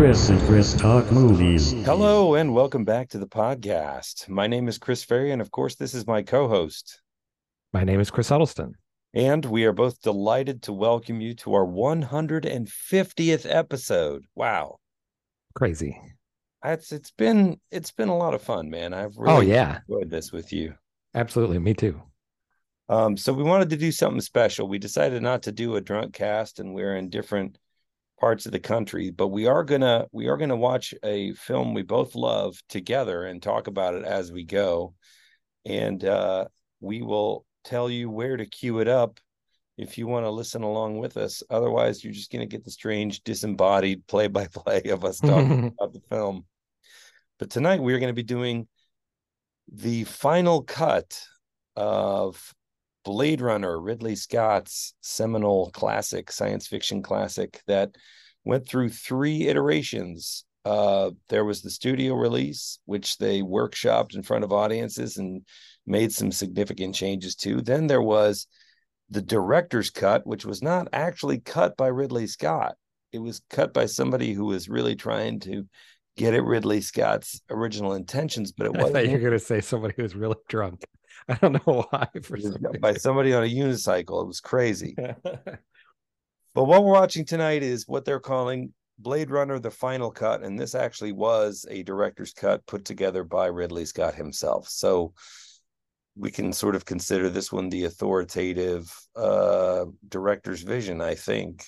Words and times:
Chris 0.00 0.30
and 0.30 0.40
Chris 0.48 0.72
Talk 0.72 1.12
Movies. 1.12 1.72
Hello, 1.84 2.34
and 2.34 2.54
welcome 2.54 2.86
back 2.86 3.10
to 3.10 3.18
the 3.18 3.26
podcast. 3.26 4.30
My 4.30 4.46
name 4.46 4.66
is 4.66 4.78
Chris 4.78 5.04
Ferry, 5.04 5.30
and 5.30 5.42
of 5.42 5.50
course, 5.50 5.74
this 5.74 5.92
is 5.92 6.06
my 6.06 6.22
co 6.22 6.48
host. 6.48 7.02
My 7.74 7.84
name 7.84 8.00
is 8.00 8.10
Chris 8.10 8.30
Huddleston. 8.30 8.76
And 9.12 9.44
we 9.44 9.66
are 9.66 9.74
both 9.74 10.00
delighted 10.00 10.62
to 10.62 10.72
welcome 10.72 11.20
you 11.20 11.34
to 11.34 11.52
our 11.52 11.66
150th 11.66 13.46
episode. 13.46 14.24
Wow. 14.34 14.78
Crazy. 15.54 16.00
It's 16.64 16.92
it's 16.92 17.10
been 17.10 17.60
it's 17.70 17.92
been 17.92 18.08
a 18.08 18.16
lot 18.16 18.32
of 18.32 18.40
fun, 18.40 18.70
man. 18.70 18.94
I've 18.94 19.18
Oh, 19.18 19.40
really 19.40 19.50
yeah. 19.50 19.80
enjoyed 19.86 20.08
this 20.08 20.32
with 20.32 20.50
you. 20.50 20.72
Absolutely. 21.14 21.58
Me 21.58 21.74
too. 21.74 22.00
Um, 22.88 23.18
so 23.18 23.34
we 23.34 23.42
wanted 23.42 23.68
to 23.68 23.76
do 23.76 23.92
something 23.92 24.22
special. 24.22 24.66
We 24.66 24.78
decided 24.78 25.22
not 25.22 25.42
to 25.42 25.52
do 25.52 25.76
a 25.76 25.80
drunk 25.82 26.14
cast, 26.14 26.58
and 26.58 26.72
we're 26.72 26.96
in 26.96 27.10
different 27.10 27.58
parts 28.20 28.46
of 28.46 28.52
the 28.52 28.60
country, 28.60 29.10
but 29.10 29.28
we 29.28 29.46
are 29.46 29.64
gonna 29.64 30.06
we 30.12 30.28
are 30.28 30.36
gonna 30.36 30.56
watch 30.56 30.94
a 31.02 31.32
film 31.34 31.74
we 31.74 31.82
both 31.82 32.14
love 32.14 32.56
together 32.68 33.24
and 33.24 33.42
talk 33.42 33.66
about 33.66 33.94
it 33.94 34.04
as 34.04 34.30
we 34.30 34.44
go. 34.44 34.94
And 35.64 36.04
uh, 36.04 36.46
we 36.80 37.02
will 37.02 37.44
tell 37.64 37.90
you 37.90 38.10
where 38.10 38.36
to 38.36 38.46
queue 38.46 38.80
it 38.80 38.88
up 38.88 39.20
if 39.76 39.98
you 39.98 40.06
want 40.06 40.26
to 40.26 40.30
listen 40.30 40.62
along 40.62 40.98
with 40.98 41.16
us. 41.16 41.42
Otherwise, 41.50 42.04
you're 42.04 42.12
just 42.12 42.30
gonna 42.30 42.46
get 42.46 42.64
the 42.64 42.70
strange 42.70 43.22
disembodied 43.22 44.06
play 44.06 44.28
by 44.28 44.46
play 44.46 44.82
of 44.90 45.04
us 45.04 45.18
talking 45.18 45.74
about 45.78 45.92
the 45.92 46.02
film. 46.08 46.44
But 47.40 47.48
tonight 47.48 47.82
we 47.82 47.94
are 47.94 47.98
going 47.98 48.10
to 48.10 48.14
be 48.14 48.22
doing 48.22 48.68
the 49.72 50.04
final 50.04 50.62
cut 50.62 51.18
of 51.74 52.54
Blade 53.04 53.40
Runner, 53.40 53.80
Ridley 53.80 54.16
Scott's 54.16 54.94
seminal 55.00 55.70
classic, 55.72 56.30
science 56.30 56.66
fiction 56.66 57.02
classic 57.02 57.60
that 57.66 57.96
went 58.44 58.68
through 58.68 58.90
three 58.90 59.48
iterations. 59.48 60.44
Uh, 60.64 61.10
there 61.28 61.44
was 61.44 61.62
the 61.62 61.70
studio 61.70 62.14
release, 62.14 62.78
which 62.84 63.16
they 63.18 63.40
workshopped 63.40 64.14
in 64.14 64.22
front 64.22 64.44
of 64.44 64.52
audiences 64.52 65.16
and 65.16 65.42
made 65.86 66.12
some 66.12 66.30
significant 66.30 66.94
changes 66.94 67.34
to. 67.34 67.62
Then 67.62 67.86
there 67.86 68.02
was 68.02 68.46
the 69.08 69.22
director's 69.22 69.90
cut, 69.90 70.26
which 70.26 70.44
was 70.44 70.62
not 70.62 70.88
actually 70.92 71.40
cut 71.40 71.76
by 71.76 71.88
Ridley 71.88 72.26
Scott. 72.26 72.76
It 73.12 73.18
was 73.18 73.42
cut 73.50 73.72
by 73.72 73.86
somebody 73.86 74.32
who 74.32 74.44
was 74.44 74.68
really 74.68 74.94
trying 74.94 75.40
to 75.40 75.66
get 76.16 76.34
at 76.34 76.44
Ridley 76.44 76.80
Scott's 76.80 77.40
original 77.50 77.94
intentions, 77.94 78.52
but 78.52 78.66
it 78.66 78.74
wasn't. 78.74 78.90
I 78.96 79.00
thought 79.00 79.08
you 79.08 79.16
were 79.16 79.22
going 79.22 79.32
to 79.32 79.38
say 79.38 79.60
somebody 79.60 79.94
who 79.96 80.02
was 80.02 80.14
really 80.14 80.36
drunk. 80.48 80.84
I 81.30 81.34
don't 81.34 81.66
know 81.66 81.86
why. 81.90 82.08
For 82.22 82.36
it 82.36 82.44
was 82.44 82.58
some 82.60 82.80
by 82.80 82.94
somebody 82.94 83.32
on 83.32 83.44
a 83.44 83.46
unicycle. 83.46 84.22
It 84.22 84.26
was 84.26 84.40
crazy. 84.40 84.96
But 86.52 86.64
what 86.64 86.82
we're 86.82 86.92
watching 86.92 87.24
tonight 87.24 87.62
is 87.62 87.86
what 87.86 88.04
they're 88.04 88.18
calling 88.18 88.72
Blade 88.98 89.30
Runner 89.30 89.60
the 89.60 89.70
Final 89.70 90.10
Cut. 90.10 90.42
And 90.42 90.58
this 90.58 90.74
actually 90.74 91.12
was 91.12 91.64
a 91.70 91.84
director's 91.84 92.32
cut 92.32 92.66
put 92.66 92.84
together 92.84 93.22
by 93.22 93.46
Ridley 93.46 93.84
Scott 93.84 94.16
himself. 94.16 94.68
So 94.68 95.14
we 96.16 96.32
can 96.32 96.52
sort 96.52 96.74
of 96.74 96.84
consider 96.84 97.30
this 97.30 97.52
one 97.52 97.68
the 97.68 97.84
authoritative 97.84 98.92
uh, 99.14 99.84
director's 100.08 100.62
vision, 100.62 101.00
I 101.00 101.14
think. 101.14 101.64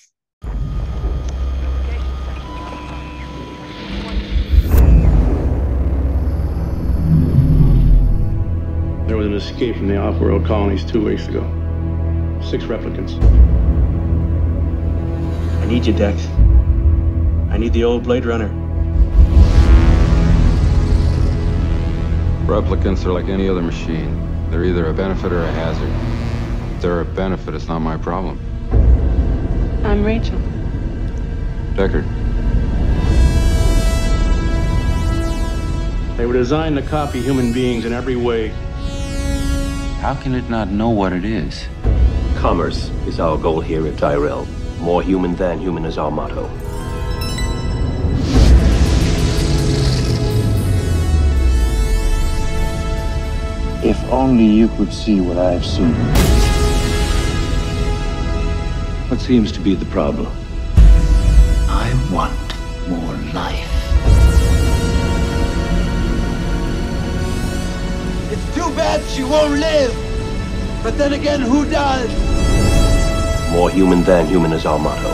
There 9.33 9.38
was 9.38 9.48
an 9.48 9.55
escape 9.55 9.77
from 9.77 9.88
the 9.88 9.97
off-world 9.97 10.44
colonies 10.44 10.84
two 10.84 11.02
weeks 11.02 11.27
ago. 11.27 11.41
Six 12.44 12.64
replicants. 12.64 13.19
I 15.62 15.64
need 15.64 15.86
you, 15.86 15.94
Dex. 15.94 16.27
I 17.48 17.56
need 17.56 17.72
the 17.72 17.82
old 17.82 18.03
Blade 18.03 18.26
Runner. 18.26 18.50
Replicants 22.44 23.06
are 23.06 23.12
like 23.12 23.31
any 23.31 23.48
other 23.48 23.62
machine. 23.62 24.50
They're 24.50 24.65
either 24.65 24.91
a 24.91 24.92
benefit 24.92 25.32
or 25.32 25.44
a 25.44 25.53
hazard. 25.53 25.88
If 26.76 26.82
they're 26.82 27.00
a 27.00 27.06
benefit, 27.06 27.54
it's 27.54 27.69
not 27.69 27.78
my 27.78 27.97
problem. 27.97 28.38
I'm 29.82 30.04
Rachel. 30.04 30.38
Deckard, 31.72 32.06
They 36.19 36.26
were 36.26 36.34
designed 36.34 36.76
to 36.76 36.82
copy 36.82 37.22
human 37.22 37.54
beings 37.54 37.87
in 37.87 37.94
every 37.94 38.16
way. 38.16 38.53
How 40.03 40.17
can 40.17 40.35
it 40.35 40.51
not 40.51 40.69
know 40.69 40.91
what 40.91 41.13
it 41.13 41.25
is? 41.25 41.69
Commerce 42.35 42.91
is 43.07 43.21
our 43.21 43.39
goal 43.39 43.61
here 43.61 43.87
at 43.87 43.99
Tyrell. 43.99 44.47
More 44.81 45.01
human 45.01 45.37
than 45.37 45.61
human 45.61 45.85
is 45.85 45.97
our 45.97 46.11
motto. 46.11 46.47
If 53.87 53.97
only 54.11 54.47
you 54.47 54.67
could 54.71 54.93
see 54.93 55.21
what 55.21 55.39
I've 55.39 55.65
seen. 55.65 55.95
What 59.09 59.21
seems 59.21 59.53
to 59.53 59.61
be 59.61 59.77
the 59.77 59.87
problem? 59.87 60.33
I 61.69 61.95
want 62.13 62.34
more 62.89 63.15
life. 63.33 63.72
It's 68.75 69.16
too 69.16 69.22
she 69.22 69.25
won't 69.25 69.59
live. 69.59 69.94
But 70.83 70.97
then 70.99 71.12
again, 71.12 71.41
who 71.41 71.69
does? 71.69 72.10
More 73.53 73.71
human 73.71 74.03
than 74.03 74.27
human 74.27 74.53
is 74.53 74.65
our 74.66 74.78
motto. 74.78 75.10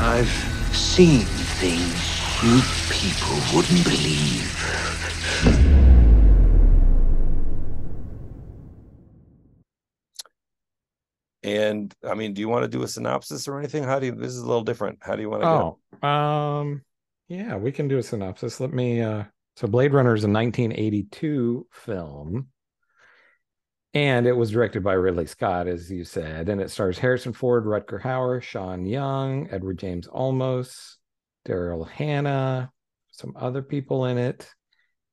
I've 0.00 0.28
seen 0.72 1.24
things 1.60 2.20
you 2.42 2.60
people 2.90 3.38
wouldn't 3.54 3.84
believe. 3.84 5.63
And 11.44 11.94
I 12.02 12.14
mean, 12.14 12.32
do 12.32 12.40
you 12.40 12.48
want 12.48 12.64
to 12.64 12.68
do 12.68 12.82
a 12.82 12.88
synopsis 12.88 13.46
or 13.46 13.58
anything? 13.58 13.84
How 13.84 13.98
do 13.98 14.06
you, 14.06 14.14
this 14.14 14.32
is 14.32 14.38
a 14.40 14.46
little 14.46 14.64
different. 14.64 15.00
How 15.02 15.14
do 15.14 15.20
you 15.20 15.28
want 15.28 15.42
to 15.42 15.46
go? 15.46 15.78
Oh, 16.02 16.08
um, 16.08 16.82
yeah, 17.28 17.56
we 17.56 17.70
can 17.70 17.86
do 17.86 17.98
a 17.98 18.02
synopsis. 18.02 18.60
Let 18.60 18.72
me. 18.72 19.02
uh 19.02 19.24
So, 19.56 19.68
Blade 19.68 19.92
Runner 19.92 20.14
is 20.14 20.24
a 20.24 20.28
1982 20.28 21.66
film, 21.70 22.48
and 23.92 24.26
it 24.26 24.32
was 24.32 24.50
directed 24.50 24.82
by 24.82 24.94
Ridley 24.94 25.26
Scott, 25.26 25.68
as 25.68 25.90
you 25.90 26.04
said, 26.04 26.48
and 26.48 26.62
it 26.62 26.70
stars 26.70 26.98
Harrison 26.98 27.34
Ford, 27.34 27.64
Rutger 27.64 28.00
Hauer, 28.00 28.42
Sean 28.42 28.86
Young, 28.86 29.48
Edward 29.50 29.78
James 29.78 30.08
Olmos, 30.08 30.96
Daryl 31.46 31.88
Hannah, 31.88 32.72
some 33.10 33.34
other 33.36 33.62
people 33.62 34.06
in 34.06 34.16
it, 34.16 34.50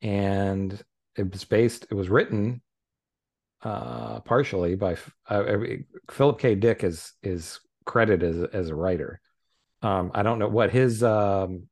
and 0.02 0.82
it 1.18 1.30
was 1.30 1.44
based. 1.44 1.88
It 1.92 1.94
was 1.94 2.10
written 2.10 2.62
uh 3.64 4.20
partially 4.22 4.76
by 4.76 4.98
uh, 5.30 5.58
Philip 6.10 6.40
K. 6.40 6.56
Dick 6.56 6.84
is 6.84 7.14
is 7.22 7.60
credited 7.86 8.24
as, 8.24 8.50
as 8.54 8.70
a 8.70 8.76
writer. 8.76 9.20
Um, 9.82 10.12
I 10.14 10.24
don't 10.24 10.40
know 10.40 10.48
what 10.48 10.72
his 10.72 11.04
um, 11.04 11.64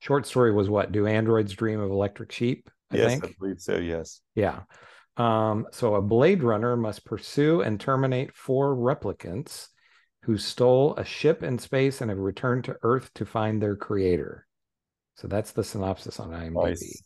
short 0.00 0.26
story 0.26 0.52
was. 0.52 0.68
What 0.68 0.92
do 0.92 1.06
androids 1.06 1.52
dream 1.52 1.80
of 1.80 1.90
electric 1.90 2.32
sheep? 2.32 2.68
I 2.90 2.96
yes, 2.96 3.10
think. 3.10 3.24
I 3.24 3.34
believe 3.38 3.60
so. 3.60 3.76
Yes. 3.76 4.20
Yeah. 4.34 4.60
Um, 5.16 5.66
so 5.72 5.96
a 5.96 6.02
Blade 6.02 6.42
Runner 6.42 6.76
must 6.76 7.04
pursue 7.04 7.60
and 7.60 7.80
terminate 7.80 8.34
four 8.34 8.74
replicants 8.74 9.68
who 10.22 10.38
stole 10.38 10.94
a 10.96 11.04
ship 11.04 11.42
in 11.42 11.58
space 11.58 12.00
and 12.00 12.10
have 12.10 12.18
returned 12.18 12.64
to 12.64 12.76
Earth 12.82 13.10
to 13.14 13.24
find 13.24 13.60
their 13.60 13.76
creator. 13.76 14.46
So 15.16 15.26
that's 15.26 15.52
the 15.52 15.64
synopsis 15.64 16.20
on 16.20 16.30
IMDb. 16.30 16.64
Nice. 16.64 17.02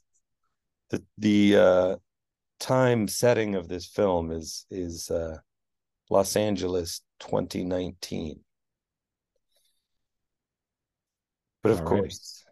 The 0.91 1.03
the 1.19 1.57
uh, 1.57 1.97
time 2.63 3.09
setting 3.09 3.57
of 3.57 3.69
this 3.69 3.87
film 3.87 4.31
is 4.31 4.67
is 4.71 5.11
uh, 5.11 5.37
Los 6.11 6.37
Angeles 6.37 7.03
2019. 7.21 8.41
But 11.63 11.73
of 11.73 11.81
Alrighty. 11.81 11.87
course, 11.87 12.45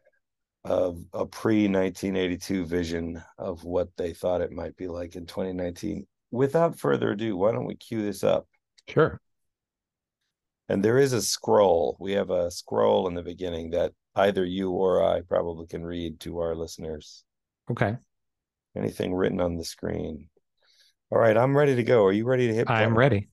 of 0.65 0.99
a 1.12 1.27
pre 1.27 1.69
1982 1.69 2.67
vision 2.67 3.23
of 3.39 3.65
what 3.65 3.89
they 3.97 4.12
thought 4.12 4.41
it 4.41 4.53
might 4.53 4.77
be 4.77 4.89
like 4.89 5.15
in 5.15 5.27
2019. 5.27 6.07
Without 6.33 6.79
further 6.79 7.12
ado, 7.12 7.37
why 7.37 7.53
don't 7.53 7.67
we 7.67 7.77
cue 7.77 8.03
this 8.03 8.23
up? 8.25 8.47
Sure. 8.89 9.21
And 10.69 10.85
there 10.85 10.99
is 10.99 11.12
a 11.12 11.23
scroll. 11.23 11.97
We 11.99 12.12
have 12.12 12.31
a 12.31 12.51
scroll 12.51 13.09
in 13.09 13.15
the 13.15 13.23
beginning 13.23 13.71
that 13.71 13.93
either 14.15 14.45
you 14.45 14.71
or 14.71 15.05
I 15.05 15.23
probably 15.23 15.67
can 15.67 15.85
read 15.85 16.21
to 16.21 16.39
our 16.39 16.55
listeners. 16.55 17.25
Okay. 17.71 17.97
Anything 18.77 19.15
written 19.15 19.41
on 19.41 19.57
the 19.57 19.65
screen. 19.65 20.29
All 21.11 21.19
right, 21.19 21.37
I'm 21.37 21.57
ready 21.57 21.75
to 21.77 21.83
go. 21.83 22.05
Are 22.05 22.13
you 22.13 22.25
ready 22.25 22.47
to 22.47 22.55
hit? 22.55 22.71
I 22.71 22.83
am 22.83 22.97
ready. 22.97 23.29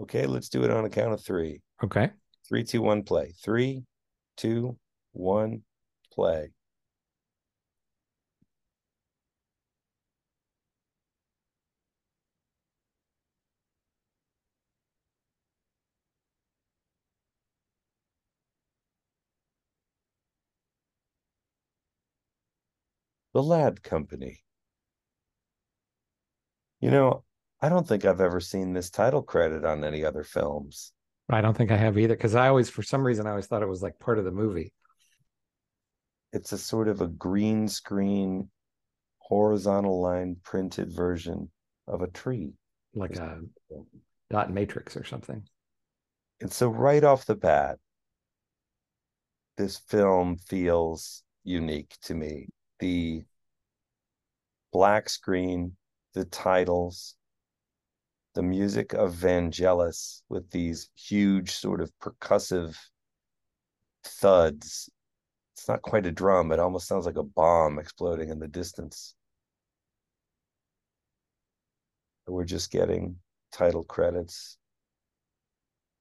Okay, 0.00 0.26
let's 0.26 0.48
do 0.48 0.64
it 0.64 0.70
on 0.70 0.84
a 0.84 0.90
count 0.90 1.14
of 1.14 1.24
three. 1.24 1.62
Okay. 1.82 2.10
Three, 2.48 2.64
two, 2.64 2.82
one, 2.82 3.02
play. 3.02 3.34
Three, 3.42 3.84
two, 4.36 4.76
one, 5.12 5.62
play. 6.12 6.50
The 23.34 23.42
Ladd 23.42 23.82
Company. 23.82 24.42
You 26.80 26.90
know, 26.90 27.24
I 27.60 27.68
don't 27.68 27.86
think 27.86 28.04
I've 28.04 28.20
ever 28.20 28.40
seen 28.40 28.72
this 28.72 28.90
title 28.90 29.22
credit 29.22 29.64
on 29.64 29.84
any 29.84 30.04
other 30.04 30.24
films. 30.24 30.92
I 31.30 31.40
don't 31.40 31.56
think 31.56 31.70
I 31.70 31.76
have 31.76 31.96
either 31.96 32.14
because 32.14 32.34
I 32.34 32.48
always, 32.48 32.68
for 32.68 32.82
some 32.82 33.04
reason, 33.04 33.26
I 33.26 33.30
always 33.30 33.46
thought 33.46 33.62
it 33.62 33.68
was 33.68 33.82
like 33.82 33.98
part 33.98 34.18
of 34.18 34.24
the 34.24 34.32
movie. 34.32 34.72
It's 36.32 36.52
a 36.52 36.58
sort 36.58 36.88
of 36.88 37.00
a 37.00 37.06
green 37.06 37.68
screen, 37.68 38.50
horizontal 39.18 40.00
line 40.00 40.36
printed 40.42 40.92
version 40.92 41.50
of 41.86 42.02
a 42.02 42.08
tree. 42.08 42.52
like 42.94 43.16
a 43.16 43.40
dot 44.30 44.50
matrix 44.50 44.96
or 44.96 45.04
something. 45.04 45.42
And 46.40 46.52
so, 46.52 46.68
right 46.68 47.04
off 47.04 47.26
the 47.26 47.36
bat, 47.36 47.78
this 49.56 49.78
film 49.78 50.36
feels 50.36 51.22
unique 51.44 51.96
to 52.02 52.14
me. 52.14 52.48
The 52.82 53.24
black 54.72 55.08
screen, 55.08 55.76
the 56.14 56.24
titles, 56.24 57.14
the 58.34 58.42
music 58.42 58.92
of 58.92 59.14
Vangelis 59.14 60.22
with 60.28 60.50
these 60.50 60.90
huge, 60.96 61.52
sort 61.52 61.80
of 61.80 61.92
percussive 62.00 62.76
thuds. 64.02 64.90
It's 65.54 65.68
not 65.68 65.82
quite 65.82 66.06
a 66.06 66.10
drum, 66.10 66.50
it 66.50 66.58
almost 66.58 66.88
sounds 66.88 67.06
like 67.06 67.14
a 67.14 67.22
bomb 67.22 67.78
exploding 67.78 68.30
in 68.30 68.40
the 68.40 68.48
distance. 68.48 69.14
We're 72.26 72.42
just 72.42 72.72
getting 72.72 73.14
title 73.52 73.84
credits 73.84 74.58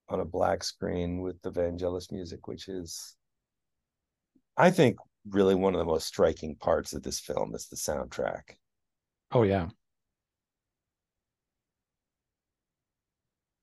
on 0.09 0.19
a 0.19 0.25
black 0.25 0.63
screen 0.63 1.21
with 1.21 1.39
the 1.43 1.51
Vangelis 1.51 2.11
music, 2.11 2.47
which 2.47 2.67
is, 2.67 3.15
I 4.57 4.71
think, 4.71 4.97
really 5.29 5.55
one 5.55 5.73
of 5.73 5.79
the 5.79 5.85
most 5.85 6.07
striking 6.07 6.55
parts 6.55 6.93
of 6.93 7.03
this 7.03 7.19
film 7.19 7.53
is 7.55 7.67
the 7.67 7.75
soundtrack. 7.75 8.55
Oh, 9.31 9.43
yeah. 9.43 9.69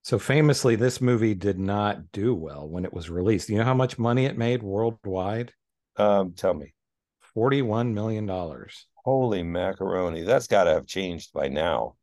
So 0.03 0.19
famously, 0.19 0.77
this 0.77 1.01
movie 1.01 1.35
did 1.35 1.59
not 1.59 2.13
do 2.13 2.35
well 2.35 2.67
when 2.67 2.85
it 2.85 2.95
was 2.95 3.11
released. 3.11 3.51
You 3.51 3.59
know 3.59 3.65
how 3.65 3.75
much 3.75 3.99
money 3.99 4.25
it 4.25 4.39
made 4.39 4.63
worldwide? 4.63 5.53
Um, 5.97 6.33
tell 6.33 6.55
me. 6.55 6.73
$41 7.37 7.93
million. 7.93 8.29
Holy 9.05 9.43
macaroni. 9.43 10.23
That's 10.23 10.47
got 10.47 10.65
to 10.65 10.71
have 10.71 10.87
changed 10.87 11.33
by 11.33 11.49
now. 11.49 11.97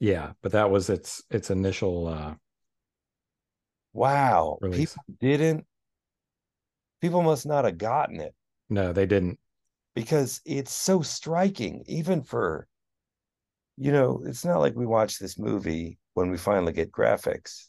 Yeah, 0.00 0.32
but 0.42 0.52
that 0.52 0.70
was 0.70 0.90
its 0.90 1.22
its 1.30 1.50
initial 1.50 2.08
uh 2.08 2.34
Wow. 3.92 4.58
Release. 4.60 4.94
People 4.94 5.14
didn't, 5.20 5.66
people 7.00 7.22
must 7.22 7.46
not 7.46 7.64
have 7.64 7.78
gotten 7.78 8.20
it 8.20 8.34
no, 8.72 8.92
they 8.92 9.06
didn't. 9.06 9.38
because 9.94 10.40
it's 10.44 10.72
so 10.72 11.02
striking, 11.02 11.84
even 11.86 12.22
for, 12.22 12.66
you 13.76 13.92
know, 13.92 14.22
it's 14.26 14.44
not 14.44 14.60
like 14.60 14.74
we 14.74 14.86
watch 14.86 15.18
this 15.18 15.38
movie 15.38 15.98
when 16.14 16.30
we 16.30 16.36
finally 16.38 16.72
get 16.72 16.92
graphics. 16.92 17.68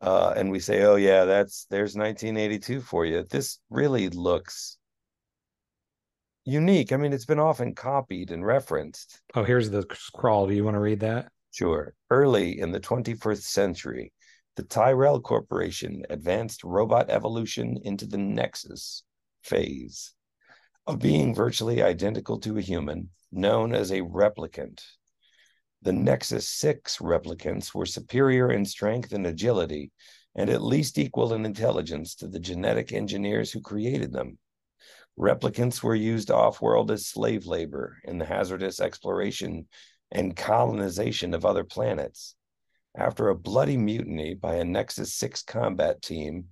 Uh, 0.00 0.32
and 0.36 0.50
we 0.50 0.60
say, 0.60 0.82
oh, 0.84 0.94
yeah, 0.96 1.24
that's 1.24 1.66
there's 1.70 1.96
1982 1.96 2.80
for 2.80 3.04
you. 3.04 3.24
This 3.28 3.58
really 3.70 4.08
looks 4.10 4.78
unique. 6.44 6.92
I 6.92 6.96
mean, 6.96 7.12
it's 7.12 7.24
been 7.26 7.40
often 7.40 7.74
copied 7.74 8.30
and 8.30 8.44
referenced. 8.46 9.20
Oh, 9.34 9.42
here's 9.44 9.70
the 9.70 9.84
scrawl. 9.94 10.46
Do 10.46 10.54
you 10.54 10.64
want 10.64 10.76
to 10.76 10.80
read 10.80 11.00
that? 11.00 11.30
Sure. 11.50 11.94
Early 12.10 12.60
in 12.60 12.70
the 12.70 12.80
21st 12.80 13.42
century, 13.42 14.12
the 14.56 14.62
Tyrell 14.62 15.20
Corporation 15.20 16.04
advanced 16.10 16.62
robot 16.64 17.10
evolution 17.10 17.78
into 17.82 18.06
the 18.06 18.18
Nexus 18.18 19.02
phase 19.48 20.14
of 20.86 20.98
being 20.98 21.34
virtually 21.34 21.82
identical 21.82 22.38
to 22.40 22.58
a 22.58 22.62
human, 22.62 23.10
known 23.30 23.74
as 23.74 23.90
a 23.90 24.00
replicant. 24.00 24.82
The 25.82 25.92
Nexus 25.92 26.48
6 26.48 26.98
replicants 26.98 27.74
were 27.74 27.86
superior 27.86 28.50
in 28.50 28.64
strength 28.64 29.12
and 29.12 29.26
agility, 29.26 29.92
and 30.34 30.50
at 30.50 30.62
least 30.62 30.98
equal 30.98 31.34
in 31.34 31.44
intelligence 31.44 32.14
to 32.16 32.28
the 32.28 32.40
genetic 32.40 32.92
engineers 32.92 33.52
who 33.52 33.60
created 33.60 34.12
them. 34.12 34.38
Replicants 35.18 35.82
were 35.82 35.94
used 35.94 36.30
off 36.30 36.62
world 36.62 36.90
as 36.90 37.06
slave 37.06 37.46
labor 37.46 37.98
in 38.04 38.18
the 38.18 38.24
hazardous 38.24 38.80
exploration 38.80 39.66
and 40.10 40.36
colonization 40.36 41.34
of 41.34 41.44
other 41.44 41.64
planets. 41.64 42.34
After 42.96 43.28
a 43.28 43.36
bloody 43.36 43.76
mutiny 43.76 44.34
by 44.34 44.56
a 44.56 44.64
Nexus 44.64 45.14
6 45.14 45.42
combat 45.42 46.02
team 46.02 46.46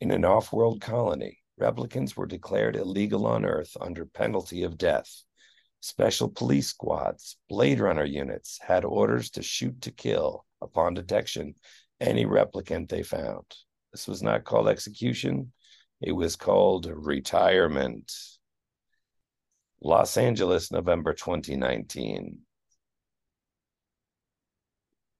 in 0.00 0.10
an 0.10 0.24
off 0.24 0.52
world 0.52 0.80
colony, 0.80 1.41
replicants 1.60 2.16
were 2.16 2.26
declared 2.26 2.76
illegal 2.76 3.26
on 3.26 3.44
Earth 3.44 3.76
under 3.80 4.04
penalty 4.04 4.62
of 4.62 4.78
death. 4.78 5.22
Special 5.80 6.28
police 6.28 6.68
squads, 6.68 7.36
Blade 7.48 7.80
Runner 7.80 8.04
units 8.04 8.58
had 8.62 8.84
orders 8.84 9.30
to 9.30 9.42
shoot 9.42 9.80
to 9.82 9.90
kill 9.90 10.44
upon 10.60 10.94
detection 10.94 11.54
any 12.00 12.24
replicant 12.24 12.88
they 12.88 13.02
found. 13.02 13.44
This 13.92 14.06
was 14.06 14.22
not 14.22 14.44
called 14.44 14.68
execution, 14.68 15.52
it 16.00 16.12
was 16.12 16.36
called 16.36 16.86
retirement. 16.86 18.12
Los 19.80 20.16
Angeles, 20.16 20.70
November 20.70 21.12
2019. 21.12 22.38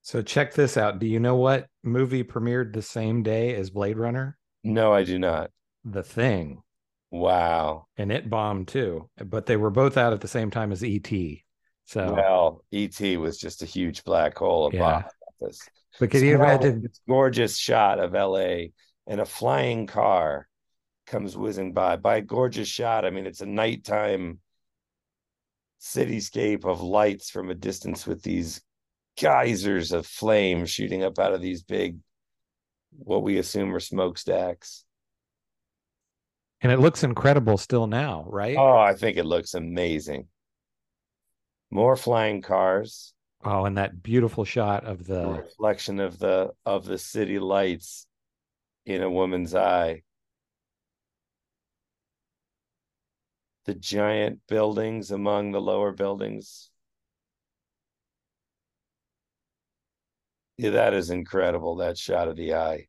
So 0.02 0.23
check 0.23 0.55
this 0.55 0.76
out. 0.76 0.99
Do 0.99 1.06
you 1.06 1.20
know 1.20 1.37
what 1.37 1.67
movie 1.82 2.25
premiered 2.25 2.73
the 2.73 2.82
same 2.82 3.23
day 3.23 3.55
as 3.55 3.70
Blade 3.70 3.99
Runner? 3.99 4.37
No, 4.64 4.93
I 4.93 5.05
do 5.05 5.19
not. 5.19 5.50
The 5.84 6.02
Thing. 6.02 6.62
Wow. 7.11 7.87
And 7.96 8.11
it 8.11 8.31
bombed 8.31 8.69
too. 8.69 9.11
But 9.23 9.46
they 9.46 9.56
were 9.56 9.70
both 9.70 9.96
out 9.96 10.12
at 10.12 10.20
the 10.20 10.29
same 10.29 10.50
time 10.50 10.73
as 10.73 10.82
E.T. 10.82 11.44
So 11.84 12.14
Well, 12.14 12.64
E.T. 12.70 13.17
was 13.19 13.38
just 13.38 13.62
a 13.62 13.67
huge 13.67 14.05
black 14.05 14.38
hole 14.38 14.67
of 14.67 14.73
Yeah. 14.75 15.02
office. 15.43 15.69
but 16.00 16.11
can 16.11 16.25
you 16.25 16.37
Small, 16.37 16.46
imagine 16.46 16.82
this 16.82 17.00
gorgeous 17.06 17.58
shot 17.58 17.99
of 17.99 18.12
LA 18.14 18.69
and 19.06 19.20
a 19.20 19.26
flying 19.26 19.87
car 19.87 20.49
comes 21.06 21.37
whizzing 21.37 21.73
by. 21.73 21.96
By 21.96 22.17
a 22.17 22.23
gorgeous 22.23 22.69
shot, 22.69 23.05
I 23.05 23.11
mean 23.11 23.26
it's 23.26 23.40
a 23.43 23.46
nighttime 23.46 24.39
cityscape 25.81 26.65
of 26.65 26.81
lights 26.81 27.29
from 27.29 27.51
a 27.51 27.55
distance 27.55 28.06
with 28.06 28.22
these 28.22 28.62
geysers 29.20 29.93
of 29.93 30.06
flame 30.06 30.65
shooting 30.65 31.03
up 31.03 31.19
out 31.19 31.34
of 31.34 31.43
these 31.43 31.62
big, 31.62 31.98
what 32.96 33.22
we 33.22 33.39
assume 33.39 33.74
are 33.74 33.81
smokestacks. 33.81 34.84
And 36.62 36.72
it 36.72 36.78
looks 36.78 37.04
incredible 37.04 37.58
still 37.58 37.86
now, 37.86 38.24
right? 38.28 38.56
Oh, 38.56 38.78
I 38.78 38.94
think 38.94 39.16
it 39.16 39.26
looks 39.26 39.54
amazing. 39.54 40.28
More 41.70 41.96
flying 41.96 42.42
cars. 42.42 43.14
Oh, 43.44 43.64
and 43.64 43.76
that 43.76 44.02
beautiful 44.02 44.44
shot 44.44 44.84
of 44.84 45.04
the 45.04 45.22
the 45.22 45.42
reflection 45.42 45.98
of 46.00 46.19
the 46.19 46.52
of 46.64 46.84
the 46.84 46.98
city 46.98 47.38
lights 47.38 48.06
in 48.86 49.02
a 49.02 49.10
woman's 49.10 49.54
eye 49.54 50.02
the 53.64 53.74
giant 53.74 54.40
buildings 54.48 55.10
among 55.10 55.52
the 55.52 55.60
lower 55.60 55.92
buildings 55.92 56.70
yeah 60.58 60.70
that 60.70 60.94
is 60.94 61.10
incredible 61.10 61.76
that 61.76 61.96
shot 61.96 62.28
of 62.28 62.36
the 62.36 62.54
eye 62.54 62.86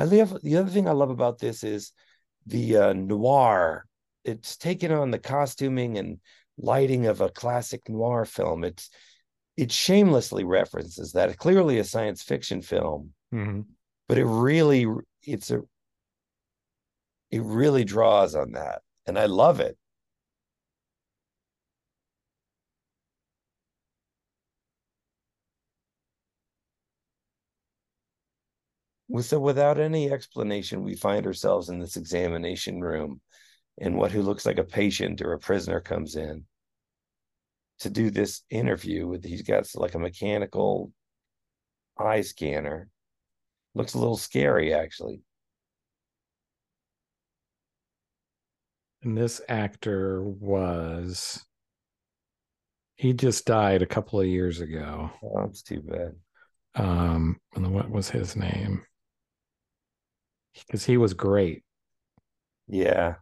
I 0.00 0.04
love 0.04 0.38
the 0.42 0.56
other 0.56 0.70
thing 0.70 0.88
I 0.88 0.92
love 0.92 1.10
about 1.10 1.38
this 1.38 1.62
is 1.62 1.92
the 2.46 2.76
uh, 2.76 2.92
noir. 2.94 3.84
It's 4.24 4.56
taken 4.56 4.92
on 4.92 5.10
the 5.10 5.18
costuming 5.18 5.98
and 5.98 6.20
lighting 6.56 7.06
of 7.06 7.20
a 7.20 7.28
classic 7.28 7.86
noir 7.88 8.24
film. 8.24 8.64
It's 8.64 8.88
it 9.58 9.70
shamelessly 9.70 10.44
references 10.44 11.12
that. 11.12 11.36
Clearly 11.36 11.78
a 11.78 11.84
science 11.84 12.22
fiction 12.22 12.62
film, 12.62 13.12
Mhm. 13.32 13.66
but 14.08 14.16
it 14.16 14.24
really 14.24 14.86
it's 15.22 15.50
a 15.50 15.60
it 17.30 17.42
really 17.42 17.84
draws 17.84 18.34
on 18.34 18.52
that, 18.52 18.80
and 19.06 19.18
I 19.18 19.26
love 19.26 19.60
it. 19.60 19.76
So 29.20 29.40
without 29.40 29.78
any 29.80 30.10
explanation, 30.10 30.82
we 30.82 30.94
find 30.94 31.26
ourselves 31.26 31.68
in 31.68 31.80
this 31.80 31.96
examination 31.96 32.80
room, 32.80 33.20
and 33.80 33.96
what 33.96 34.12
who 34.12 34.22
looks 34.22 34.46
like 34.46 34.58
a 34.58 34.64
patient 34.64 35.20
or 35.22 35.32
a 35.32 35.38
prisoner 35.38 35.80
comes 35.80 36.16
in 36.16 36.44
to 37.80 37.90
do 37.90 38.10
this 38.10 38.42
interview 38.50 39.06
with 39.06 39.24
he's 39.24 39.42
got 39.42 39.66
like 39.74 39.94
a 39.94 39.98
mechanical 39.98 40.92
eye 41.98 42.20
scanner. 42.20 42.88
Looks 43.74 43.94
a 43.94 43.98
little 43.98 44.16
scary, 44.16 44.74
actually. 44.74 45.22
and 49.02 49.16
this 49.16 49.40
actor 49.48 50.22
was 50.22 51.44
he 52.96 53.12
just 53.14 53.46
died 53.46 53.82
a 53.82 53.86
couple 53.86 54.20
of 54.20 54.26
years 54.26 54.60
ago. 54.60 55.10
Oh, 55.22 55.44
it's 55.44 55.62
too 55.62 55.80
bad. 55.80 56.14
Um, 56.74 57.40
and 57.54 57.72
what 57.72 57.90
was 57.90 58.10
his 58.10 58.36
name? 58.36 58.84
Because 60.54 60.84
he 60.84 60.96
was 60.96 61.14
great. 61.14 61.64
Yeah. 62.68 63.16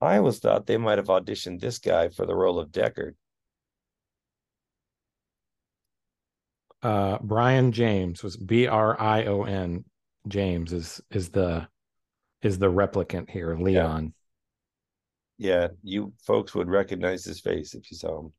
I 0.00 0.16
always 0.16 0.38
thought 0.38 0.66
they 0.66 0.78
might 0.78 0.98
have 0.98 1.08
auditioned 1.08 1.60
this 1.60 1.78
guy 1.78 2.08
for 2.08 2.24
the 2.24 2.34
role 2.34 2.58
of 2.58 2.70
Deckard. 2.70 3.14
Uh, 6.82 7.18
Brion 7.20 7.72
James 7.72 8.22
was 8.22 8.36
B 8.36 8.66
R 8.66 8.98
I 8.98 9.24
O 9.26 9.42
N. 9.42 9.84
James 10.28 10.72
is 10.72 11.00
is 11.10 11.28
the 11.28 11.68
is 12.40 12.58
the 12.58 12.70
replicant 12.70 13.28
here, 13.28 13.54
Leon. 13.54 14.14
Yeah, 15.36 15.68
you 15.82 16.12
folks 16.24 16.54
would 16.54 16.68
recognize 16.68 17.24
his 17.24 17.40
face 17.40 17.74
if 17.74 17.90
you 17.90 17.96
saw 17.96 18.20
him. 18.20 18.32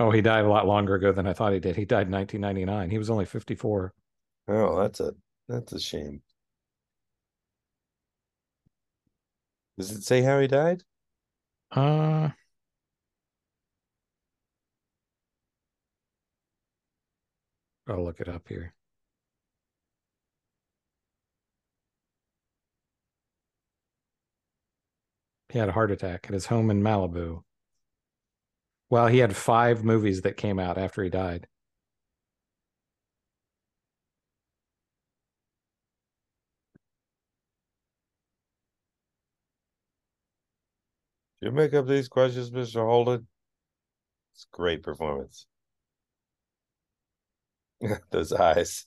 Oh, 0.00 0.10
he 0.10 0.22
died 0.22 0.46
a 0.46 0.48
lot 0.48 0.66
longer 0.66 0.94
ago 0.94 1.12
than 1.12 1.26
I 1.26 1.34
thought 1.34 1.52
he 1.52 1.60
did. 1.60 1.76
He 1.76 1.84
died 1.84 2.06
in 2.06 2.12
1999. 2.12 2.90
He 2.90 2.98
was 2.98 3.10
only 3.10 3.26
54. 3.26 3.92
Oh, 4.48 4.80
that's 4.80 4.98
a 4.98 5.14
that's 5.46 5.72
a 5.72 5.78
shame. 5.78 6.22
Does 9.76 9.90
it 9.90 10.02
say 10.04 10.22
how 10.22 10.38
he 10.40 10.46
died? 10.46 10.84
Uh 11.72 12.30
I'll 17.86 18.02
look 18.04 18.20
it 18.20 18.28
up 18.28 18.48
here. 18.48 18.72
He 25.50 25.58
had 25.58 25.68
a 25.68 25.72
heart 25.72 25.90
attack 25.90 26.24
at 26.26 26.32
his 26.32 26.46
home 26.46 26.70
in 26.70 26.82
Malibu. 26.82 27.44
Well, 28.90 29.06
he 29.06 29.18
had 29.20 29.34
five 29.34 29.84
movies 29.84 30.20
that 30.20 30.36
came 30.36 30.58
out 30.58 30.76
after 30.76 31.02
he 31.02 31.08
died. 31.08 31.46
You 41.42 41.50
make 41.50 41.74
up 41.74 41.86
these 41.86 42.08
questions, 42.08 42.50
Mr. 42.50 42.80
Holden? 42.86 43.26
It's 44.34 44.46
great 44.50 44.82
performance. 44.82 45.46
Those 48.10 48.32
eyes. 48.32 48.86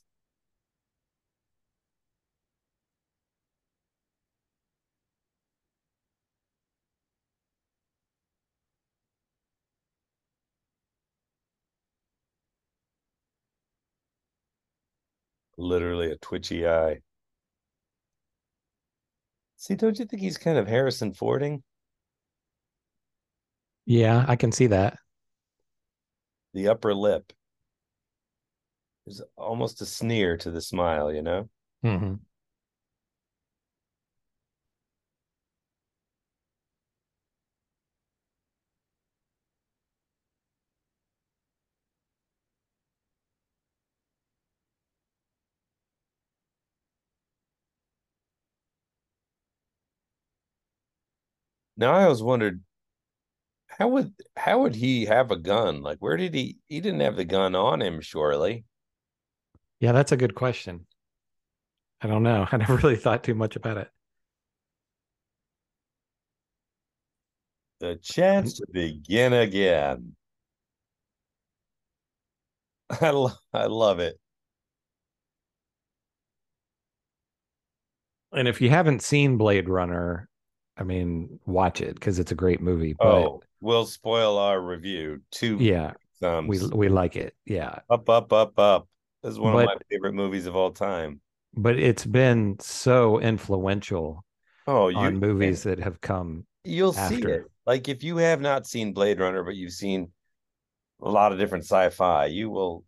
Literally 15.56 16.12
a 16.12 16.16
twitchy 16.16 16.64
eye. 16.64 17.00
See, 19.56 19.74
don't 19.74 19.98
you 19.98 20.04
think 20.04 20.22
he's 20.22 20.38
kind 20.38 20.56
of 20.58 20.68
Harrison 20.68 21.12
Fording? 21.12 21.64
Yeah, 23.86 24.24
I 24.28 24.36
can 24.36 24.52
see 24.52 24.66
that. 24.68 24.98
The 26.54 26.68
upper 26.68 26.94
lip. 26.94 27.34
There's 29.06 29.22
almost 29.36 29.80
a 29.80 29.86
sneer 29.86 30.36
to 30.38 30.50
the 30.50 30.60
smile, 30.60 31.10
you 31.12 31.22
know? 31.22 31.48
hmm 31.82 32.14
Now 51.76 51.92
I 51.92 52.04
always 52.04 52.22
wondered 52.22 52.62
how 53.66 53.88
would 53.88 54.12
how 54.36 54.62
would 54.62 54.74
he 54.74 55.06
have 55.06 55.30
a 55.30 55.36
gun? 55.36 55.82
Like 55.82 55.98
where 55.98 56.16
did 56.16 56.34
he 56.34 56.58
he 56.68 56.80
didn't 56.80 57.00
have 57.00 57.16
the 57.16 57.24
gun 57.24 57.54
on 57.54 57.82
him, 57.82 58.00
surely. 58.00 58.64
Yeah, 59.80 59.92
that's 59.92 60.12
a 60.12 60.16
good 60.16 60.34
question. 60.34 60.86
I 62.00 62.06
don't 62.06 62.22
know. 62.22 62.46
I 62.52 62.56
never 62.56 62.76
really 62.76 62.96
thought 62.96 63.24
too 63.24 63.34
much 63.34 63.56
about 63.56 63.78
it. 63.78 63.90
The 67.80 67.96
chance 67.96 68.54
mm. 68.54 68.56
to 68.58 68.66
begin 68.72 69.32
again. 69.32 70.14
I, 73.00 73.10
lo- 73.10 73.32
I 73.52 73.66
love 73.66 73.98
it. 73.98 74.18
And 78.32 78.48
if 78.48 78.60
you 78.60 78.70
haven't 78.70 79.02
seen 79.02 79.36
Blade 79.36 79.68
Runner, 79.68 80.28
I 80.76 80.82
mean, 80.84 81.40
watch 81.46 81.80
it 81.80 81.94
because 81.94 82.18
it's 82.18 82.32
a 82.32 82.34
great 82.36 82.60
movie. 82.60 82.94
But 83.00 83.28
Oh, 83.28 83.42
we'll 83.60 83.86
spoil 83.86 84.38
our 84.38 84.60
review. 84.60 85.22
Two 85.30 85.56
yeah, 85.58 85.92
thumbs. 86.20 86.48
we 86.48 86.66
we 86.76 86.88
like 86.88 87.16
it. 87.16 87.34
Yeah, 87.44 87.78
up, 87.90 88.08
up, 88.08 88.32
up, 88.32 88.58
up. 88.58 88.88
This 89.22 89.32
is 89.32 89.38
one 89.38 89.54
of 89.54 89.62
my 89.62 89.76
favorite 89.90 90.14
movies 90.14 90.46
of 90.46 90.56
all 90.56 90.72
time. 90.72 91.20
but 91.54 91.78
it's 91.78 92.04
been 92.04 92.56
so 92.60 93.20
influential 93.20 94.24
Oh, 94.66 94.88
you 94.88 94.96
on 94.98 95.18
movies 95.18 95.62
that 95.64 95.78
have 95.78 96.00
come. 96.00 96.46
you'll 96.64 96.92
see 96.92 97.20
it. 97.22 97.44
Like 97.66 97.88
if 97.88 98.02
you 98.02 98.18
have 98.18 98.40
not 98.40 98.66
seen 98.66 98.92
Blade 98.92 99.20
Runner, 99.20 99.42
but 99.42 99.54
you've 99.56 99.72
seen 99.72 100.12
a 101.02 101.10
lot 101.10 101.32
of 101.32 101.38
different 101.38 101.64
sci-fi, 101.64 102.26
you 102.26 102.50
will 102.50 102.84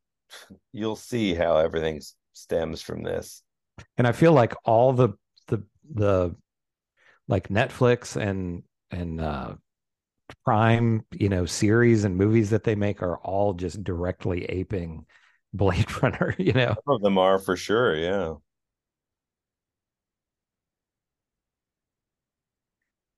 you'll 0.73 0.97
see 0.97 1.35
how 1.35 1.59
everything 1.59 2.01
stems 2.33 2.83
from 2.83 3.03
this. 3.03 3.43
And 3.99 4.07
I 4.07 4.13
feel 4.13 4.33
like 4.33 4.55
all 4.65 4.93
the 4.93 5.11
the 5.49 5.63
the 5.95 6.35
like 7.29 7.49
Netflix 7.49 8.17
and 8.21 8.63
and 8.91 9.21
uh 9.21 9.55
Prime, 10.45 11.05
you 11.13 11.29
know, 11.29 11.47
series 11.47 12.03
and 12.05 12.17
movies 12.17 12.51
that 12.51 12.65
they 12.65 12.75
make 12.75 13.01
are 13.03 13.19
all 13.19 13.55
just 13.55 13.85
directly 13.85 14.45
aping 14.47 15.07
Blade 15.53 16.03
Runner, 16.03 16.35
you 16.39 16.53
know. 16.53 16.75
Some 16.85 16.95
of 16.97 17.03
them 17.03 17.17
are 17.19 17.39
for 17.39 17.57
sure, 17.57 17.97
yeah. 17.97 18.35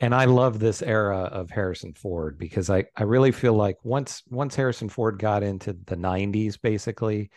and 0.00 0.14
I 0.14 0.26
love 0.26 0.58
this 0.58 0.82
era 0.82 1.18
of 1.24 1.50
Harrison 1.50 1.92
Ford 1.94 2.38
because 2.38 2.70
I 2.70 2.84
I 2.96 3.02
really 3.02 3.32
feel 3.32 3.54
like 3.54 3.76
once 3.84 4.22
once 4.28 4.54
Harrison 4.54 4.88
Ford 4.88 5.18
got 5.18 5.42
into 5.42 5.76
the 5.86 5.96
90s 5.96 6.56
basically 6.56 7.30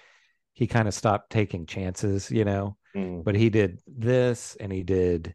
he 0.54 0.68
kind 0.68 0.88
of 0.88 0.94
stopped 0.94 1.32
taking 1.32 1.66
chances 1.66 2.30
you 2.32 2.46
know 2.46 2.78
Mm. 2.94 3.24
but 3.24 3.36
he 3.36 3.50
did 3.50 3.80
this 3.88 4.58
and 4.60 4.70
he 4.70 4.84
did 4.84 5.34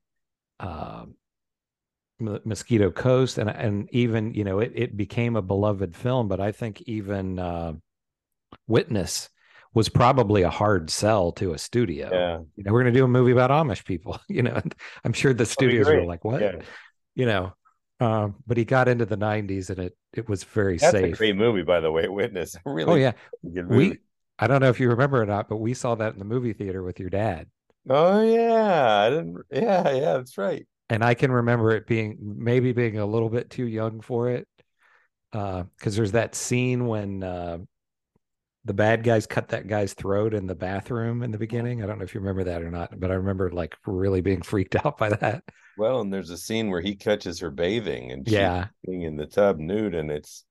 um 0.60 1.14
Mosquito 2.18 2.90
Coast 2.90 3.38
and 3.38 3.50
and 3.50 3.88
even 3.92 4.32
you 4.34 4.44
know 4.44 4.58
it 4.60 4.72
it 4.74 4.96
became 4.96 5.36
a 5.36 5.42
beloved 5.42 5.94
film 5.94 6.28
but 6.28 6.40
I 6.40 6.52
think 6.52 6.82
even 6.82 7.38
uh 7.38 7.74
Witness 8.68 9.28
was 9.74 9.88
probably 9.88 10.42
a 10.42 10.50
hard 10.50 10.88
sell 10.90 11.32
to 11.32 11.52
a 11.52 11.58
studio 11.58 12.08
Yeah. 12.12 12.38
you 12.56 12.64
know 12.64 12.72
we're 12.72 12.82
going 12.82 12.94
to 12.94 12.98
do 12.98 13.04
a 13.04 13.08
movie 13.08 13.32
about 13.32 13.50
Amish 13.50 13.84
people 13.84 14.18
you 14.28 14.42
know 14.42 14.54
and 14.54 14.74
I'm 15.04 15.12
sure 15.12 15.34
the 15.34 15.44
studios 15.46 15.86
were 15.86 16.04
like 16.04 16.24
what 16.24 16.40
Yeah. 16.40 16.62
you 17.14 17.26
know 17.26 17.52
um 18.00 18.36
but 18.46 18.56
he 18.56 18.64
got 18.64 18.88
into 18.88 19.04
the 19.06 19.16
90s 19.16 19.70
and 19.70 19.78
it 19.78 19.96
it 20.14 20.28
was 20.28 20.44
very 20.44 20.78
That's 20.78 20.94
a 20.94 21.00
safe 21.00 21.18
great 21.18 21.36
movie, 21.36 21.62
by 21.62 21.80
the 21.80 21.90
way, 21.92 22.08
Witness. 22.08 22.56
Really 22.64 22.92
oh 22.92 22.94
yeah 22.96 23.12
we 23.42 23.98
i 24.38 24.46
don't 24.46 24.60
know 24.60 24.68
if 24.70 24.80
you 24.80 24.88
remember 24.88 25.20
or 25.22 25.26
not 25.26 25.48
but 25.48 25.56
we 25.56 25.74
saw 25.74 25.94
that 25.96 26.12
in 26.14 26.18
the 26.18 26.24
movie 26.24 26.52
theater 26.54 26.82
with 26.82 26.98
your 27.00 27.10
dad 27.10 27.46
Oh 27.88 28.20
yeah. 28.22 29.02
I 29.06 29.10
didn't 29.10 29.36
yeah, 29.50 29.90
yeah, 29.92 30.12
that's 30.14 30.36
right. 30.38 30.66
And 30.88 31.04
i 31.04 31.14
can 31.14 31.30
remember 31.30 31.72
it 31.72 31.86
being 31.86 32.16
maybe 32.20 32.72
being 32.72 32.98
a 32.98 33.06
little 33.06 33.28
bit 33.30 33.50
too 33.50 33.66
young 33.66 34.00
for 34.00 34.30
it 34.30 34.46
uh 35.32 35.64
because 35.76 35.96
there's 35.96 36.12
that 36.12 36.34
scene 36.34 36.86
when 36.86 37.22
uh 37.22 37.58
the 38.64 38.74
bad 38.74 39.04
guys 39.04 39.26
cut 39.26 39.48
that 39.48 39.68
guy's 39.68 39.94
throat 39.94 40.34
in 40.34 40.48
the 40.48 40.54
bathroom 40.54 41.22
in 41.22 41.30
the 41.30 41.38
beginning. 41.38 41.84
I 41.84 41.86
don't 41.86 41.98
know 41.98 42.04
if 42.04 42.14
you 42.14 42.20
remember 42.20 42.42
that 42.44 42.62
or 42.62 42.70
not 42.70 42.98
but 42.98 43.10
i 43.10 43.14
remember 43.14 43.50
like 43.50 43.76
really 43.86 44.20
being 44.20 44.42
freaked 44.42 44.74
out 44.84 44.98
by 44.98 45.10
that. 45.10 45.44
Well, 45.76 46.00
and 46.00 46.12
there's 46.12 46.30
a 46.30 46.38
scene 46.38 46.70
where 46.70 46.80
he 46.80 46.96
catches 46.96 47.40
her 47.40 47.50
bathing 47.50 48.10
and 48.10 48.26
she's 48.26 48.34
yeah. 48.34 48.66
being 48.84 49.02
in 49.02 49.16
the 49.16 49.26
tub 49.26 49.58
nude, 49.58 49.94
and 49.94 50.10
it's 50.10 50.44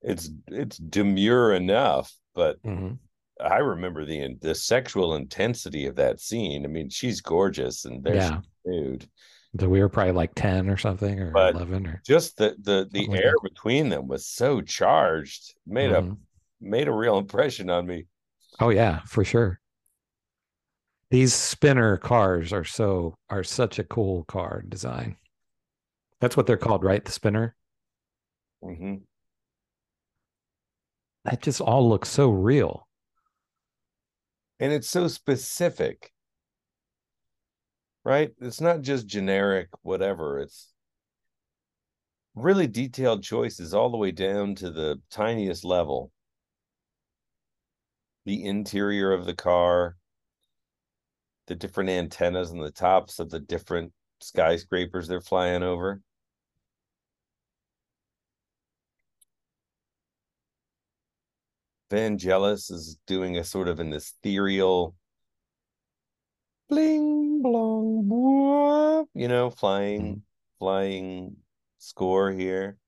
it's 0.00 0.30
it's 0.48 0.76
demure 0.78 1.52
enough, 1.52 2.12
but 2.34 2.62
Mhm. 2.62 2.98
I 3.42 3.58
remember 3.58 4.04
the 4.04 4.36
the 4.40 4.54
sexual 4.54 5.14
intensity 5.14 5.86
of 5.86 5.96
that 5.96 6.20
scene. 6.20 6.64
I 6.64 6.68
mean, 6.68 6.88
she's 6.90 7.20
gorgeous 7.20 7.84
and 7.84 8.02
there's 8.04 8.32
yeah 8.32 8.40
nude. 8.64 9.08
so 9.58 9.68
we 9.68 9.80
were 9.80 9.88
probably 9.88 10.12
like 10.12 10.34
10 10.34 10.68
or 10.70 10.76
something 10.76 11.18
or 11.20 11.32
But 11.32 11.54
11 11.54 11.86
or 11.86 12.02
Just 12.06 12.36
the 12.36 12.56
the 12.60 12.88
the 12.90 13.08
like 13.08 13.20
air 13.24 13.34
between 13.42 13.88
them 13.88 14.08
was 14.08 14.26
so 14.26 14.60
charged, 14.60 15.54
made 15.66 15.90
Mhm. 15.90 16.12
a 16.12 16.16
made 16.60 16.88
a 16.88 16.92
real 16.92 17.18
impression 17.18 17.70
on 17.70 17.86
me. 17.86 18.06
Oh 18.60 18.70
yeah, 18.70 19.00
for 19.06 19.24
sure. 19.24 19.60
These 21.10 21.32
spinner 21.34 21.96
cars 21.96 22.52
are 22.52 22.64
so 22.64 23.14
are 23.30 23.44
such 23.44 23.78
a 23.78 23.84
cool 23.84 24.24
car 24.24 24.62
design. 24.68 25.16
That's 26.20 26.36
what 26.38 26.46
they're 26.46 26.56
called, 26.56 26.84
right? 26.84 27.04
The 27.04 27.12
spinner. 27.12 27.54
hmm 28.62 28.94
that 31.24 31.42
just 31.42 31.60
all 31.60 31.88
looks 31.88 32.08
so 32.08 32.30
real. 32.30 32.86
And 34.62 34.72
it's 34.72 34.88
so 34.88 35.08
specific. 35.08 36.12
Right? 38.04 38.30
It's 38.40 38.60
not 38.60 38.82
just 38.82 39.08
generic 39.08 39.70
whatever. 39.82 40.38
It's 40.38 40.72
really 42.36 42.68
detailed 42.68 43.24
choices 43.24 43.74
all 43.74 43.90
the 43.90 43.96
way 43.96 44.12
down 44.12 44.54
to 44.54 44.70
the 44.70 45.00
tiniest 45.10 45.64
level. 45.64 46.12
The 48.24 48.44
interior 48.44 49.12
of 49.12 49.26
the 49.26 49.34
car, 49.34 49.96
the 51.48 51.56
different 51.56 51.90
antennas 51.90 52.52
on 52.52 52.58
the 52.58 52.70
tops 52.70 53.18
of 53.18 53.30
the 53.30 53.40
different 53.40 53.92
skyscrapers 54.20 55.08
they're 55.08 55.20
flying 55.20 55.64
over. 55.64 56.00
Vangelis 61.92 62.70
is 62.70 62.96
doing 63.06 63.36
a 63.36 63.44
sort 63.44 63.68
of 63.68 63.78
an 63.78 63.92
ethereal 63.92 64.94
bling 66.68 67.42
blong 67.42 68.08
blah, 68.08 69.04
you 69.14 69.28
know, 69.28 69.50
flying 69.50 70.02
Mm-hmm. 70.02 70.18
flying 70.58 71.36
score 71.78 72.32
here. 72.32 72.78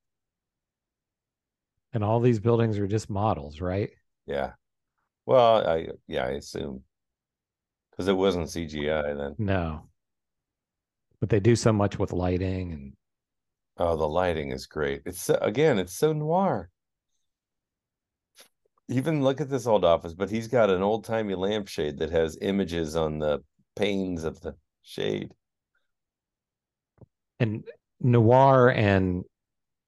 And 1.95 2.05
all 2.05 2.21
these 2.21 2.41
buildings 2.41 2.79
are 2.79 2.87
just 2.87 3.09
models, 3.09 3.61
right? 3.61 3.91
Yeah. 4.27 4.53
Well, 5.27 5.69
I 5.69 5.89
yeah, 6.07 6.27
I 6.27 6.31
assume 6.33 6.85
because 7.91 8.09
it 8.09 8.13
wasn't 8.17 8.51
CGI 8.51 9.15
then. 9.15 9.37
No. 9.39 9.89
But 11.19 11.31
they 11.31 11.41
do 11.41 11.57
so 11.57 11.73
much 11.73 11.99
with 11.99 12.13
lighting 12.13 12.73
and 12.73 12.97
Oh, 13.77 13.97
the 13.97 14.09
lighting 14.09 14.51
is 14.51 14.67
great. 14.67 15.03
It's 15.07 15.23
so, 15.23 15.35
again, 15.41 15.79
it's 15.79 15.95
so 15.95 16.13
noir. 16.13 16.71
Even 18.89 19.23
look 19.23 19.41
at 19.41 19.49
this 19.49 19.67
old 19.67 19.85
office, 19.85 20.13
but 20.15 20.31
he's 20.31 20.49
got 20.49 20.69
an 20.71 20.83
old 20.83 21.05
timey 21.05 21.35
lampshade 21.35 21.99
that 21.99 22.11
has 22.11 22.37
images 22.43 22.97
on 22.97 23.19
the 23.19 23.43
panes 23.77 24.25
of 24.25 24.41
the 24.41 24.55
shade. 24.83 25.33
and 27.41 27.65
noir 28.01 28.71
and 28.71 29.25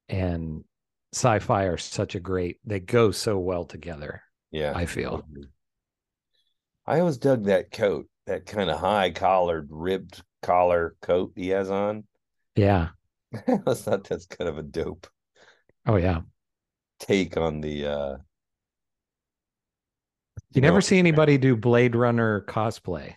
and 0.09 0.65
sci-fi 1.13 1.65
are 1.65 1.77
such 1.77 2.15
a 2.15 2.21
great 2.21 2.59
they 2.65 2.81
go 2.81 3.11
so 3.11 3.39
well 3.39 3.65
together 3.65 4.23
Yeah. 4.51 4.73
i 4.75 4.87
feel 4.87 5.23
I 6.87 7.01
always 7.01 7.19
dug 7.19 7.45
that 7.45 7.73
coat, 7.73 8.07
that 8.27 8.47
kind 8.47 8.71
of 8.71 8.79
high 8.79 9.11
collared, 9.11 9.67
ribbed 9.71 10.23
collar 10.43 10.95
coat 11.03 11.33
he 11.37 11.49
has 11.49 11.69
on. 11.71 12.05
yeah 12.55 12.89
I 13.35 13.75
thought 13.75 14.05
that's 14.05 14.27
kind 14.27 14.49
of 14.49 14.59
a 14.59 14.63
dope 14.63 15.07
oh 15.87 15.97
yeah 15.97 16.21
take 17.01 17.37
on 17.37 17.61
the 17.61 17.87
uh 17.87 18.17
you 20.57 20.63
never 20.63 20.81
see 20.81 20.99
anybody 20.99 21.39
do 21.39 21.55
blade 21.57 21.95
runner 21.95 22.41
cosplay 22.43 23.15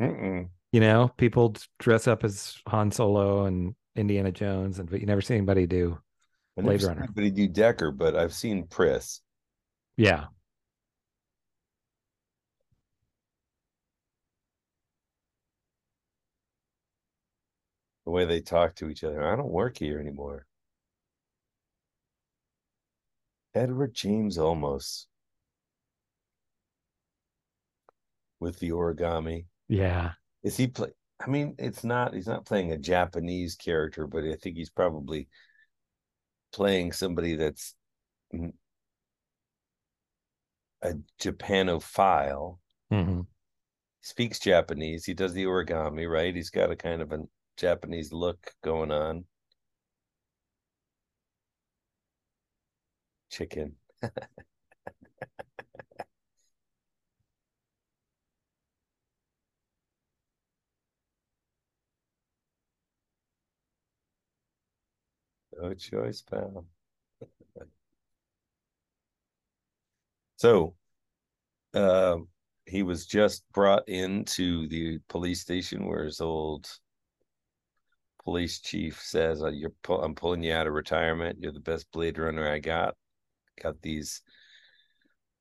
Mm-mm. 0.00 0.48
you 0.72 0.80
know 0.80 1.10
people 1.16 1.54
dress 1.78 2.08
up 2.08 2.24
as 2.24 2.56
han 2.66 2.90
solo 2.90 3.44
and 3.44 3.74
indiana 3.96 4.32
jones 4.32 4.78
and 4.78 4.90
but 4.90 5.00
you 5.00 5.06
never 5.06 5.20
see 5.20 5.34
anybody 5.34 5.66
do 5.66 5.98
I 6.58 6.62
Blade 6.62 6.82
Runner. 6.82 7.04
anybody 7.04 7.30
do 7.30 7.48
Decker, 7.48 7.90
but 7.90 8.14
I've 8.16 8.34
seen 8.34 8.66
Pris. 8.66 9.20
yeah 9.96 10.26
the 18.04 18.10
way 18.10 18.24
they 18.24 18.40
talk 18.40 18.74
to 18.76 18.90
each 18.90 19.04
other. 19.04 19.24
I 19.24 19.36
don't 19.36 19.48
work 19.50 19.78
here 19.78 20.00
anymore. 20.00 20.44
Edward 23.54 23.94
James 23.94 24.36
Olmos 24.36 25.06
with 28.40 28.58
the 28.58 28.70
origami. 28.70 29.44
yeah 29.68 30.12
Is 30.42 30.56
he 30.56 30.66
play? 30.66 30.88
I 31.24 31.28
mean, 31.28 31.54
it's 31.58 31.84
not. 31.84 32.14
He's 32.14 32.26
not 32.26 32.46
playing 32.46 32.72
a 32.72 32.78
Japanese 32.78 33.54
character, 33.54 34.06
but 34.06 34.24
I 34.24 34.36
think 34.36 34.56
he's 34.56 34.70
probably 34.70 35.28
playing 36.52 36.92
somebody 36.92 37.36
that's 37.36 37.74
a 40.82 40.94
Japanophile. 41.20 42.58
hmm 42.90 43.20
Speaks 44.02 44.38
Japanese. 44.38 45.04
He 45.04 45.12
does 45.12 45.34
the 45.34 45.44
origami, 45.44 46.10
right? 46.10 46.34
He's 46.34 46.48
got 46.48 46.70
a 46.70 46.76
kind 46.76 47.02
of 47.02 47.12
a 47.12 47.18
Japanese 47.58 48.12
look 48.14 48.54
going 48.64 48.90
on. 48.90 49.26
Chicken. 53.30 53.76
No 65.60 65.74
choice, 65.74 66.22
pal. 66.22 66.64
so, 70.36 70.74
um, 71.74 72.28
he 72.64 72.82
was 72.82 73.06
just 73.06 73.44
brought 73.52 73.88
into 73.88 74.68
the 74.68 75.00
police 75.08 75.40
station 75.40 75.86
where 75.86 76.04
his 76.04 76.20
old 76.20 76.66
police 78.24 78.60
chief 78.60 79.02
says, 79.02 79.42
uh, 79.42 79.48
"You're 79.48 79.72
I'm 79.88 80.14
pulling 80.14 80.42
you 80.42 80.54
out 80.54 80.66
of 80.66 80.72
retirement. 80.72 81.38
You're 81.40 81.52
the 81.52 81.60
best 81.60 81.90
Blade 81.92 82.18
Runner 82.18 82.48
I 82.50 82.58
got. 82.58 82.96
Got 83.62 83.82
these 83.82 84.22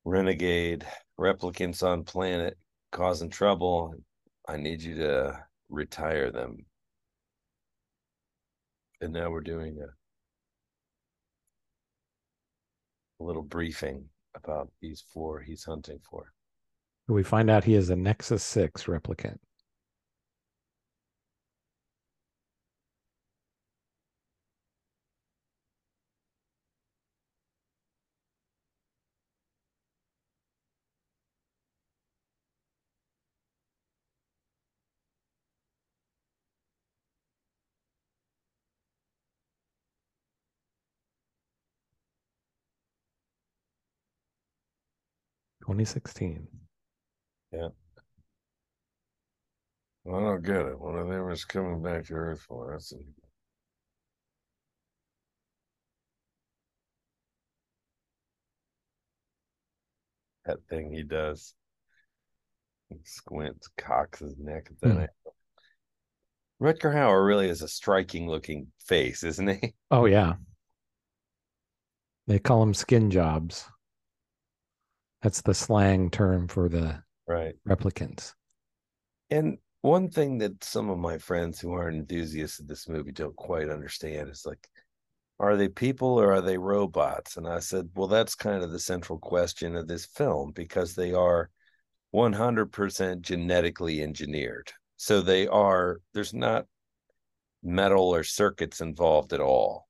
renegade 0.04 0.86
replicants 1.18 1.84
on 1.84 2.04
planet 2.04 2.58
causing 2.92 3.30
trouble. 3.30 3.96
I 4.48 4.58
need 4.58 4.82
you 4.82 4.96
to 4.96 5.46
retire 5.70 6.32
them." 6.32 6.66
And 9.02 9.14
now 9.14 9.30
we're 9.32 9.42
doing 9.42 9.80
a, 9.82 9.99
a 13.20 13.24
little 13.24 13.44
briefing 13.44 14.06
about 14.36 14.70
these 14.82 15.04
four 15.14 15.42
he's 15.42 15.64
hunting 15.64 16.00
for. 16.10 16.32
we 17.08 17.24
find 17.24 17.50
out 17.50 17.64
he 17.64 17.76
is 17.76 17.90
a 17.90 17.96
nexus 17.96 18.44
6 18.44 18.86
replicant 18.86 19.40
Twenty 45.80 45.92
sixteen. 45.92 46.46
Yeah. 47.54 47.70
I 50.06 50.12
don't 50.12 50.44
get 50.44 50.66
it. 50.66 50.78
What 50.78 50.96
are 50.96 51.08
they 51.08 51.32
is 51.32 51.46
coming 51.46 51.82
back 51.82 52.04
to 52.08 52.16
Earth 52.16 52.42
for. 52.42 52.74
And... 52.74 53.06
That 60.46 60.58
thing 60.70 60.92
he 60.92 61.04
does. 61.04 61.54
He 62.90 62.98
squints, 63.06 63.70
cocks 63.78 64.20
his 64.20 64.36
neck 64.38 64.68
at 64.70 64.82
that. 64.82 64.90
Hmm. 64.90 64.98
Angle. 64.98 65.36
Rutger 66.62 66.94
Hauer 66.94 67.26
really 67.26 67.48
is 67.48 67.62
a 67.62 67.70
striking 67.70 68.28
looking 68.28 68.68
face, 68.86 69.24
isn't 69.24 69.48
he? 69.48 69.76
Oh 69.90 70.08
yeah. 70.08 70.34
They 72.28 72.38
call 72.38 72.62
him 72.62 72.74
skin 72.74 73.10
jobs. 73.10 73.66
That's 75.22 75.42
the 75.42 75.54
slang 75.54 76.10
term 76.10 76.48
for 76.48 76.70
the 76.70 77.04
Right. 77.28 77.56
replicants. 77.68 78.34
And 79.30 79.60
one 79.82 80.10
thing 80.10 80.40
that 80.40 80.64
some 80.64 80.90
of 80.90 80.98
my 80.98 81.18
friends 81.18 81.60
who 81.60 81.74
aren't 81.74 81.98
enthusiasts 81.98 82.60
of 82.60 82.68
this 82.68 82.90
movie 82.90 83.12
don't 83.12 83.36
quite 83.36 83.70
understand 83.70 84.30
is 84.30 84.46
like, 84.46 84.68
are 85.40 85.56
they 85.56 85.70
people 85.70 86.20
or 86.20 86.34
are 86.34 86.42
they 86.42 86.58
robots? 86.58 87.38
And 87.38 87.48
I 87.48 87.60
said, 87.60 87.90
well, 87.96 88.08
that's 88.08 88.36
kind 88.36 88.64
of 88.64 88.72
the 88.72 88.80
central 88.80 89.20
question 89.20 89.76
of 89.76 89.88
this 89.88 90.06
film 90.06 90.52
because 90.52 90.96
they 90.96 91.14
are 91.14 91.50
100% 92.12 93.22
genetically 93.22 94.02
engineered. 94.02 94.72
So 94.98 95.22
they 95.22 95.48
are, 95.48 96.02
there's 96.14 96.34
not 96.34 96.66
metal 97.64 98.14
or 98.14 98.24
circuits 98.24 98.82
involved 98.82 99.32
at 99.32 99.40
all, 99.40 99.88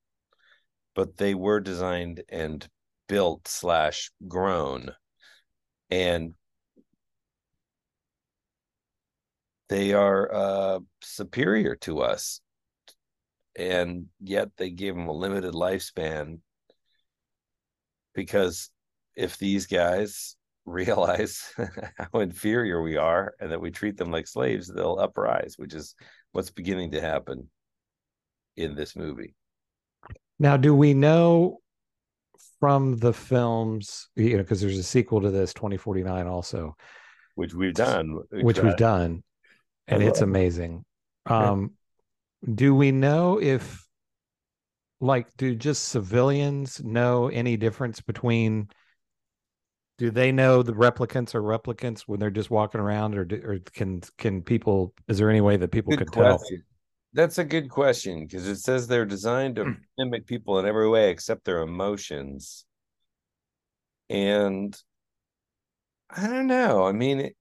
but 0.93 1.17
they 1.17 1.33
were 1.33 1.59
designed 1.59 2.23
and 2.29 2.67
built 3.07 3.47
slash 3.47 4.11
grown. 4.27 4.91
And 5.89 6.33
they 9.69 9.93
are 9.93 10.33
uh, 10.33 10.79
superior 11.01 11.75
to 11.77 12.01
us 12.01 12.41
and 13.59 14.05
yet 14.21 14.49
they 14.57 14.69
give 14.69 14.95
them 14.95 15.07
a 15.07 15.13
limited 15.13 15.53
lifespan 15.53 16.39
because 18.15 18.69
if 19.15 19.37
these 19.37 19.67
guys 19.67 20.35
realize 20.65 21.51
how 21.97 22.19
inferior 22.19 22.81
we 22.81 22.95
are 22.95 23.33
and 23.39 23.51
that 23.51 23.59
we 23.59 23.71
treat 23.71 23.97
them 23.97 24.11
like 24.11 24.27
slaves, 24.27 24.67
they'll 24.67 24.99
uprise, 24.99 25.55
which 25.57 25.73
is 25.73 25.95
what's 26.31 26.51
beginning 26.51 26.91
to 26.91 27.01
happen 27.01 27.49
in 28.55 28.75
this 28.75 28.95
movie. 28.95 29.33
Now, 30.37 30.57
do 30.57 30.75
we 30.75 30.93
know 30.93 31.59
from 32.59 32.97
the 32.97 33.13
films, 33.13 34.09
you 34.15 34.31
know, 34.31 34.43
because 34.43 34.61
there's 34.61 34.77
a 34.77 34.83
sequel 34.83 35.21
to 35.21 35.31
this, 35.31 35.53
2049 35.53 36.27
also, 36.27 36.75
which 37.35 37.53
we've 37.53 37.73
done, 37.73 38.19
which 38.31 38.59
we've 38.59 38.75
done, 38.75 39.23
and 39.87 40.03
it's 40.03 40.21
amazing. 40.21 40.83
Um, 41.25 41.71
do 42.53 42.73
we 42.75 42.91
know 42.91 43.39
if 43.41 43.85
like 45.01 45.27
do 45.37 45.55
just 45.55 45.89
civilians 45.89 46.83
know 46.83 47.27
any 47.27 47.55
difference 47.55 48.01
between 48.01 48.67
do 49.97 50.11
they 50.11 50.31
know 50.31 50.63
the 50.63 50.73
replicants 50.73 51.35
are 51.35 51.41
replicants 51.41 52.01
when 52.01 52.19
they're 52.19 52.29
just 52.29 52.49
walking 52.49 52.81
around 52.81 53.17
or, 53.17 53.25
do, 53.25 53.41
or 53.43 53.59
can 53.73 54.01
can 54.17 54.41
people 54.41 54.93
is 55.07 55.17
there 55.17 55.29
any 55.29 55.41
way 55.41 55.57
that 55.57 55.71
people 55.71 55.91
Good 55.91 55.99
could 55.99 56.13
tell? 56.13 56.37
question. 56.37 56.63
That's 57.13 57.39
a 57.39 57.43
good 57.43 57.69
question 57.69 58.21
because 58.21 58.47
it 58.47 58.57
says 58.57 58.87
they're 58.87 59.05
designed 59.05 59.55
to 59.55 59.63
hmm. 59.63 59.71
mimic 59.97 60.27
people 60.27 60.59
in 60.59 60.65
every 60.65 60.87
way 60.87 61.09
except 61.09 61.45
their 61.45 61.61
emotions. 61.61 62.65
And 64.09 64.79
I 66.09 66.27
don't 66.27 66.47
know. 66.47 66.85
I 66.85 66.91
mean, 66.91 67.19
it, 67.19 67.35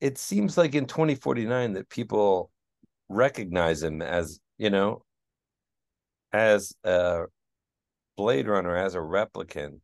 it 0.00 0.18
seems 0.18 0.56
like 0.56 0.74
in 0.74 0.86
2049 0.86 1.74
that 1.74 1.88
people 1.88 2.50
recognize 3.08 3.82
him 3.82 4.02
as, 4.02 4.40
you 4.56 4.70
know, 4.70 5.04
as 6.32 6.74
a 6.84 7.24
Blade 8.16 8.48
Runner, 8.48 8.76
as 8.76 8.94
a 8.94 8.98
replicant. 8.98 9.80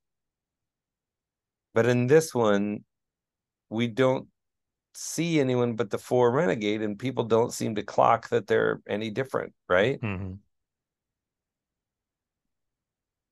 But 1.73 1.87
in 1.87 2.07
this 2.07 2.35
one, 2.35 2.85
we 3.71 3.89
don't 3.89 4.29
see 4.97 5.41
anyone 5.41 5.77
but 5.77 5.91
the 5.91 5.99
four 5.99 6.31
renegade, 6.33 6.83
and 6.83 6.99
people 6.99 7.25
don't 7.25 7.53
seem 7.53 7.75
to 7.77 7.83
clock 7.83 8.29
that 8.31 8.47
they're 8.47 8.83
any 8.89 9.11
different, 9.11 9.55
right? 9.69 10.03
Mhm. 10.03 10.39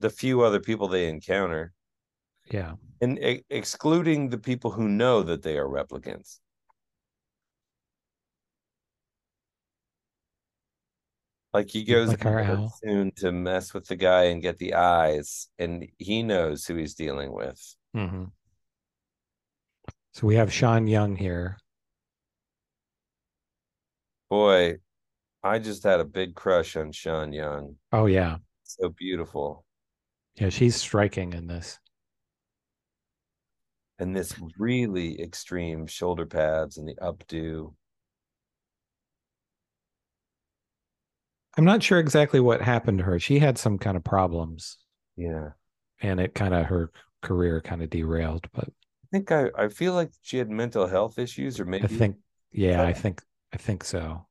The 0.01 0.11
few 0.11 0.42
other 0.42 0.61
people 0.61 0.87
they 0.87 1.09
encounter, 1.09 1.72
yeah 2.51 2.77
and 3.03 3.18
e- 3.18 3.44
excluding 3.51 4.31
the 4.31 4.38
people 4.38 4.70
who 4.70 4.88
know 4.88 5.22
that 5.22 5.42
they 5.42 5.59
are 5.59 5.68
replicants. 5.68 6.40
Like 11.53 11.70
he 11.70 11.85
goes 11.85 12.12
Like 12.12 12.25
our 12.27 12.38
in 12.38 12.46
there 12.46 12.59
owl. 12.59 12.79
soon 12.83 13.12
to 13.16 13.31
mess 13.33 13.75
with 13.75 13.87
the 13.87 13.96
guy 13.96 14.25
and 14.25 14.40
get 14.42 14.59
the 14.59 14.75
eyes, 14.75 15.48
and 15.59 15.90
he 15.98 16.22
knows 16.22 16.66
who 16.66 16.77
he's 16.77 16.94
dealing 16.94 17.33
with. 17.33 17.77
hmm 17.94 18.25
so 20.12 20.27
we 20.27 20.37
have 20.37 20.53
sean 20.53 20.87
young 20.87 21.16
here 21.16 21.57
Boy, 24.31 24.77
I 25.42 25.59
just 25.59 25.83
had 25.85 26.01
a 26.01 26.07
big 26.07 26.35
crush 26.35 26.75
on 26.75 26.90
Sean 26.90 27.35
Young. 27.35 27.77
oh 27.92 28.07
yeah 28.07 28.37
So 28.62 28.88
beautiful. 28.88 29.64
yeah 30.37 30.48
she's 30.48 30.75
striking 30.77 31.35
in 31.35 31.46
this 31.46 31.79
And 33.98 34.16
this 34.16 34.35
really 34.59 35.20
extreme 35.20 35.87
shoulder 35.87 36.25
pads 36.25 36.79
and 36.79 36.88
the 36.88 36.94
updo. 36.94 37.75
i'm 41.59 41.64
not 41.64 41.83
sure 41.83 41.98
exactly 41.98 42.40
what 42.40 42.62
happened 42.62 42.98
to 42.98 43.05
her 43.05 43.18
she 43.18 43.38
had 43.38 43.59
some 43.59 43.77
kind 43.79 43.96
of 43.98 44.05
problems 44.05 44.79
Yeah. 45.16 45.51
and 46.01 46.20
it 46.20 46.35
kind 46.35 46.55
of 46.55 46.66
her 46.66 46.90
career 47.20 47.61
kind 47.61 47.83
of 47.83 47.90
derailed 47.90 48.46
but 48.55 48.70
think 49.12 49.31
I, 49.31 49.51
I 49.57 49.68
feel 49.68 49.92
like 49.94 50.11
she 50.22 50.38
had 50.38 50.51
mental 50.51 50.87
health 50.87 51.18
issues 51.18 51.61
or 51.61 51.64
maybe 51.64 51.85
i 51.85 51.88
think 51.88 52.16
yeah 52.53 52.83
i 52.83 52.92
think 52.92 53.22
i 53.53 53.57
think 53.57 53.85
so 53.85 54.27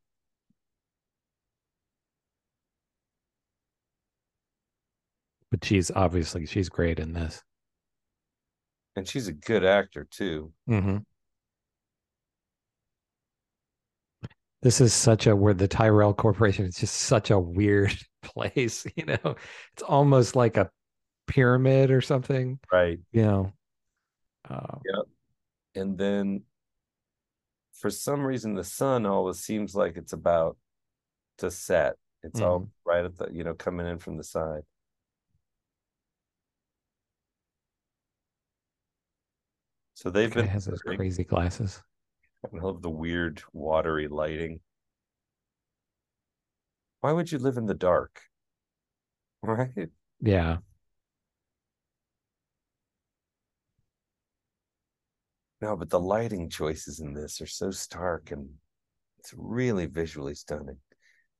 but 5.51 5.63
she's 5.63 5.91
obviously 5.91 6.45
she's 6.45 6.69
great 6.69 6.99
in 6.99 7.13
this 7.13 7.43
and 8.95 9.07
she's 9.07 9.27
a 9.27 9.33
good 9.33 9.63
actor 9.63 10.05
too. 10.09 10.51
hmm 10.67 10.97
This 14.61 14.79
is 14.79 14.93
such 14.93 15.25
a 15.25 15.35
where 15.35 15.55
the 15.55 15.67
Tyrell 15.67 16.13
Corporation 16.13 16.65
is 16.65 16.75
just 16.75 16.95
such 16.95 17.31
a 17.31 17.39
weird 17.39 17.95
place, 18.21 18.85
you 18.95 19.05
know. 19.05 19.35
It's 19.73 19.81
almost 19.83 20.35
like 20.35 20.57
a 20.57 20.69
pyramid 21.27 21.91
or 21.91 22.01
something, 22.01 22.59
Right. 22.71 22.99
you 23.11 23.23
know. 23.23 23.53
Uh, 24.51 24.77
And 25.75 25.97
then 25.97 26.43
for 27.73 27.89
some 27.89 28.21
reason 28.21 28.53
the 28.53 28.63
sun 28.63 29.05
always 29.05 29.39
seems 29.39 29.73
like 29.73 29.95
it's 29.95 30.13
about 30.13 30.57
to 31.37 31.49
set. 31.49 31.95
It's 32.23 32.39
all 32.41 32.69
right 32.85 33.05
at 33.05 33.17
the 33.17 33.29
you 33.31 33.43
know, 33.43 33.53
coming 33.53 33.87
in 33.87 33.97
from 33.97 34.17
the 34.17 34.23
side. 34.23 34.63
So 39.93 40.09
they've 40.09 40.33
been 40.33 40.47
has 40.47 40.65
those 40.65 40.81
crazy 40.81 41.23
glasses. 41.23 41.81
I 42.45 42.57
love 42.57 42.81
the 42.81 42.89
weird 42.89 43.41
watery 43.53 44.07
lighting. 44.07 44.59
Why 47.01 47.11
would 47.11 47.31
you 47.31 47.37
live 47.39 47.57
in 47.57 47.65
the 47.65 47.73
dark? 47.73 48.21
Right? 49.43 49.89
Yeah. 50.19 50.57
No, 55.61 55.77
but 55.77 55.89
the 55.91 55.99
lighting 55.99 56.49
choices 56.49 56.99
in 56.99 57.13
this 57.13 57.39
are 57.39 57.47
so 57.47 57.69
stark 57.69 58.31
and 58.31 58.49
it's 59.19 59.33
really 59.37 59.85
visually 59.85 60.33
stunning. 60.33 60.77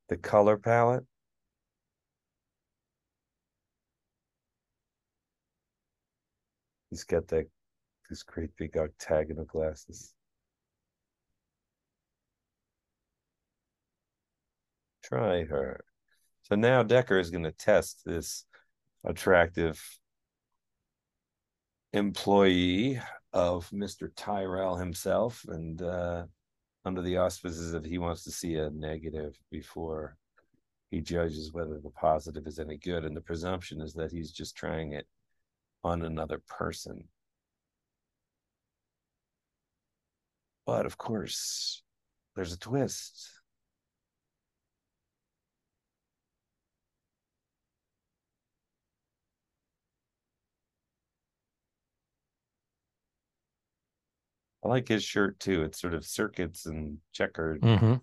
The 0.08 0.16
color 0.16 0.56
palette. 0.56 1.04
He's 6.90 7.04
got 7.04 7.26
that 7.28 7.46
these 8.08 8.22
great 8.22 8.50
big 8.56 8.76
octagonal 8.76 9.44
glasses. 9.44 10.14
Try 15.02 15.44
her. 15.44 15.84
So 16.42 16.54
now 16.54 16.82
Decker 16.82 17.18
is 17.18 17.30
going 17.30 17.44
to 17.44 17.52
test 17.52 18.02
this 18.04 18.44
attractive 19.04 19.82
employee 21.92 23.00
of 23.32 23.68
Mr. 23.70 24.10
Tyrell 24.14 24.76
himself, 24.76 25.44
and 25.48 25.80
uh, 25.80 26.24
under 26.84 27.02
the 27.02 27.16
auspices 27.16 27.74
of 27.74 27.84
he 27.84 27.98
wants 27.98 28.24
to 28.24 28.30
see 28.30 28.56
a 28.56 28.70
negative 28.70 29.38
before 29.50 30.16
he 30.90 31.00
judges 31.00 31.52
whether 31.52 31.78
the 31.78 31.90
positive 31.90 32.46
is 32.46 32.58
any 32.58 32.76
good. 32.76 33.04
And 33.04 33.16
the 33.16 33.20
presumption 33.20 33.80
is 33.80 33.94
that 33.94 34.12
he's 34.12 34.32
just 34.32 34.56
trying 34.56 34.92
it 34.92 35.06
on 35.82 36.02
another 36.02 36.40
person. 36.46 37.04
But 40.66 40.86
of 40.86 40.98
course, 40.98 41.82
there's 42.36 42.52
a 42.52 42.58
twist. 42.58 43.28
I 54.64 54.68
like 54.68 54.88
his 54.88 55.02
shirt 55.04 55.40
too. 55.40 55.62
It's 55.62 55.80
sort 55.80 55.94
of 55.94 56.04
circuits 56.04 56.66
and 56.66 56.98
checkered. 57.12 57.62
hmm 57.62 57.94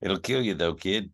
It'll 0.00 0.20
kill 0.20 0.42
you 0.42 0.54
though, 0.54 0.74
kid. 0.74 1.12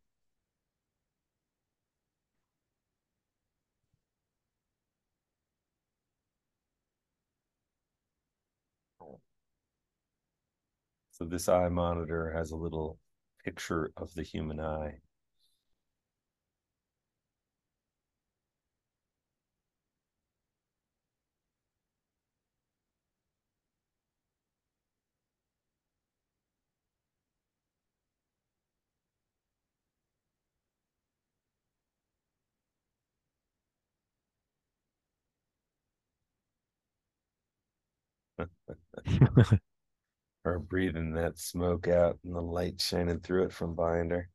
So 11.12 11.24
this 11.24 11.48
eye 11.48 11.68
monitor 11.68 12.32
has 12.32 12.50
a 12.50 12.56
little 12.56 12.98
picture 13.44 13.92
of 13.96 14.12
the 14.14 14.22
human 14.24 14.58
eye. 14.58 15.00
her 40.44 40.58
breathing 40.58 41.14
that 41.14 41.38
smoke 41.38 41.88
out 41.88 42.18
and 42.24 42.34
the 42.34 42.42
light 42.42 42.80
shining 42.80 43.20
through 43.20 43.44
it 43.44 43.52
from 43.52 43.74
behind 43.74 44.10
her. 44.10 44.28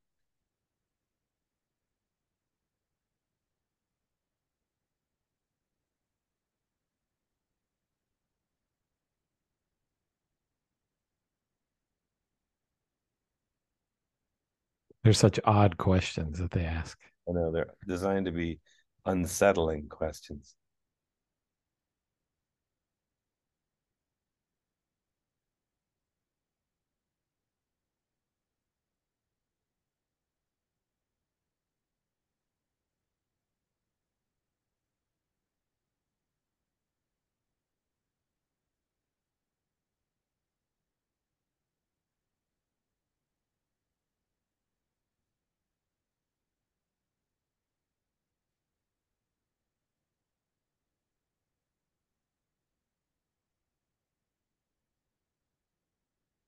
They're 15.04 15.14
such 15.14 15.40
odd 15.46 15.78
questions 15.78 16.40
that 16.40 16.52
they 16.52 16.66
ask. 16.66 17.00
I 17.30 17.32
know 17.32 17.52
they're 17.52 17.74
designed 17.88 18.26
to 18.26 18.32
be 18.32 18.60
unsettling 19.06 19.88
questions. 19.88 20.56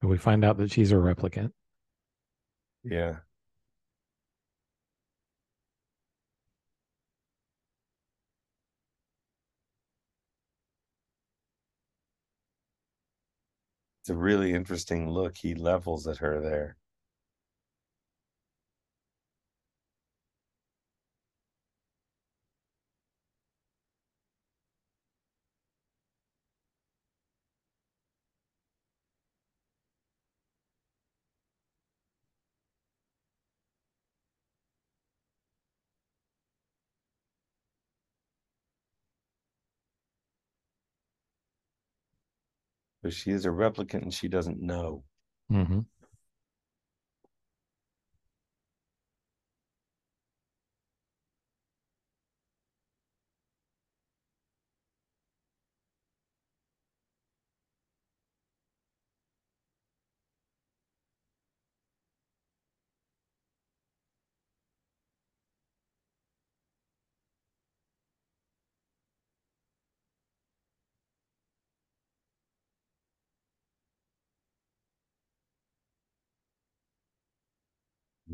We 0.08 0.17
find 0.17 0.43
out 0.46 0.58
that 0.58 0.72
she's 0.72 0.91
a 0.91 0.96
replicant. 0.96 1.52
Yeah. 2.84 3.17
It's 14.02 14.10
a 14.10 14.15
really 14.15 14.54
interesting 14.54 15.10
look 15.10 15.36
he 15.38 15.54
levels 15.54 16.08
at 16.08 16.17
her 16.17 16.39
there. 16.41 16.78
But 43.08 43.13
she 43.13 43.32
is 43.32 43.46
a 43.46 43.50
replicant 43.52 44.02
and 44.02 44.13
she 44.13 44.28
doesn't 44.28 44.62
know. 44.62 45.06
Mm-hmm. 45.50 45.80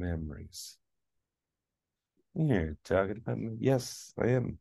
Memories. 0.04 0.78
You're 2.36 2.78
talking 2.84 3.18
about 3.18 3.38
me. 3.40 3.58
Yes, 3.60 4.14
I 4.20 4.28
am. 4.28 4.60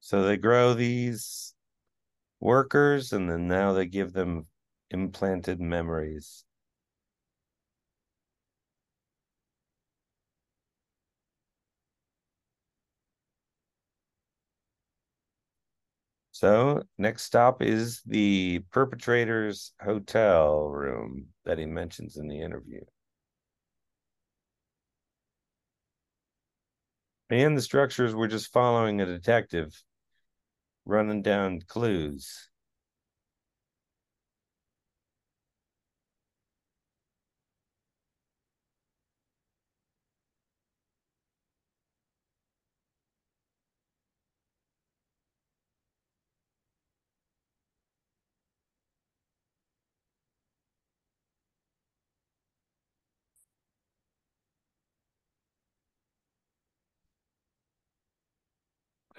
So 0.00 0.22
they 0.22 0.36
grow 0.36 0.74
these 0.74 1.54
workers 2.40 3.12
and 3.12 3.30
then 3.30 3.48
now 3.48 3.72
they 3.72 3.86
give 3.86 4.12
them 4.12 4.46
implanted 4.90 5.60
memories. 5.60 6.44
So 16.42 16.82
next 16.98 17.22
stop 17.22 17.62
is 17.62 18.02
the 18.04 18.64
perpetrator's 18.72 19.74
hotel 19.80 20.64
room 20.64 21.28
that 21.44 21.56
he 21.56 21.66
mentions 21.66 22.16
in 22.16 22.26
the 22.26 22.40
interview. 22.40 22.80
And 27.30 27.56
the 27.56 27.62
structures 27.62 28.12
were 28.12 28.26
just 28.26 28.52
following 28.52 29.00
a 29.00 29.06
detective 29.06 29.80
running 30.84 31.22
down 31.22 31.60
clues. 31.68 32.50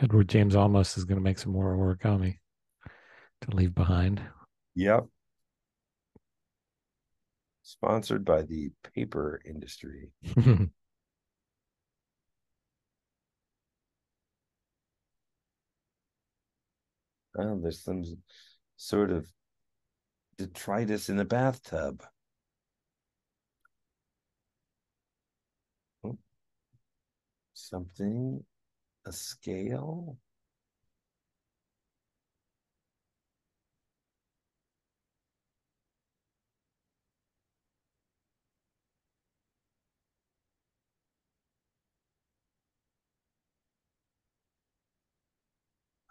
Edward 0.04 0.28
James 0.28 0.54
Olmos 0.54 0.98
is 0.98 1.06
going 1.06 1.18
to 1.18 1.24
make 1.24 1.40
some 1.40 1.54
more 1.54 1.74
origami 1.78 2.40
to 3.42 3.56
leave 3.56 3.74
behind. 3.74 4.22
Yep. 4.76 5.06
Sponsored 7.62 8.26
by 8.26 8.42
the 8.42 8.72
paper 8.94 9.42
industry. 9.46 10.12
Oh, 17.36 17.60
there's 17.60 17.84
some 17.84 18.04
sort 18.76 19.10
of 19.10 19.26
detritus 20.38 21.10
in 21.10 21.18
the 21.18 21.26
bathtub. 21.26 22.04
Oh. 26.04 26.20
Something, 27.56 28.46
a 29.06 29.12
scale. 29.12 30.18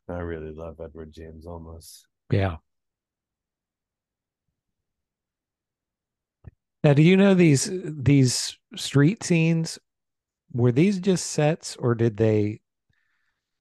I 0.08 0.18
really 0.18 0.52
love 0.52 0.80
Edward 0.80 1.12
James 1.12 1.44
Olmos. 1.46 2.04
yeah. 2.30 2.56
Now, 6.84 6.94
do 6.94 7.02
you 7.02 7.16
know 7.16 7.34
these 7.34 7.70
these 7.72 8.56
street 8.76 9.22
scenes? 9.22 9.78
Were 10.52 10.72
these 10.72 10.98
just 11.00 11.26
sets, 11.26 11.76
or 11.76 11.94
did 11.94 12.16
they 12.18 12.60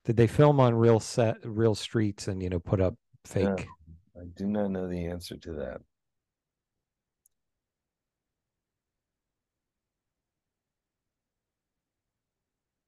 did 0.05 0.17
they 0.17 0.27
film 0.27 0.59
on 0.59 0.73
real 0.73 0.99
set, 0.99 1.37
real 1.43 1.75
streets, 1.75 2.27
and 2.27 2.41
you 2.41 2.49
know 2.49 2.59
put 2.59 2.81
up 2.81 2.95
fake? 3.25 3.67
No, 4.15 4.21
I 4.21 4.25
do 4.35 4.47
not 4.47 4.71
know 4.71 4.87
the 4.87 5.05
answer 5.05 5.37
to 5.37 5.53
that. 5.53 5.81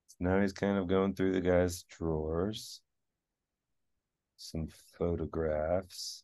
So 0.08 0.16
now 0.20 0.42
he's 0.42 0.54
kind 0.54 0.78
of 0.78 0.88
going 0.88 1.14
through 1.14 1.34
the 1.34 1.42
guy's 1.42 1.84
drawers. 1.84 2.82
Some 4.38 4.68
photographs. 4.98 6.23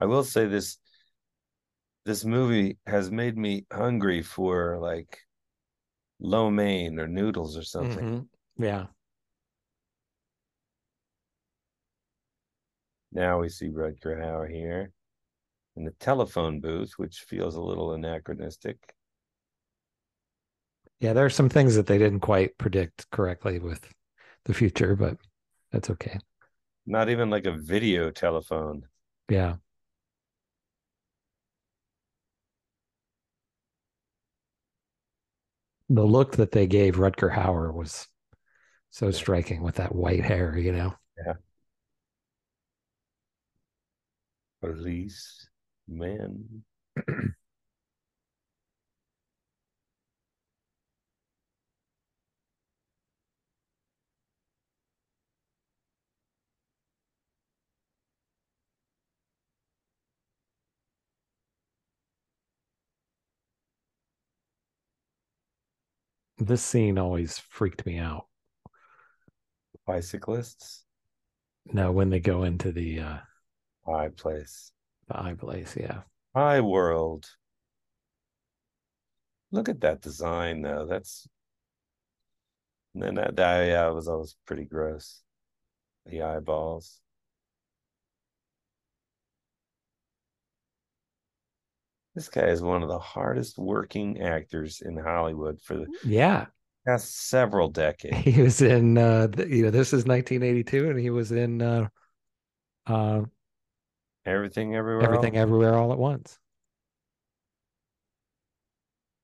I 0.00 0.06
will 0.06 0.24
say 0.24 0.46
this 0.46 0.78
this 2.04 2.24
movie 2.24 2.78
has 2.86 3.10
made 3.10 3.36
me 3.36 3.66
hungry 3.70 4.22
for 4.22 4.78
like 4.78 5.18
lo 6.20 6.50
mein 6.50 6.98
or 6.98 7.06
noodles 7.06 7.56
or 7.56 7.62
something. 7.62 7.98
Mhm. 7.98 8.28
Yeah. 8.56 8.86
Now 13.12 13.40
we 13.40 13.48
see 13.48 13.68
Rutger 13.68 14.18
Hauer 14.18 14.50
here 14.50 14.92
in 15.76 15.84
the 15.84 15.92
telephone 15.92 16.60
booth, 16.60 16.92
which 16.96 17.20
feels 17.20 17.54
a 17.54 17.60
little 17.60 17.92
anachronistic. 17.92 18.94
Yeah, 21.00 21.12
there 21.12 21.24
are 21.24 21.30
some 21.30 21.48
things 21.48 21.76
that 21.76 21.86
they 21.86 21.98
didn't 21.98 22.20
quite 22.20 22.58
predict 22.58 23.08
correctly 23.10 23.58
with 23.60 23.88
the 24.44 24.54
future, 24.54 24.96
but 24.96 25.16
that's 25.70 25.90
okay. 25.90 26.18
Not 26.86 27.08
even 27.08 27.30
like 27.30 27.46
a 27.46 27.52
video 27.52 28.10
telephone. 28.10 28.86
Yeah. 29.28 29.56
The 35.88 36.04
look 36.04 36.36
that 36.36 36.52
they 36.52 36.66
gave 36.66 36.96
Rutger 36.96 37.34
Hauer 37.34 37.72
was 37.72 38.06
so 38.90 39.10
striking 39.10 39.62
with 39.62 39.76
that 39.76 39.94
white 39.94 40.24
hair, 40.24 40.56
you 40.56 40.72
know. 40.72 40.94
Yeah. 41.24 41.34
Police 44.60 45.48
man. 45.88 46.64
This 66.38 66.62
scene 66.62 66.98
always 66.98 67.38
freaked 67.38 67.84
me 67.84 67.98
out. 67.98 68.26
Bicyclists. 69.86 70.84
No, 71.72 71.92
when 71.92 72.10
they 72.10 72.20
go 72.20 72.44
into 72.44 72.72
the 72.72 73.00
uh 73.00 73.18
High 73.84 74.10
place. 74.10 74.72
the 75.08 75.18
eye 75.20 75.34
place, 75.34 75.76
yeah. 75.76 76.02
High 76.34 76.60
world. 76.60 77.28
Look 79.50 79.68
at 79.68 79.80
that 79.80 80.00
design 80.00 80.62
though. 80.62 80.86
That's 80.86 81.26
and 82.94 83.02
then 83.02 83.14
that, 83.16 83.36
that 83.36 83.64
yeah, 83.66 83.88
was 83.88 84.08
always 84.08 84.36
pretty 84.46 84.64
gross. 84.64 85.22
The 86.06 86.22
eyeballs. 86.22 87.00
This 92.18 92.28
guy 92.28 92.46
is 92.48 92.60
one 92.60 92.82
of 92.82 92.88
the 92.88 92.98
hardest 92.98 93.58
working 93.58 94.20
actors 94.20 94.82
in 94.84 94.96
Hollywood 94.96 95.60
for 95.62 95.76
the 95.76 95.86
Yeah. 96.02 96.46
past 96.84 97.28
several 97.28 97.68
decades. 97.68 98.16
He 98.24 98.42
was 98.42 98.60
in 98.60 98.98
uh 98.98 99.28
the, 99.28 99.46
you 99.48 99.62
know, 99.62 99.70
this 99.70 99.92
is 99.92 100.04
1982 100.04 100.90
and 100.90 100.98
he 100.98 101.10
was 101.10 101.30
in 101.30 101.62
uh 101.62 101.86
uh 102.88 103.22
Everything 104.26 104.74
everywhere. 104.74 105.04
everything 105.04 105.36
All- 105.36 105.42
everywhere 105.42 105.74
all 105.76 105.92
at 105.92 105.98
once. 105.98 106.36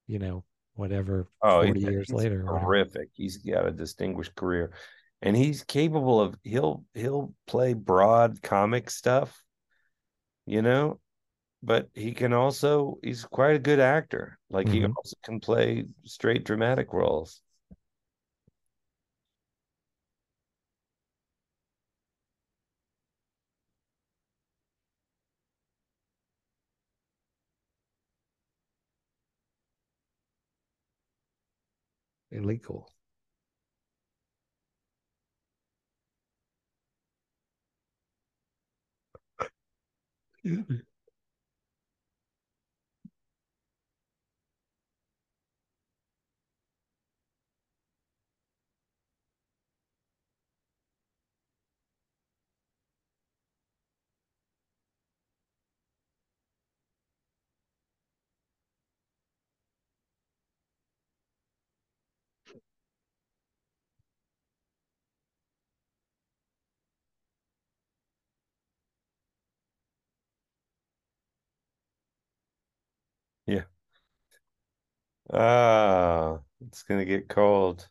You 0.06 0.20
know, 0.20 0.44
whatever 0.74 1.26
Oh, 1.42 1.64
40 1.64 1.80
he- 1.80 1.86
years 1.86 2.06
he's 2.10 2.14
later. 2.16 2.44
Horrific. 2.46 3.08
He's 3.14 3.38
got 3.38 3.66
a 3.66 3.72
distinguished 3.72 4.36
career. 4.36 4.72
And 5.20 5.36
he's 5.36 5.64
capable 5.64 6.20
of 6.20 6.36
he'll 6.44 6.84
he'll 6.94 7.34
play 7.48 7.72
broad 7.74 8.40
comic 8.40 8.88
stuff, 8.88 9.42
you 10.46 10.62
know, 10.62 11.00
but 11.64 11.88
he 11.94 12.12
can 12.12 12.32
also 12.32 12.98
he's 13.02 13.24
quite 13.24 13.56
a 13.56 13.58
good 13.58 13.80
actor. 13.80 14.38
Like 14.50 14.68
he 14.68 14.80
Mhm. 14.80 14.94
also 14.96 15.16
can 15.24 15.40
play 15.40 15.86
straight 16.04 16.44
dramatic 16.44 16.92
roles. 16.92 17.42
illegal. 32.30 32.92
Yeah. 40.44 40.62
Ah, 75.34 76.40
it's 76.66 76.82
gonna 76.82 77.04
get 77.04 77.28
cold. 77.28 77.88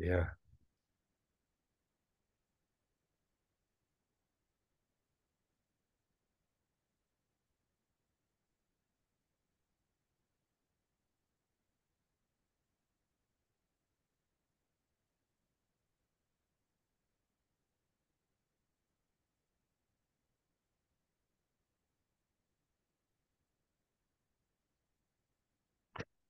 Yeah. 0.00 0.39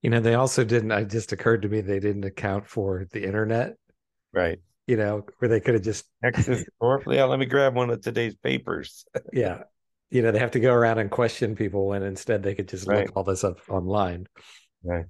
You 0.03 0.11
know, 0.11 0.21
they 0.21 0.35
also 0.35 0.65
didn't, 0.65 0.91
it 0.93 1.11
just 1.11 1.33
occurred 1.33 1.63
to 1.63 1.69
me 1.69 1.81
they 1.81 2.01
didn't 2.01 2.25
account 2.25 2.67
for 2.67 3.07
the 3.13 3.25
internet, 3.25 3.77
Right. 4.33 4.61
you 4.87 4.97
know, 4.97 5.27
where 5.39 5.49
they 5.49 5.61
could 5.61 5.75
have 5.75 5.83
just, 5.83 6.07
Texas. 6.25 6.65
Yeah, 7.07 7.25
let 7.25 7.39
me 7.39 7.47
grab 7.47 7.75
one 7.75 7.91
of 7.91 8.01
today's 8.01 8.35
papers. 8.37 9.05
yeah, 9.33 9.65
you 10.11 10.23
know, 10.23 10.33
they 10.33 10.39
have 10.39 10.53
to 10.53 10.61
go 10.61 10.73
around 10.73 10.99
and 10.99 11.11
question 11.11 11.55
people 11.55 11.87
when 11.87 12.03
instead 12.03 12.43
they 12.43 12.55
could 12.55 12.69
just 12.69 12.87
Right. 12.87 13.07
look 13.07 13.17
all 13.17 13.25
this 13.25 13.45
up 13.45 13.59
online. 13.69 14.27
Right. 14.83 15.05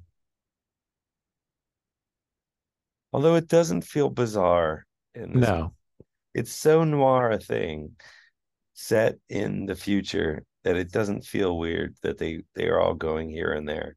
Although 3.13 3.37
it 3.37 3.49
doesn't 3.49 3.83
feel 3.83 4.09
bizarre 4.09 4.87
in 5.15 5.33
this 5.35 5.49
No, 5.49 5.75
it's 6.35 6.53
so 6.53 6.85
noir 6.85 7.31
a 7.31 7.39
thing 7.39 7.97
set 8.75 9.19
in 9.29 9.67
the 9.67 9.75
future 9.75 10.45
that 10.65 10.77
it 10.77 10.91
doesn't 10.93 11.25
feel 11.25 11.59
weird 11.59 11.97
that 12.03 12.19
they 12.19 12.43
they 12.55 12.69
are 12.69 12.81
all 12.81 12.95
going 12.95 13.31
here 13.31 13.53
and 13.53 13.69
there. 13.69 13.97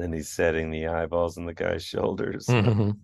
Then 0.00 0.12
he's 0.12 0.28
setting 0.30 0.70
the 0.70 0.86
eyeballs 0.88 1.36
in 1.38 1.46
the 1.46 1.54
guy's 1.54 1.84
shoulders. 1.84 2.46
Mhm. 2.48 3.00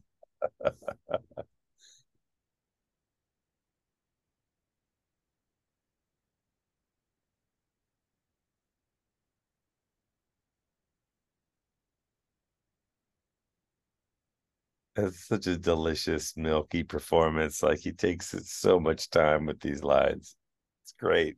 It's 14.97 15.25
such 15.27 15.47
a 15.47 15.57
delicious, 15.57 16.37
milky 16.37 16.83
performance. 16.85 17.63
Like 17.63 17.81
he 17.81 17.93
takes 17.93 18.33
it 18.35 18.45
so 18.47 18.79
much 18.79 19.11
time 19.11 19.47
with 19.47 19.61
these 19.61 19.83
lines. 19.83 20.37
It's 20.85 20.93
great. 20.93 21.37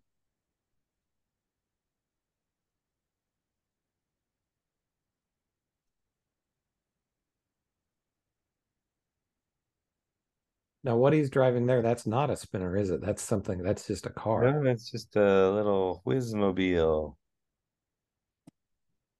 Now, 10.87 10.97
what 10.97 11.12
he's 11.12 11.30
driving 11.30 11.66
there, 11.66 11.82
that's 11.82 12.07
not 12.07 12.30
a 12.30 12.37
spinner, 12.37 12.76
is 12.76 12.91
it? 12.91 13.01
That's 13.01 13.20
something, 13.20 13.61
that's 13.61 13.89
just 13.89 14.07
a 14.07 14.11
car. 14.11 14.49
No, 14.53 14.70
it's 14.70 14.89
just 14.89 15.16
a 15.16 15.51
little 15.51 16.01
whizmobile. 16.07 17.16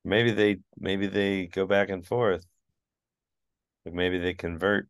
Maybe 0.05 0.31
they 0.31 0.59
maybe 0.79 1.09
they 1.09 1.49
go 1.49 1.67
back 1.67 1.89
and 1.89 2.07
forth. 2.07 2.47
Maybe 3.85 4.21
they 4.21 4.33
convert. 4.33 4.89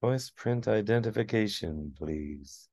Voice 0.00 0.30
print 0.30 0.66
identification, 0.66 1.94
please. 1.96 2.68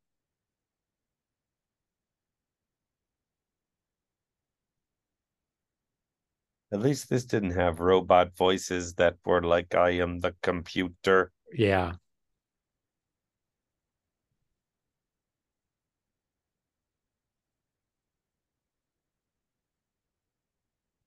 At 6.72 6.80
least 6.82 7.09
this 7.09 7.26
didn't 7.26 7.51
have 7.51 7.80
robot 7.80 8.36
voices 8.36 8.95
that 8.95 9.18
were 9.26 9.41
like, 9.43 9.76
I 9.76 9.91
am 9.91 10.20
the 10.20 10.36
computer. 10.41 11.32
Yeah. 11.53 11.93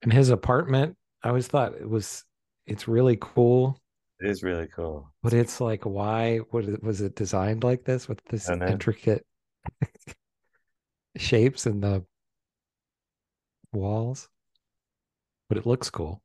And 0.03 0.13
his 0.13 0.31
apartment, 0.31 0.97
I 1.23 1.29
always 1.29 1.49
thought 1.49 1.75
it 1.75 1.89
was, 1.89 2.25
it's 2.67 2.87
really 2.87 3.19
cool, 3.21 3.79
It 4.21 4.29
is 4.29 4.43
really 4.43 4.69
cool. 4.69 5.13
but 5.23 5.33
it's 5.33 5.61
like, 5.61 5.85
why 5.85 6.41
was 6.53 6.69
it, 6.69 6.83
was 6.83 7.01
it 7.01 7.17
designed 7.17 7.65
like 7.65 7.85
this 7.85 8.09
with 8.09 8.25
this 8.27 8.49
intricate 8.49 9.27
shapes 11.17 11.67
in 11.67 11.81
the 11.81 12.05
walls? 13.73 14.29
But 15.49 15.59
it 15.59 15.67
looks 15.67 15.91
cool. 15.91 16.23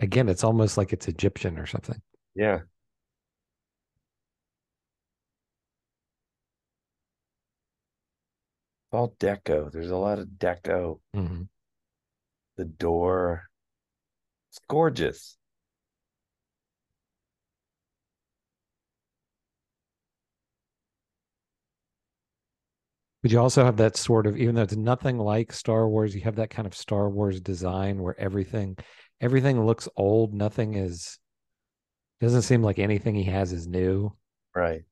Again, 0.00 0.28
it's 0.28 0.44
almost 0.44 0.76
like 0.76 0.92
it's 0.92 1.08
Egyptian 1.08 1.58
or 1.58 1.66
something. 1.66 2.00
Yeah. 2.34 2.60
All 8.90 9.14
deco. 9.20 9.70
There's 9.70 9.90
a 9.90 9.96
lot 9.96 10.18
of 10.18 10.26
deco. 10.38 11.00
hmm 11.14 11.42
The 12.56 12.64
door. 12.64 13.48
It's 14.50 14.58
gorgeous. 14.68 15.36
But 23.26 23.32
you 23.32 23.40
also 23.40 23.64
have 23.64 23.78
that 23.78 23.96
sort 23.96 24.28
of, 24.28 24.36
even 24.36 24.54
though 24.54 24.62
it's 24.62 24.76
nothing 24.76 25.18
like 25.18 25.52
Star 25.52 25.88
Wars, 25.88 26.14
you 26.14 26.20
have 26.20 26.36
that 26.36 26.48
kind 26.48 26.64
of 26.64 26.76
Star 26.76 27.10
Wars 27.10 27.40
design 27.40 28.00
where 28.00 28.16
everything, 28.20 28.76
everything 29.20 29.66
looks 29.66 29.88
old. 29.96 30.32
Nothing 30.32 30.74
is, 30.74 31.18
doesn't 32.20 32.42
seem 32.42 32.62
like 32.62 32.78
anything 32.78 33.16
he 33.16 33.24
has 33.24 33.52
is 33.52 33.66
new. 33.66 34.12
Right. 34.54 34.84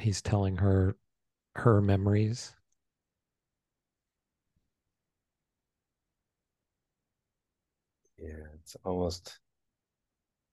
He's 0.00 0.20
telling 0.20 0.56
her 0.56 0.96
her 1.56 1.80
memories. 1.80 2.56
Yeah. 8.18 8.59
It's 8.70 8.76
almost 8.84 9.40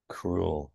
cruel. 0.08 0.72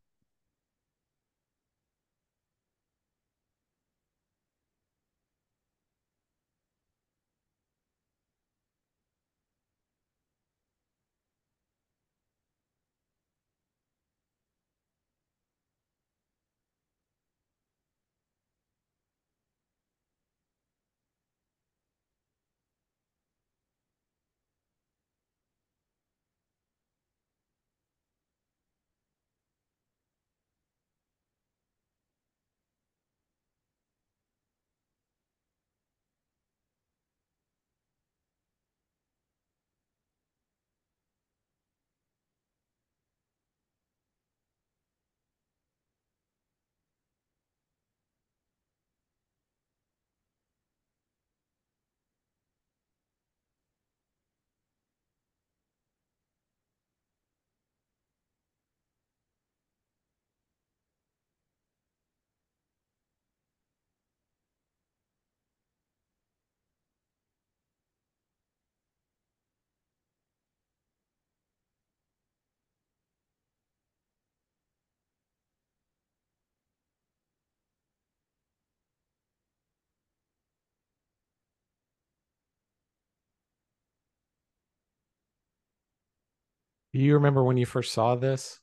Do 86.93 86.99
you 86.99 87.15
remember 87.15 87.43
when 87.43 87.57
you 87.57 87.65
first 87.65 87.91
saw 87.91 88.15
this? 88.15 88.59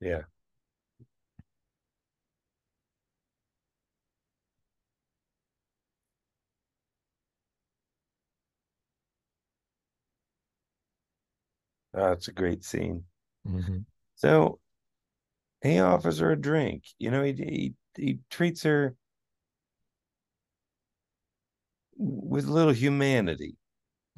Yeah. 0.00 0.22
Oh, 11.94 12.12
it's 12.12 12.28
a 12.28 12.32
great 12.32 12.64
scene. 12.64 13.04
Mm-hmm. 13.46 13.78
So 14.16 14.60
he 15.62 15.78
offers 15.80 16.18
her 16.18 16.32
a 16.32 16.40
drink. 16.40 16.84
You 16.98 17.10
know, 17.10 17.22
he 17.24 17.32
he, 17.32 17.74
he 17.96 18.18
treats 18.30 18.62
her 18.62 18.94
with 21.96 22.46
little 22.46 22.72
humanity, 22.72 23.56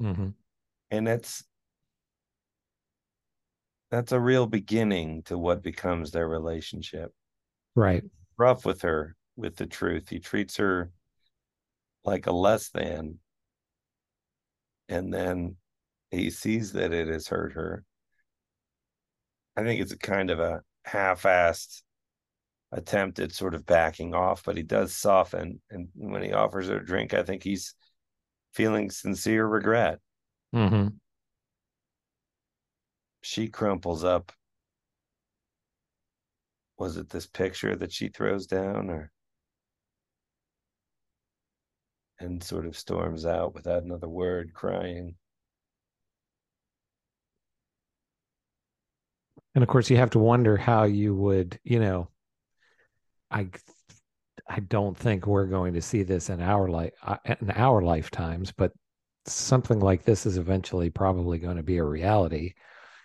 Mm-hmm. 0.01 0.29
and 0.91 1.07
that's 1.07 1.43
that's 3.91 4.13
a 4.13 4.19
real 4.19 4.47
beginning 4.47 5.23
to 5.23 5.37
what 5.37 5.61
becomes 5.61 6.11
their 6.11 6.27
relationship. 6.27 7.11
Right. 7.75 8.03
Rough 8.37 8.65
with 8.65 8.81
her 8.81 9.15
with 9.35 9.57
the 9.57 9.67
truth. 9.67 10.09
He 10.09 10.19
treats 10.19 10.57
her 10.57 10.91
like 12.03 12.25
a 12.25 12.31
less 12.31 12.69
than, 12.69 13.19
and 14.89 15.13
then 15.13 15.57
he 16.09 16.29
sees 16.31 16.71
that 16.73 16.93
it 16.93 17.07
has 17.07 17.27
hurt 17.27 17.53
her. 17.53 17.83
I 19.55 19.63
think 19.63 19.81
it's 19.81 19.91
a 19.91 19.97
kind 19.97 20.31
of 20.31 20.39
a 20.39 20.61
half-assed 20.85 21.83
attempt 22.71 23.19
at 23.19 23.33
sort 23.33 23.53
of 23.53 23.65
backing 23.65 24.15
off, 24.15 24.43
but 24.43 24.57
he 24.57 24.63
does 24.63 24.93
soften. 24.93 25.61
And 25.69 25.89
when 25.93 26.23
he 26.23 26.31
offers 26.33 26.69
her 26.69 26.77
a 26.77 26.85
drink, 26.85 27.13
I 27.13 27.23
think 27.23 27.43
he's 27.43 27.75
feeling 28.53 28.89
sincere 28.89 29.45
regret. 29.45 29.99
Mm-hmm. 30.55 30.87
She 33.21 33.47
crumples 33.47 34.03
up. 34.03 34.31
Was 36.77 36.97
it 36.97 37.09
this 37.09 37.27
picture 37.27 37.75
that 37.75 37.91
she 37.91 38.09
throws 38.09 38.47
down 38.47 38.89
or 38.89 39.11
and 42.19 42.43
sort 42.43 42.65
of 42.65 42.77
storms 42.77 43.25
out 43.25 43.53
without 43.53 43.83
another 43.83 44.09
word, 44.09 44.53
crying? 44.53 45.15
And 49.53 49.63
of 49.63 49.67
course, 49.69 49.89
you 49.89 49.97
have 49.97 50.11
to 50.11 50.19
wonder 50.19 50.55
how 50.55 50.83
you 50.83 51.13
would, 51.15 51.59
you 51.63 51.79
know, 51.79 52.09
I, 53.29 53.49
I 54.47 54.59
don't 54.61 54.97
think 54.97 55.27
we're 55.27 55.45
going 55.45 55.73
to 55.73 55.81
see 55.81 56.03
this 56.03 56.29
in 56.29 56.41
our 56.41 56.67
life 56.67 56.93
uh, 57.03 57.17
in 57.39 57.51
our 57.51 57.81
lifetimes, 57.81 58.51
but 58.51 58.71
something 59.25 59.79
like 59.79 60.03
this 60.03 60.25
is 60.25 60.37
eventually 60.37 60.89
probably 60.89 61.37
going 61.37 61.57
to 61.57 61.63
be 61.63 61.77
a 61.77 61.83
reality. 61.83 62.53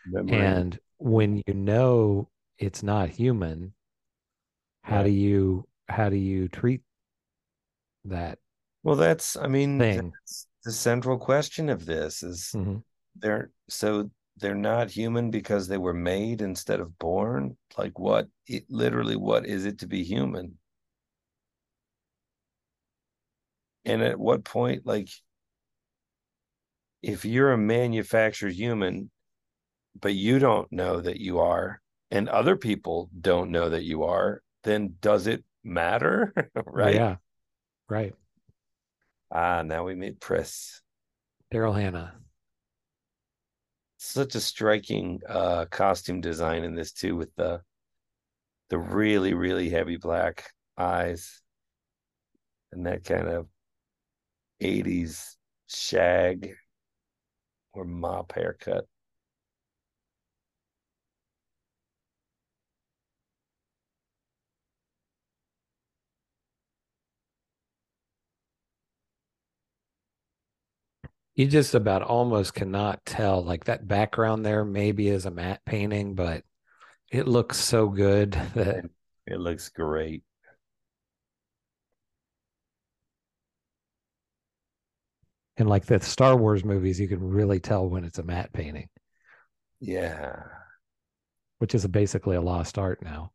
Memory. 0.06 0.38
And 0.38 0.78
when 0.98 1.42
you 1.46 1.54
know 1.54 2.28
it's 2.58 2.82
not 2.82 3.10
human, 3.10 3.74
how 4.82 5.02
do 5.02 5.10
you 5.10 5.66
how 5.88 6.08
do 6.08 6.16
you 6.16 6.48
treat 6.48 6.82
that 8.04 8.38
Well, 8.82 8.96
that's 8.96 9.36
I 9.36 9.48
mean 9.48 9.78
that's 9.78 10.46
the 10.64 10.72
central 10.72 11.18
question 11.18 11.68
of 11.68 11.86
this 11.86 12.22
is 12.22 12.52
Mhm. 12.54 12.82
they're 13.16 13.50
so 13.68 14.10
they're 14.38 14.54
not 14.54 14.90
human 14.90 15.30
because 15.30 15.66
they 15.66 15.78
were 15.78 15.94
made 15.94 16.42
instead 16.42 16.80
of 16.80 16.98
born. 16.98 17.56
Like 17.78 17.98
what? 17.98 18.28
It, 18.46 18.64
literally, 18.68 19.16
what 19.16 19.46
is 19.46 19.64
it 19.64 19.78
to 19.80 19.86
be 19.86 20.04
human? 20.04 20.58
And 23.84 24.02
at 24.02 24.18
what 24.18 24.44
point, 24.44 24.84
like, 24.84 25.08
if 27.02 27.24
you're 27.24 27.52
a 27.52 27.58
manufactured 27.58 28.52
human, 28.52 29.10
but 30.00 30.14
you 30.14 30.38
don't 30.38 30.70
know 30.72 31.00
that 31.00 31.20
you 31.20 31.40
are, 31.40 31.80
and 32.10 32.28
other 32.28 32.56
people 32.56 33.10
don't 33.20 33.50
know 33.50 33.70
that 33.70 33.84
you 33.84 34.04
are, 34.04 34.42
then 34.62 34.94
does 35.00 35.26
it 35.26 35.44
matter? 35.64 36.32
right? 36.66 36.94
Yeah. 36.94 37.16
Right. 37.88 38.14
Ah, 39.30 39.62
now 39.62 39.84
we 39.84 39.94
meet 39.94 40.20
Pris. 40.20 40.80
Daryl 41.52 41.78
Hannah. 41.78 42.14
Such 43.98 44.34
a 44.34 44.40
striking 44.40 45.20
uh 45.28 45.66
costume 45.66 46.20
design 46.20 46.64
in 46.64 46.74
this 46.74 46.92
too, 46.92 47.16
with 47.16 47.34
the 47.36 47.62
the 48.68 48.78
really, 48.78 49.34
really 49.34 49.70
heavy 49.70 49.96
black 49.96 50.50
eyes 50.76 51.40
and 52.72 52.86
that 52.86 53.04
kind 53.04 53.28
of 53.28 53.46
80s 54.60 55.36
shag 55.68 56.54
or 57.72 57.84
mop 57.84 58.32
haircut. 58.32 58.86
You 71.36 71.46
just 71.46 71.74
about 71.74 72.02
almost 72.02 72.54
cannot 72.54 73.04
tell. 73.04 73.42
Like 73.44 73.64
that 73.64 73.86
background 73.86 74.44
there 74.44 74.64
maybe 74.64 75.08
is 75.08 75.26
a 75.26 75.30
matte 75.30 75.64
painting, 75.66 76.14
but 76.14 76.44
it 77.10 77.28
looks 77.28 77.58
so 77.58 77.88
good 77.88 78.32
that 78.54 78.86
It 79.26 79.38
looks 79.40 79.68
great. 79.68 80.22
And 85.56 85.68
like 85.68 85.86
the 85.86 86.00
Star 86.00 86.36
Wars 86.36 86.64
movies, 86.64 87.00
you 87.00 87.08
can 87.08 87.20
really 87.22 87.60
tell 87.60 87.88
when 87.88 88.04
it's 88.04 88.18
a 88.18 88.22
matte 88.22 88.52
painting, 88.52 88.88
Yeah. 89.80 90.42
which 91.58 91.74
is 91.74 91.86
basically 91.86 92.36
a 92.36 92.40
lost 92.40 92.78
art 92.78 93.02
now. 93.02 93.32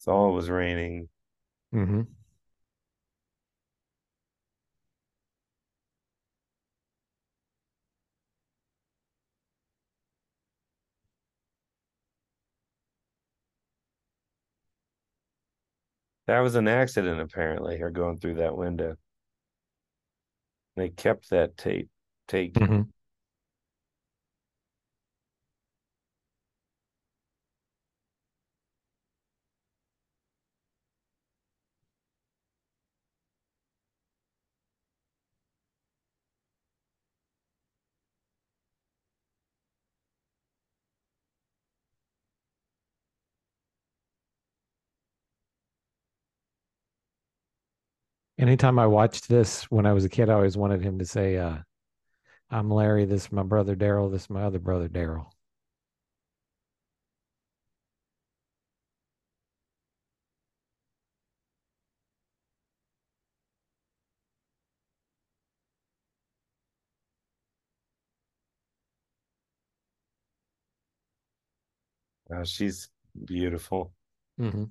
It's 0.00 0.08
all 0.08 0.30
it 0.30 0.34
was 0.34 0.48
raining. 0.48 1.10
Mm-hmm. 1.74 2.00
That 16.28 16.38
was 16.38 16.54
an 16.54 16.66
accident, 16.66 17.20
apparently, 17.20 17.76
her 17.76 17.90
going 17.90 18.16
through 18.16 18.36
that 18.36 18.56
window. 18.56 18.94
They 20.76 20.88
kept 20.88 21.28
that 21.28 21.58
tape 21.58 21.90
take. 22.26 22.54
Mm-hmm. 22.54 22.82
Anytime 48.40 48.78
I 48.78 48.86
watched 48.86 49.28
this 49.28 49.64
when 49.70 49.84
I 49.84 49.92
was 49.92 50.06
a 50.06 50.08
kid, 50.08 50.30
I 50.30 50.32
always 50.32 50.56
wanted 50.56 50.80
him 50.80 50.98
to 50.98 51.04
say, 51.04 51.36
uh, 51.36 51.58
I'm 52.50 52.70
Larry, 52.70 53.04
this 53.04 53.26
is 53.26 53.32
my 53.32 53.42
brother 53.42 53.76
Daryl, 53.76 54.10
this 54.10 54.22
is 54.22 54.30
my 54.30 54.44
other 54.44 54.58
brother 54.58 54.88
Daryl. 54.88 55.26
Oh, 72.32 72.44
she's 72.44 72.88
beautiful. 73.26 73.92
Mm-hmm. 74.40 74.64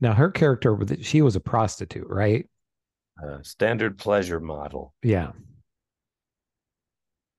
Now 0.00 0.12
her 0.12 0.30
character, 0.30 0.78
she 1.00 1.22
was 1.22 1.36
a 1.36 1.40
prostitute, 1.40 2.08
right? 2.08 2.46
Uh, 3.22 3.42
standard 3.42 3.98
pleasure 3.98 4.40
model. 4.40 4.94
Yeah. 5.02 5.32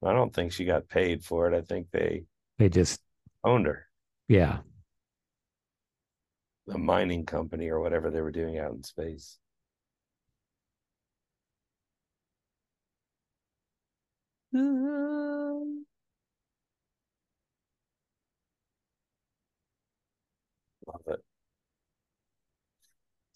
I 0.04 0.14
don't 0.14 0.34
think 0.34 0.52
she 0.52 0.66
got 0.66 0.88
paid 0.88 1.24
for 1.24 1.52
it. 1.52 1.56
I 1.58 1.62
think 1.62 1.88
they 1.92 2.26
They 2.58 2.70
just, 2.70 3.02
owned 3.44 3.66
her, 3.68 3.88
yeah. 4.28 4.60
a 6.70 6.78
mining 6.78 7.26
company 7.26 7.70
or 7.70 7.80
whatever 7.80 8.10
they 8.12 8.22
were 8.22 8.32
doing 8.32 8.58
out 8.58 8.74
in 8.74 8.84
space. 8.84 9.38
Love 20.88 21.02
it. 21.08 21.24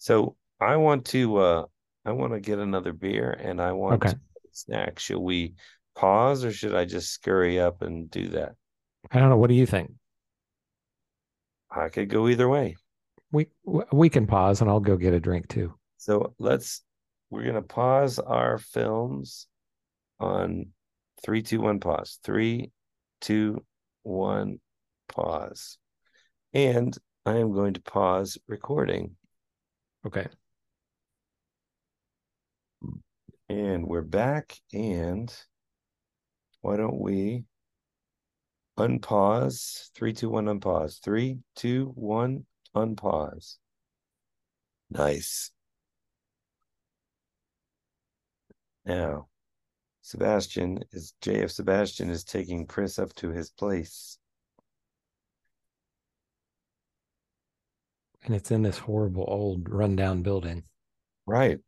So 0.02 0.34
I 0.60 0.74
want 0.74 1.04
to 1.06 1.36
uh 1.36 1.64
I 2.04 2.10
want 2.10 2.32
to 2.32 2.40
get 2.40 2.58
another 2.58 2.92
beer 2.92 3.30
and 3.30 3.62
I 3.62 3.70
want 3.70 4.02
Okay. 4.02 4.10
to 4.10 4.18
snack. 4.50 4.98
Should 4.98 5.20
we 5.20 5.54
pause 5.94 6.44
or 6.44 6.50
should 6.50 6.74
I 6.74 6.86
just 6.86 7.12
scurry 7.12 7.60
up 7.60 7.82
and 7.82 8.10
do 8.10 8.26
that? 8.30 8.56
I 9.12 9.20
don't 9.20 9.30
know. 9.30 9.36
What 9.36 9.46
do 9.46 9.54
you 9.54 9.64
think? 9.64 9.92
I 11.70 11.88
could 11.88 12.08
go 12.08 12.26
either 12.26 12.48
way. 12.48 12.74
We 13.30 13.46
we 13.92 14.08
can 14.08 14.26
pause 14.26 14.60
and 14.60 14.68
I'll 14.68 14.80
go 14.80 14.96
get 14.96 15.14
a 15.14 15.20
drink 15.20 15.46
too. 15.46 15.72
So 15.98 16.34
let's 16.40 16.82
we're 17.30 17.46
gonna 17.46 17.62
pause 17.62 18.18
our 18.18 18.58
films 18.58 19.46
on 20.18 20.66
three, 21.22 21.42
two, 21.42 21.60
one, 21.60 21.78
pause. 21.78 22.18
Three, 22.24 22.72
two, 23.20 23.64
one, 24.02 24.58
pause. 25.06 25.78
And 26.52 26.98
I 27.24 27.36
am 27.36 27.52
going 27.52 27.74
to 27.74 27.82
pause 27.82 28.36
recording. 28.48 29.14
Okay. 30.04 30.26
And 33.48 33.86
we're 33.86 34.02
back. 34.02 34.58
And 34.72 35.32
why 36.60 36.76
don't 36.76 36.98
we 37.00 37.44
unpause? 38.78 39.90
Three, 39.94 40.12
two, 40.12 40.30
one, 40.30 40.46
unpause. 40.46 41.00
Three, 41.00 41.38
two, 41.54 41.92
one, 41.94 42.46
unpause. 42.74 43.58
Nice. 44.90 45.52
Now, 48.84 49.28
Sebastian 50.02 50.80
is 50.90 51.14
JF 51.22 51.50
Sebastian 51.50 52.10
is 52.10 52.24
taking 52.24 52.66
Pris 52.66 52.98
up 52.98 53.14
to 53.14 53.30
his 53.30 53.50
place. 53.50 54.18
And 58.24 58.34
it's 58.34 58.50
in 58.50 58.62
this 58.62 58.78
horrible 58.78 59.24
old 59.26 59.68
rundown 59.68 60.22
building. 60.22 60.64
Right. 61.26 61.60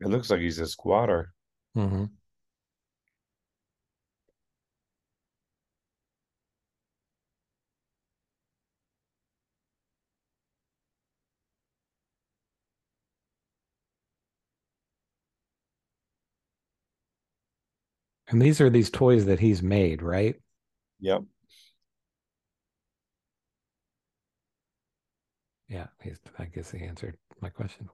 It 0.00 0.08
looks 0.08 0.30
like 0.30 0.40
he's 0.40 0.58
a 0.58 0.66
squatter. 0.66 1.32
Mm-hmm. 1.76 2.04
And 18.28 18.42
these 18.42 18.60
are 18.60 18.70
these 18.70 18.90
toys 18.90 19.26
that 19.26 19.38
he's 19.40 19.62
made, 19.62 20.02
right? 20.02 20.34
Yep. 21.00 21.22
Yeah, 25.68 25.86
he's, 26.02 26.18
I 26.38 26.44
guess 26.46 26.70
he 26.70 26.84
answered 26.84 27.16
my 27.40 27.48
question. 27.50 27.88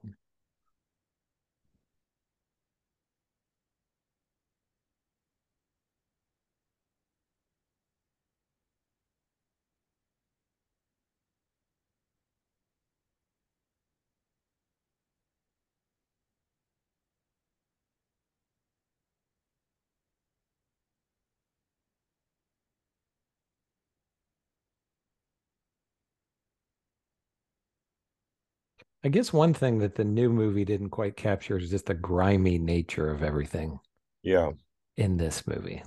I 29.03 29.09
guess 29.09 29.33
one 29.33 29.53
thing 29.53 29.79
that 29.79 29.95
the 29.95 30.05
new 30.05 30.29
movie 30.29 30.63
didn't 30.63 30.91
quite 30.91 31.17
capture 31.17 31.57
is 31.57 31.69
just 31.69 31.87
the 31.87 31.93
grimy 31.93 32.57
nature 32.57 33.09
of 33.09 33.21
everything 33.21 33.79
Yeah. 34.21 34.51
in 34.95 35.17
this 35.17 35.45
movie. 35.45 35.83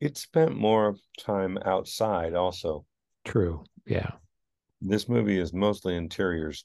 It 0.00 0.16
spent 0.16 0.56
more 0.56 0.96
time 1.18 1.58
outside 1.64 2.34
also. 2.34 2.84
True. 3.24 3.64
Yeah. 3.86 4.10
This 4.80 5.08
movie 5.08 5.38
is 5.38 5.52
mostly 5.52 5.96
interiors. 5.96 6.64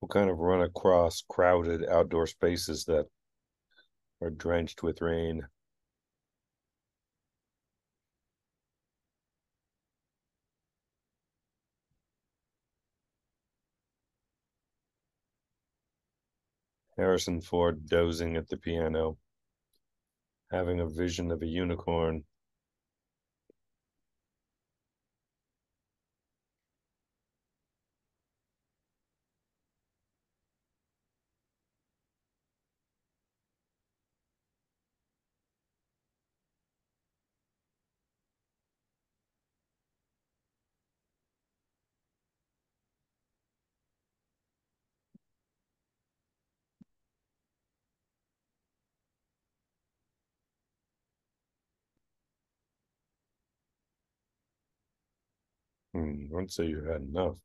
We'll 0.00 0.08
kind 0.08 0.30
of 0.30 0.38
run 0.38 0.62
across 0.62 1.22
crowded 1.28 1.86
outdoor 1.86 2.26
spaces 2.26 2.84
that 2.86 3.06
are 4.22 4.30
drenched 4.30 4.82
with 4.82 5.00
rain. 5.02 5.46
Harrison 17.00 17.40
Ford 17.40 17.88
dozing 17.88 18.36
at 18.36 18.50
the 18.50 18.58
piano, 18.58 19.16
having 20.50 20.80
a 20.80 20.86
vision 20.86 21.30
of 21.30 21.40
a 21.40 21.46
unicorn. 21.46 22.24
I'd 56.36 56.50
say 56.50 56.66
you 56.66 56.84
had 56.84 57.02
enough. 57.02 57.36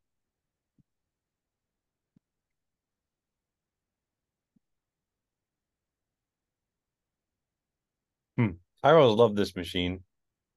Hmm. 8.38 8.50
I 8.84 8.92
always 8.92 9.18
love 9.18 9.36
this 9.36 9.56
machine. 9.56 10.04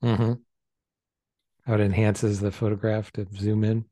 Mm-hmm. 0.02 0.34
How 1.66 1.74
it 1.74 1.80
enhances 1.80 2.40
the 2.40 2.50
photograph 2.50 3.12
to 3.12 3.26
zoom 3.36 3.64
in. 3.64 3.84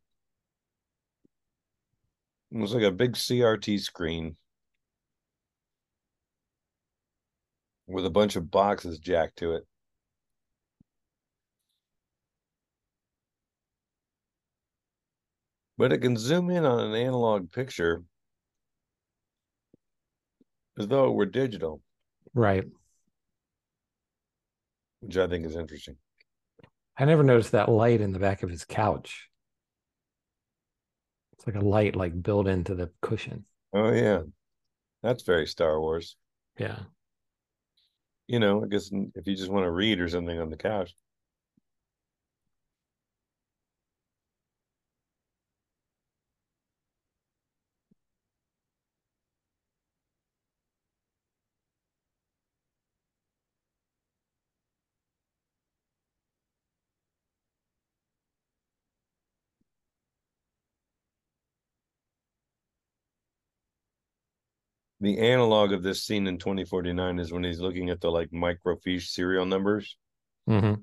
It's 2.53 2.73
like 2.73 2.83
a 2.83 2.91
big 2.91 3.13
CRT 3.13 3.81
screen 3.81 4.37
with 7.87 8.07
a 8.07 8.11
bunch 8.11 8.37
of 8.37 8.51
boxes 8.51 8.99
jacked 8.99 9.39
to 9.39 9.55
it. 9.55 9.67
But 15.79 15.93
it 15.93 15.99
can 15.99 16.17
zoom 16.17 16.51
in 16.51 16.65
on 16.65 16.81
an 16.81 16.95
analog 16.95 17.53
picture 17.53 18.03
as 20.79 20.89
though 20.89 21.09
it 21.09 21.13
were 21.15 21.27
digital, 21.27 21.83
Right. 22.35 22.65
which 25.01 25.17
I 25.17 25.27
think 25.27 25.45
is 25.47 25.57
interesting. 25.57 25.97
I 26.99 27.05
never 27.05 27.23
noticed 27.23 27.53
that 27.53 27.69
light 27.69 28.01
in 28.01 28.13
the 28.13 28.19
back 28.19 28.43
of 28.43 28.51
his 28.51 28.65
couch. 28.65 29.29
It's 31.35 31.47
like 31.47 31.57
a 31.57 31.61
light 31.61 31.95
like 31.95 32.23
built 32.23 32.47
into 32.49 32.75
the 32.75 32.91
cushion. 33.03 33.45
Oh 33.75 33.93
yeah. 33.93 34.23
That's 35.03 35.23
very 35.25 35.47
Star 35.47 35.79
Wars. 35.81 36.17
Yeah. 36.59 36.79
You 38.27 38.41
know, 38.41 38.65
I 38.65 38.67
guess 38.67 38.91
if 38.93 39.27
you 39.27 39.37
just 39.37 39.51
want 39.51 39.65
to 39.65 39.71
read 39.71 40.01
or 40.01 40.09
something 40.09 40.41
on 40.41 40.49
the 40.51 40.57
couch. 40.57 40.95
The 65.07 65.19
analog 65.21 65.71
of 65.71 65.85
this 65.85 66.03
scene 66.03 66.27
in 66.27 66.37
2049 66.37 67.21
is 67.21 67.33
when 67.33 67.45
he's 67.45 67.61
looking 67.61 67.91
at 67.91 68.01
the 68.01 68.11
like 68.11 68.29
microfiche 68.33 69.07
serial 69.07 69.47
numbers. 69.47 69.97
Mm-hmm. 70.51 70.81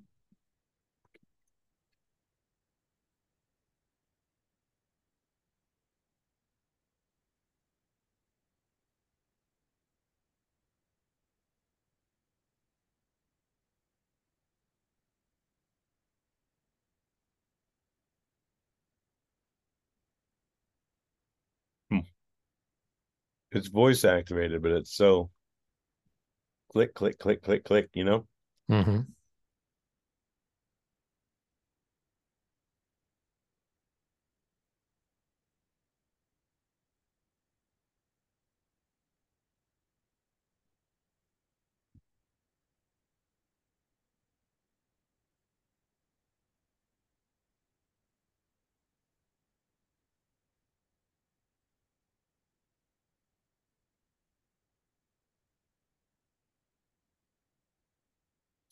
It's 23.54 23.68
voice 23.68 24.04
activated, 24.04 24.62
but 24.62 24.72
it's 24.72 24.96
so 24.96 25.30
click, 26.72 26.94
click, 26.94 27.20
click, 27.20 27.42
click, 27.44 27.64
click, 27.64 27.90
you 27.94 28.04
know? 28.04 28.26
Mm-hmm. 28.70 29.00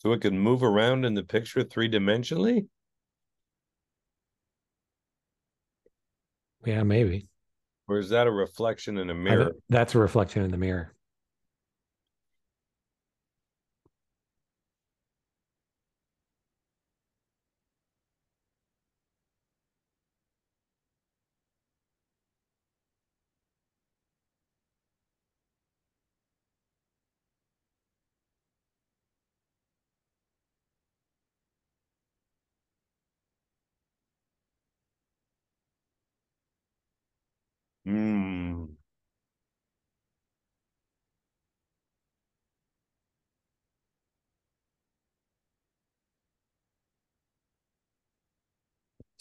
So 0.02 0.14
it 0.14 0.22
can 0.22 0.40
move 0.40 0.64
around 0.64 1.06
in 1.06 1.14
the 1.14 1.22
picture 1.22 1.64
three 1.64 1.88
dimensionally? 1.88 2.66
Yeah, 6.66 6.82
maybe. 6.82 7.28
Or 7.88 8.00
is 8.00 8.10
that 8.10 8.26
a 8.26 8.32
reflection 8.32 8.98
in 8.98 9.12
a 9.12 9.14
mirror? 9.14 9.52
That's 9.70 9.94
a 9.94 10.00
reflection 10.00 10.42
in 10.42 10.50
the 10.50 10.58
mirror. 10.58 10.96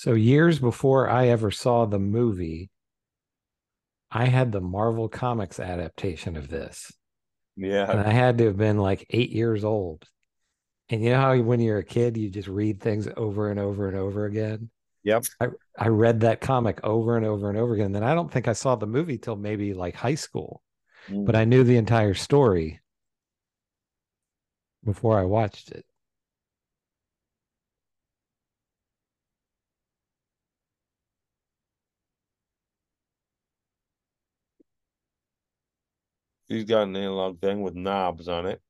So 0.01 0.14
years 0.14 0.59
before 0.59 1.11
I 1.11 1.28
ever 1.28 1.51
saw 1.51 1.84
the 1.84 1.98
movie, 1.98 2.70
I 4.11 4.24
had 4.24 4.51
the 4.51 4.62
Marvel 4.62 5.11
Comics 5.11 5.61
adaptation 5.61 6.38
of 6.38 6.48
this. 6.48 6.90
Yeah. 7.55 7.90
And 7.90 8.01
I 8.01 8.11
had 8.11 8.38
to 8.38 8.46
have 8.46 8.57
been 8.57 8.78
like 8.78 9.05
eight 9.11 9.28
years 9.28 9.62
old. 9.62 10.07
And 10.88 11.05
you 11.05 11.11
know 11.11 11.20
how 11.20 11.36
when 11.40 11.61
you're 11.61 11.76
a 11.76 11.84
kid, 11.84 12.16
you 12.16 12.30
just 12.30 12.48
read 12.48 12.80
things 12.80 13.09
over 13.14 13.51
and 13.51 13.61
over 13.61 13.88
and 13.88 13.98
over 13.98 14.24
again? 14.24 14.70
Yep. 15.05 15.24
I 15.78 15.88
read 15.88 16.20
that 16.20 16.40
comic 16.40 16.80
over 16.82 17.18
and 17.18 17.26
over 17.26 17.51
and 17.51 17.59
over 17.59 17.74
again. 17.74 17.92
Then 17.92 18.03
I 18.03 18.14
don't 18.14 18.32
think 18.32 18.48
I 18.48 18.55
saw 18.55 18.76
the 18.76 18.86
movie 18.86 19.18
till 19.18 19.36
maybe 19.36 19.74
like 19.74 19.96
high 19.96 20.14
school, 20.14 20.62
mm. 21.11 21.26
but 21.26 21.36
I 21.36 21.44
knew 21.44 21.62
the 21.62 21.76
entire 21.76 22.14
story 22.14 22.80
before 24.82 25.20
I 25.20 25.24
watched 25.24 25.72
it. 25.72 25.84
He's 36.51 36.66
got 36.66 36.84
an 36.84 36.96
analog 36.96 37.40
thing 37.42 37.62
with 37.62 37.76
knobs 37.76 38.28
on 38.28 38.46
it. 38.46 38.62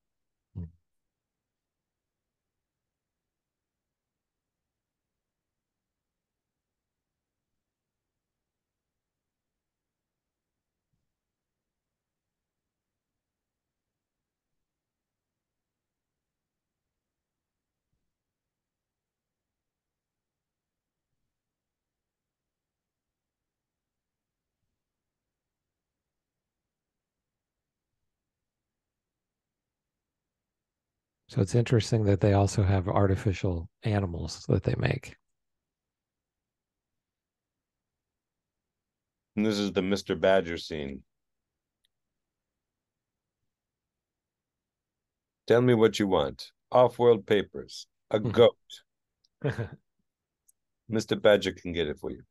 So 31.30 31.40
it's 31.40 31.54
interesting 31.54 32.06
that 32.06 32.20
they 32.20 32.32
also 32.32 32.64
have 32.64 32.88
artificial 32.88 33.68
animals 33.84 34.44
that 34.48 34.64
they 34.64 34.74
make. 34.76 35.14
And 39.36 39.46
this 39.46 39.56
is 39.56 39.72
the 39.72 39.80
Mr. 39.80 40.20
Badger 40.20 40.58
scene. 40.58 41.04
Tell 45.46 45.60
me 45.60 45.74
what 45.74 46.00
you 46.00 46.08
want. 46.08 46.50
Off-world 46.72 47.26
papers. 47.26 47.86
A 48.10 48.18
Mhm. 48.18 48.32
goat. 48.32 48.82
Mr. 50.90 51.14
Badger 51.22 51.52
can 51.52 51.72
get 51.72 51.86
it 51.86 52.00
for 52.00 52.10
you. 52.10 52.24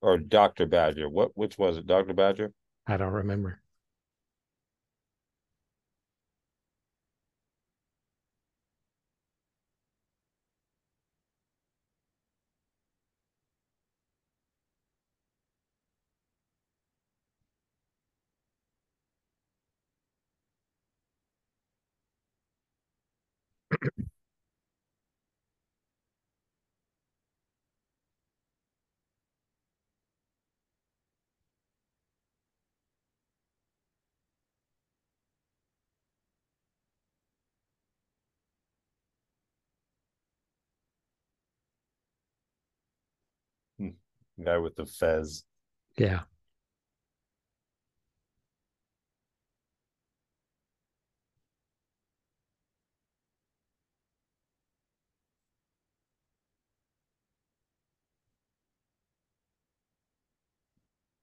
Or 0.00 0.16
Dr. 0.16 0.64
Badger. 0.64 1.10
What 1.10 1.36
which 1.36 1.58
was 1.58 1.76
it? 1.76 1.86
Dr. 1.86 2.14
Badger? 2.14 2.54
I 2.86 2.96
don't 2.96 3.12
remember. 3.12 3.61
Guy 44.42 44.58
with 44.58 44.76
the 44.76 44.86
fez. 44.86 45.44
Yeah. 45.98 46.22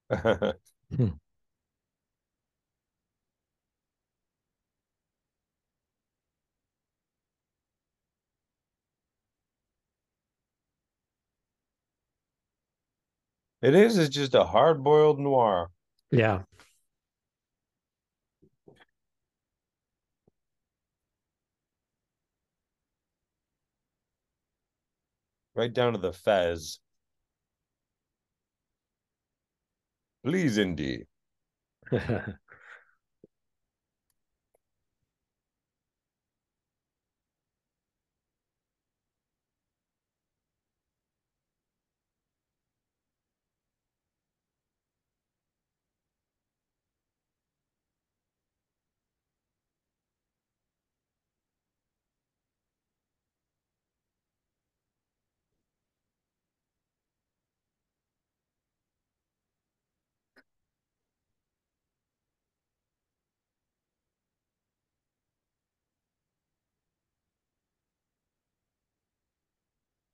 Hmm. 0.97 1.09
It 13.62 13.76
is, 13.76 13.97
it's 13.97 14.16
just 14.16 14.36
a 14.36 14.45
hard-boiled 14.45 15.20
noir. 15.20 15.70
Yeah. 16.12 16.43
Right 25.55 25.74
down 25.74 25.93
to 25.93 25.99
the 25.99 26.14
fez. 26.14 26.80
Please, 30.24 30.57
Indy. 30.57 31.05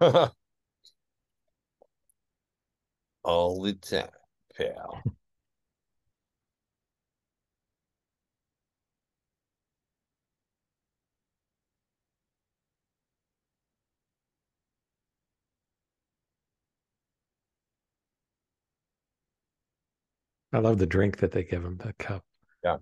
All 3.24 3.62
the 3.62 3.74
time, 3.74 4.10
pal. 4.56 5.02
I 20.54 20.60
love 20.60 20.78
the 20.78 20.88
drink 20.88 21.18
that 21.18 21.32
they 21.32 21.44
give 21.44 21.64
him, 21.64 21.78
the 21.78 21.94
cup. 21.94 22.24
Yeah. 22.64 22.78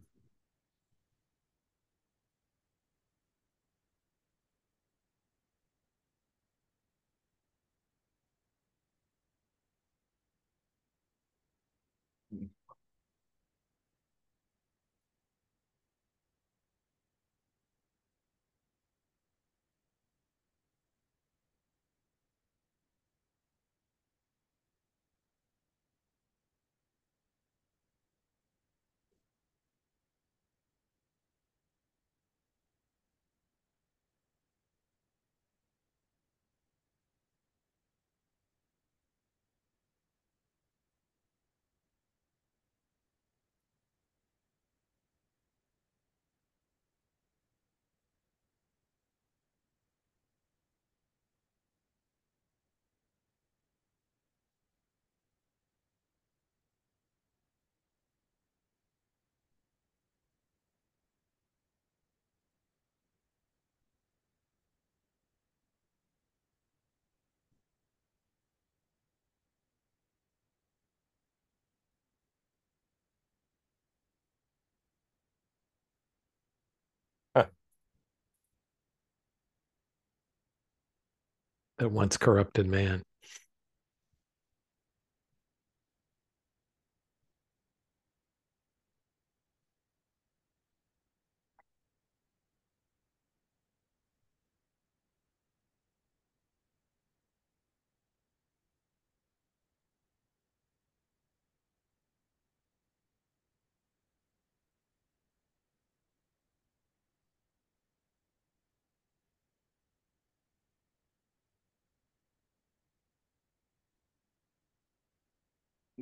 That 81.83 81.89
once 81.89 82.15
corrupted 82.15 82.65
man. 82.65 83.01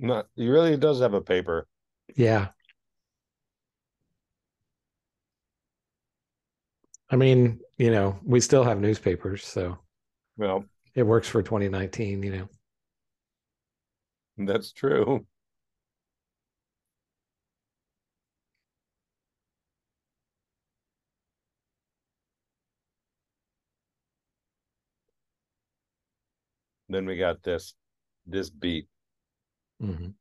Not 0.01 0.27
he 0.35 0.49
really 0.49 0.75
does 0.75 0.99
have 0.99 1.13
a 1.13 1.21
paper. 1.21 1.65
Yeah. 2.15 2.49
I 7.09 7.15
mean, 7.15 7.59
you 7.77 7.91
know, 7.91 8.19
we 8.23 8.39
still 8.39 8.63
have 8.63 8.79
newspapers, 8.79 9.45
so 9.45 9.77
Well, 10.37 10.65
it 10.95 11.03
works 11.03 11.27
for 11.29 11.41
2019, 11.43 12.23
you 12.23 12.31
know. 12.31 12.49
that's 14.37 14.71
true. 14.73 15.25
Then 26.89 27.05
we 27.07 27.17
got 27.17 27.41
this 27.41 27.73
this 28.27 28.51
beat. 28.51 28.87
Mhm. 29.81 30.15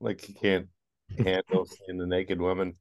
Like 0.00 0.20
he 0.22 0.32
can't 0.34 0.68
handle 1.18 1.64
seeing 1.66 1.98
the 1.98 2.06
naked 2.06 2.40
woman. 2.40 2.76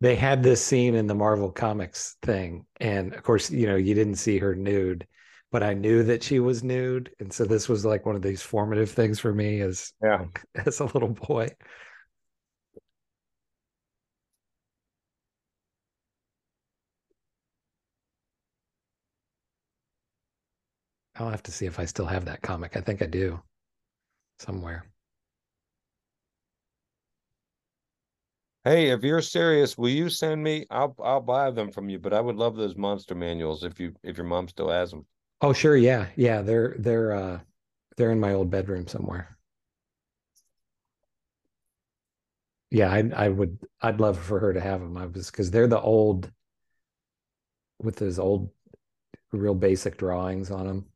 They 0.00 0.16
had 0.16 0.42
this 0.42 0.64
scene 0.64 0.94
in 0.94 1.06
the 1.06 1.14
Marvel 1.14 1.50
Comics 1.52 2.16
thing, 2.22 2.66
and 2.80 3.14
of 3.14 3.22
course, 3.22 3.50
you 3.50 3.66
know, 3.66 3.76
you 3.76 3.94
didn't 3.94 4.16
see 4.16 4.38
her 4.38 4.54
nude, 4.54 5.06
but 5.52 5.62
I 5.62 5.74
knew 5.74 6.02
that 6.04 6.22
she 6.24 6.40
was 6.40 6.64
nude, 6.64 7.14
and 7.20 7.32
so 7.32 7.44
this 7.44 7.68
was 7.68 7.84
like 7.84 8.04
one 8.04 8.16
of 8.16 8.22
these 8.22 8.42
formative 8.42 8.90
things 8.90 9.20
for 9.20 9.32
me 9.32 9.60
as 9.60 9.92
Yeah. 10.02 10.26
as 10.66 10.80
a 10.80 10.84
little 10.86 11.08
boy. 11.10 11.48
I'll 21.22 21.30
have 21.30 21.42
to 21.44 21.52
see 21.52 21.66
if 21.66 21.78
I 21.78 21.84
still 21.84 22.06
have 22.06 22.24
that 22.24 22.42
comic. 22.42 22.76
I 22.76 22.80
think 22.80 23.00
I 23.02 23.06
do 23.06 23.40
somewhere. 24.38 24.86
Hey, 28.64 28.90
if 28.90 29.02
you're 29.02 29.22
serious, 29.22 29.76
will 29.76 29.88
you 29.88 30.08
send 30.08 30.42
me? 30.42 30.66
I'll 30.70 30.94
I'll 31.02 31.20
buy 31.20 31.50
them 31.50 31.72
from 31.72 31.88
you, 31.88 31.98
but 31.98 32.12
I 32.12 32.20
would 32.20 32.36
love 32.36 32.56
those 32.56 32.76
monster 32.76 33.14
manuals 33.14 33.64
if 33.64 33.80
you 33.80 33.94
if 34.02 34.16
your 34.16 34.26
mom 34.26 34.48
still 34.48 34.68
has 34.70 34.90
them. 34.90 35.06
Oh, 35.40 35.52
sure, 35.52 35.76
yeah. 35.76 36.08
Yeah, 36.16 36.42
they're 36.42 36.76
they're 36.78 37.12
uh 37.12 37.40
they're 37.96 38.12
in 38.12 38.20
my 38.20 38.32
old 38.32 38.50
bedroom 38.50 38.86
somewhere. 38.86 39.36
Yeah, 42.70 42.90
I 42.90 43.10
I 43.14 43.28
would 43.28 43.58
I'd 43.80 44.00
love 44.00 44.18
for 44.18 44.40
her 44.40 44.52
to 44.52 44.60
have 44.60 44.80
them. 44.80 44.96
I 44.96 45.06
was 45.06 45.30
because 45.30 45.50
they're 45.50 45.66
the 45.68 45.80
old 45.80 46.30
with 47.82 47.96
those 47.96 48.18
old 48.18 48.50
real 49.32 49.54
basic 49.54 49.98
drawings 49.98 50.50
on 50.50 50.66
them. 50.66 50.91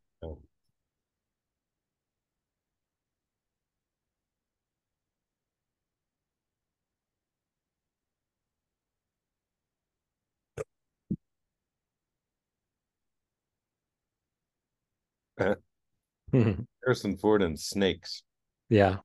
Mm-hmm. 15.38 16.62
Harrison 16.84 17.16
Ford 17.16 17.42
and 17.42 17.58
snakes. 17.58 18.22
Yeah. 18.68 18.96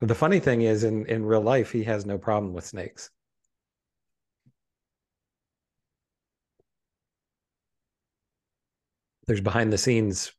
But 0.00 0.08
the 0.08 0.14
funny 0.14 0.40
thing 0.40 0.62
is 0.62 0.84
in 0.84 1.06
in 1.06 1.24
real 1.24 1.40
life 1.40 1.70
he 1.70 1.84
has 1.84 2.04
no 2.04 2.18
problem 2.18 2.52
with 2.52 2.66
snakes. 2.66 3.10
There's 9.26 9.40
behind 9.40 9.72
the 9.72 9.78
scenes 9.78 10.32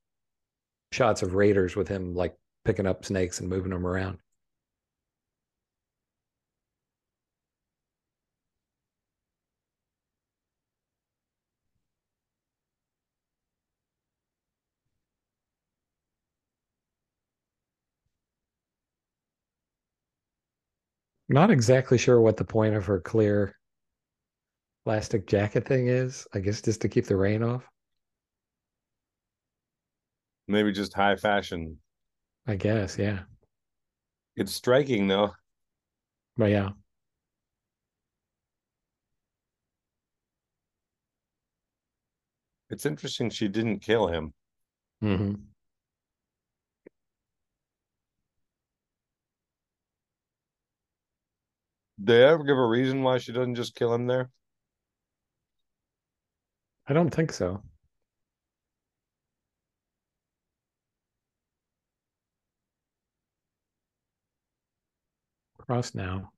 shots 0.92 1.24
of 1.24 1.34
raiders 1.34 1.76
with 1.76 1.88
him 1.88 2.14
like 2.14 2.36
picking 2.66 2.86
up 2.86 3.06
snakes 3.06 3.40
and 3.40 3.50
moving 3.50 3.72
them 3.72 3.88
around. 3.88 4.20
Not 21.34 21.50
exactly 21.50 21.98
sure 21.98 22.22
what 22.22 22.38
the 22.38 22.46
point 22.46 22.76
of 22.76 22.86
her 22.86 23.00
clear 23.00 23.58
plastic 24.86 25.26
jacket 25.26 25.66
thing 25.66 25.88
is. 25.88 26.28
I 26.32 26.38
guess 26.38 26.62
just 26.62 26.82
to 26.82 26.90
keep 26.90 27.08
the 27.08 27.16
rain 27.16 27.42
off. 27.42 27.68
Maybe 30.48 30.72
just 30.72 30.94
high 30.94 31.16
fashion. 31.16 31.80
I 32.46 32.56
guess, 32.56 33.00
yeah. 33.00 33.22
It's 34.36 34.54
striking 34.54 35.08
though. 35.08 35.32
But 36.38 36.52
yeah. 36.52 36.70
It's 42.70 42.86
interesting 42.86 43.32
she 43.32 43.48
didn't 43.48 43.80
kill 43.80 44.06
him. 44.06 44.34
hmm 45.02 45.34
they 52.06 52.24
ever 52.24 52.44
give 52.44 52.58
a 52.58 52.66
reason 52.66 53.04
why 53.04 53.18
she 53.18 53.32
doesn't 53.32 53.56
just 53.56 53.76
kill 53.76 53.94
him 53.94 54.08
there? 54.08 54.30
I 56.88 56.94
don't 56.94 57.10
think 57.10 57.32
so. 57.32 57.62
Cross 65.58 65.96
now. 65.96 66.32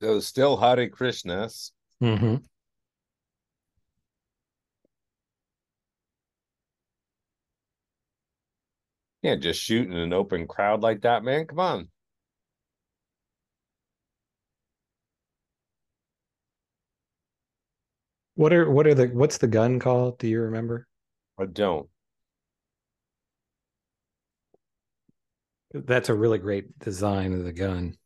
It 0.00 0.06
was 0.06 0.26
still 0.26 0.56
Hare 0.56 0.88
Krishnas. 0.88 1.72
Mm-hmm. 2.02 2.36
Can't 9.22 9.42
just 9.42 9.60
shoot 9.60 9.86
in 9.86 9.96
an 9.96 10.14
open 10.14 10.46
crowd 10.46 10.80
like 10.80 11.02
that, 11.02 11.22
man. 11.22 11.46
Come 11.46 11.60
on. 11.60 11.88
What 18.36 18.54
are 18.54 18.70
what 18.70 18.86
are 18.86 18.94
the 18.94 19.08
what's 19.08 19.36
the 19.36 19.46
gun 19.46 19.78
called? 19.78 20.18
Do 20.18 20.26
you 20.26 20.40
remember? 20.40 20.86
I 21.38 21.44
don't. 21.44 21.88
That's 25.74 26.08
a 26.08 26.14
really 26.14 26.38
great 26.38 26.78
design 26.78 27.34
of 27.34 27.44
the 27.44 27.52
gun. 27.52 27.96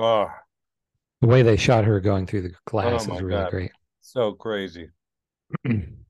Oh, 0.00 0.30
The 1.20 1.26
way 1.26 1.42
they 1.42 1.58
shot 1.58 1.84
her 1.84 2.00
going 2.00 2.26
through 2.26 2.40
the 2.42 2.54
glass 2.64 3.06
Oh 3.06 3.16
is 3.16 3.20
really 3.20 3.42
God. 3.42 3.50
great. 3.50 3.72
so 4.00 4.32
crazy. 4.32 4.88
In 5.64 6.04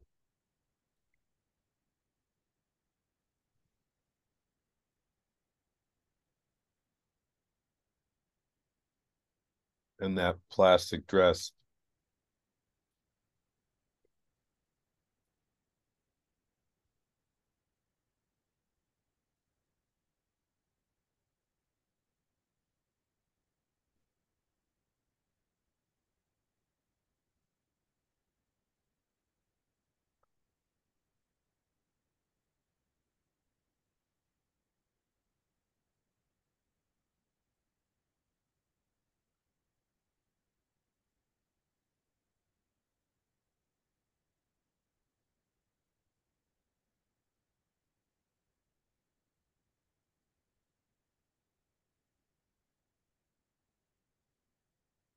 that 10.14 10.36
plastic 10.50 11.08
dress. 11.08 11.50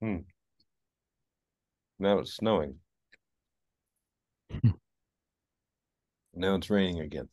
Hmm. 0.01 0.25
Now 2.03 2.19
it's 2.19 2.33
snowing. 2.33 2.79
Now 6.35 6.55
it's 6.55 6.69
raining 6.69 6.99
again. 6.99 7.29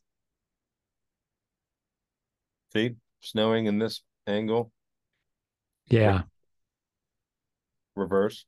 See, 2.73 2.95
snowing 3.21 3.67
in 3.67 3.79
this 3.81 4.03
angle, 4.29 4.71
Yeah. 5.89 6.23
reverse. 7.97 8.45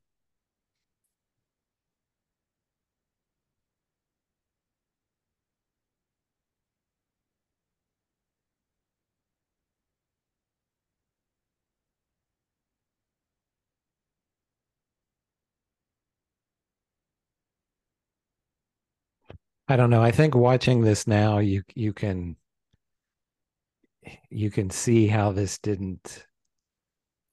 I 19.67 19.75
don't 19.75 19.89
know. 19.89 20.01
I 20.01 20.11
think 20.11 20.35
watching 20.35 20.81
this 20.81 21.07
now, 21.07 21.39
you 21.39 21.63
you 21.73 21.93
can 21.93 22.35
you 24.29 24.51
can 24.51 24.69
see 24.69 25.07
how 25.07 25.31
this 25.31 25.57
didn't 25.57 26.25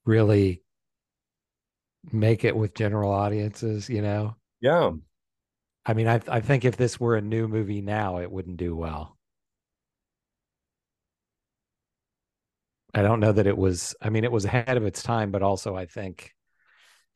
really 0.05 0.63
make 2.11 2.43
it 2.43 2.55
with 2.55 2.73
general 2.73 3.11
audiences, 3.11 3.89
you 3.89 4.01
know. 4.01 4.35
Yeah. 4.59 4.91
I 5.85 5.93
mean, 5.93 6.07
I 6.07 6.21
I 6.27 6.39
think 6.41 6.63
if 6.63 6.77
this 6.77 6.99
were 6.99 7.15
a 7.15 7.21
new 7.21 7.47
movie 7.47 7.81
now, 7.81 8.19
it 8.19 8.31
wouldn't 8.31 8.57
do 8.57 8.75
well. 8.75 9.17
I 12.93 13.01
don't 13.01 13.19
know 13.19 13.31
that 13.31 13.47
it 13.47 13.57
was 13.57 13.95
I 14.01 14.09
mean, 14.09 14.23
it 14.23 14.31
was 14.31 14.45
ahead 14.45 14.77
of 14.77 14.85
its 14.85 15.01
time, 15.03 15.31
but 15.31 15.43
also 15.43 15.75
I 15.75 15.85
think 15.85 16.33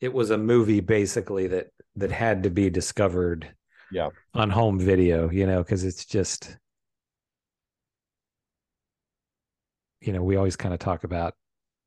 it 0.00 0.12
was 0.12 0.30
a 0.30 0.38
movie 0.38 0.80
basically 0.80 1.48
that 1.48 1.68
that 1.96 2.12
had 2.12 2.44
to 2.44 2.50
be 2.50 2.70
discovered 2.70 3.54
Yeah. 3.90 4.10
on 4.34 4.50
home 4.50 4.78
video, 4.78 5.30
you 5.30 5.46
know, 5.46 5.62
because 5.62 5.84
it's 5.84 6.04
just 6.04 6.56
you 10.00 10.12
know, 10.12 10.22
we 10.22 10.36
always 10.36 10.56
kind 10.56 10.74
of 10.74 10.80
talk 10.80 11.04
about 11.04 11.34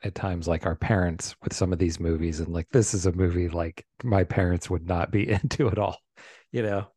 at 0.04 0.16
times 0.16 0.48
like 0.48 0.66
our 0.66 0.76
parents 0.76 1.36
with 1.44 1.54
some 1.54 1.74
of 1.74 1.80
these 1.80 2.00
movies 2.00 2.40
and 2.40 2.50
like 2.54 2.68
this 2.72 2.94
is 2.94 3.06
a 3.06 3.12
movie 3.12 3.50
like 3.50 3.86
my 4.04 4.24
parents 4.24 4.70
would 4.70 4.88
not 4.88 5.12
be 5.12 5.30
into 5.44 5.70
at 5.70 5.78
all, 5.78 5.98
you 6.52 6.64
know. 6.64 6.88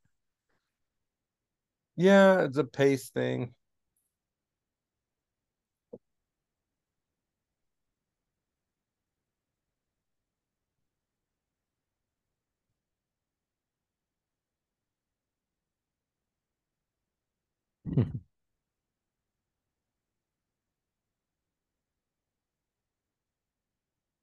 Yeah, 1.97 2.43
it's 2.43 2.57
a 2.57 2.65
pace 2.65 3.11
thing. 3.11 3.55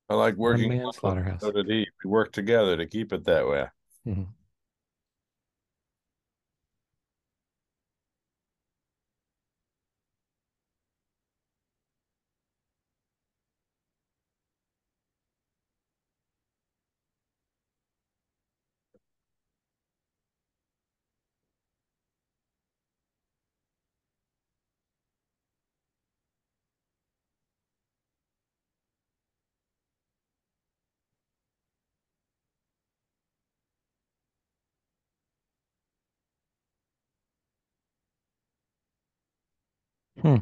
I 0.10 0.16
like 0.16 0.36
working. 0.36 0.92
slaughterhouse. 0.94 1.42
So 1.42 1.52
did 1.52 1.68
he. 1.68 1.88
We 2.04 2.10
work 2.10 2.32
together 2.32 2.76
to 2.78 2.86
keep 2.88 3.14
it 3.14 3.26
that 3.26 3.48
way. 3.48 3.68
Mhm. 4.08 4.28
Hmm. 40.22 40.38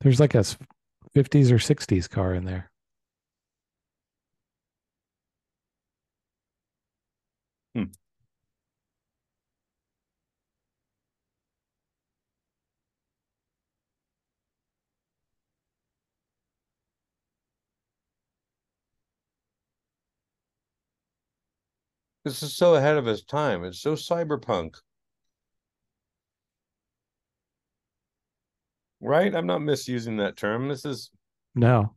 There's 0.00 0.20
like 0.20 0.34
a 0.34 0.44
50s 1.14 1.52
or 1.52 1.58
60s 1.58 2.08
car 2.08 2.34
in 2.34 2.44
there. 2.44 2.70
Hmm. 7.74 7.84
This 22.24 22.42
is 22.42 22.54
so 22.56 22.74
ahead 22.74 22.96
of 22.96 23.06
its 23.08 23.22
time. 23.22 23.64
It's 23.64 23.80
so 23.80 23.94
cyberpunk. 23.94 24.76
Right? 29.04 29.34
I'm 29.34 29.46
not 29.46 29.60
misusing 29.62 30.16
that 30.16 30.36
term. 30.36 30.68
This 30.68 30.84
is 30.84 31.10
No. 31.54 31.94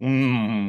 Mm. 0.00 0.59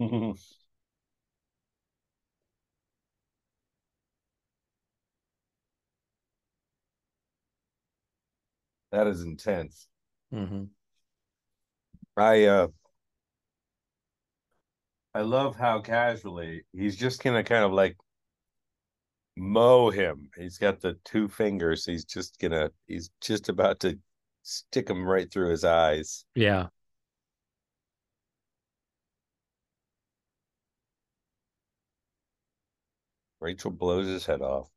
Mm, 0.00 0.36
that 8.92 9.06
is 9.06 9.22
intense. 9.22 9.88
Mm-hmm. 10.32 10.64
I 12.16 12.44
uh 12.46 12.68
I 15.14 15.22
love 15.22 15.56
how 15.56 15.80
casually 15.80 16.64
he's 16.72 16.96
just 16.96 17.22
gonna 17.22 17.42
kind 17.42 17.64
of 17.64 17.72
like 17.72 17.96
mow 19.36 19.90
him. 19.90 20.30
He's 20.36 20.58
got 20.58 20.80
the 20.80 20.94
two 21.04 21.28
fingers. 21.28 21.84
He's 21.84 22.04
just 22.04 22.38
gonna 22.38 22.70
he's 22.86 23.10
just 23.20 23.48
about 23.48 23.80
to 23.80 23.98
stick 24.42 24.88
him 24.88 25.04
right 25.04 25.30
through 25.30 25.50
his 25.50 25.64
eyes. 25.64 26.24
Yeah. 26.34 26.68
Rachael 33.46 33.70
blows 33.70 34.08
his 34.08 34.26
head 34.26 34.42
off. 34.42 34.68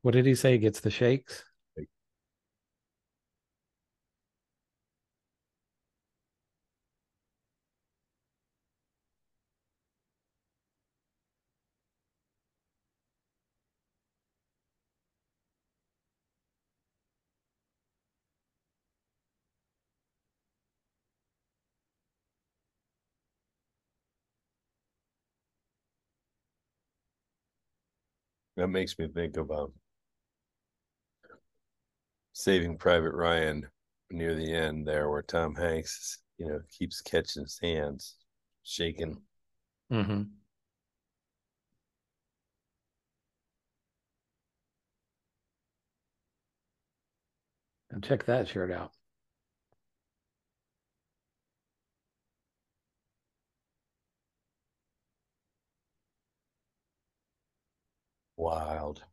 What 0.00 0.12
did 0.14 0.24
he 0.24 0.34
say? 0.34 0.56
Gets 0.56 0.80
the 0.80 0.90
shakes? 0.90 1.44
That 28.56 28.68
makes 28.68 28.98
me 28.98 29.06
think 29.08 29.36
about 29.36 29.72
Saving 32.32 32.78
Private 32.78 33.12
Ryan 33.12 33.66
near 34.10 34.34
the 34.34 34.52
end 34.52 34.86
there, 34.86 35.10
where 35.10 35.22
Tom 35.22 35.54
Hanks, 35.54 36.18
you 36.38 36.48
know, 36.48 36.60
keeps 36.78 37.00
catching 37.00 37.42
his 37.42 37.58
hands 37.62 38.16
shaking. 38.62 39.20
Mm-hmm. 39.92 40.22
And 47.90 48.02
check 48.02 48.26
that 48.26 48.48
shirt 48.48 48.72
out. 48.72 48.95
Wild. 58.36 59.04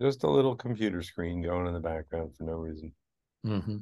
Just 0.00 0.24
a 0.24 0.30
little 0.30 0.54
computer 0.54 1.02
screen 1.02 1.42
going 1.42 1.66
in 1.66 1.74
the 1.74 1.80
background 1.80 2.32
for 2.36 2.44
no 2.44 2.52
reason. 2.52 2.92
Mm-hmm. 3.46 3.76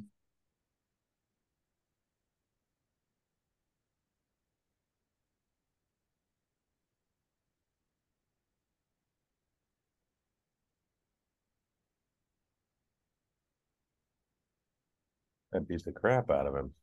That 15.51 15.67
beats 15.67 15.83
the 15.83 15.91
crap 15.91 16.29
out 16.29 16.47
of 16.47 16.55
him. 16.55 16.73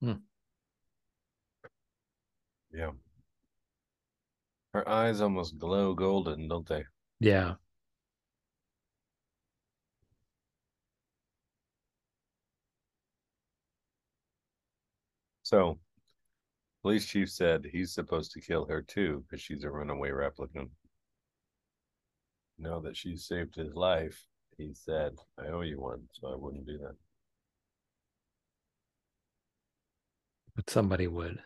Hmm. 0.00 0.12
Yeah. 2.72 2.90
Her 4.74 4.88
eyes 4.88 5.20
almost 5.20 5.58
glow 5.58 5.94
golden, 5.94 6.48
don't 6.48 6.68
they? 6.68 6.84
Yeah. 7.20 7.54
So, 15.42 15.78
police 16.82 17.06
chief 17.06 17.30
said 17.30 17.64
he's 17.64 17.94
supposed 17.94 18.32
to 18.32 18.40
kill 18.40 18.66
her 18.66 18.82
too 18.82 19.24
because 19.26 19.40
she's 19.40 19.64
a 19.64 19.70
runaway 19.70 20.10
replicant. 20.10 20.70
Now 22.58 22.80
that 22.80 22.96
she's 22.96 23.26
saved 23.26 23.54
his 23.54 23.74
life, 23.74 24.26
he 24.58 24.74
said, 24.74 25.16
I 25.38 25.46
owe 25.48 25.60
you 25.60 25.80
one, 25.80 26.08
so 26.12 26.28
I 26.28 26.36
wouldn't 26.36 26.66
do 26.66 26.78
that. 26.78 26.96
But 30.56 30.70
somebody 30.70 31.06
would. 31.06 31.38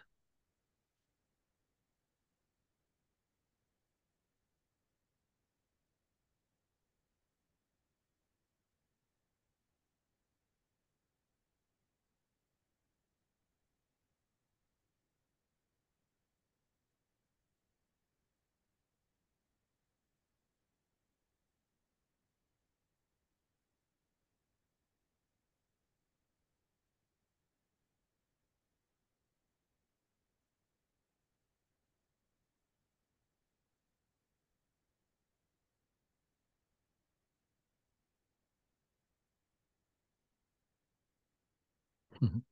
Mhm. 42.20 42.42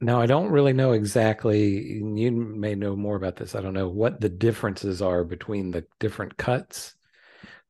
Now, 0.00 0.20
I 0.20 0.26
don't 0.26 0.50
really 0.50 0.72
know 0.72 0.92
exactly, 0.92 2.00
you 2.02 2.32
may 2.32 2.74
know 2.74 2.96
more 2.96 3.14
about 3.14 3.36
this. 3.36 3.54
I 3.54 3.60
don't 3.60 3.72
know 3.74 3.88
what 3.88 4.20
the 4.20 4.28
differences 4.28 5.00
are 5.00 5.22
between 5.22 5.70
the 5.70 5.84
different 6.00 6.36
cuts, 6.36 6.94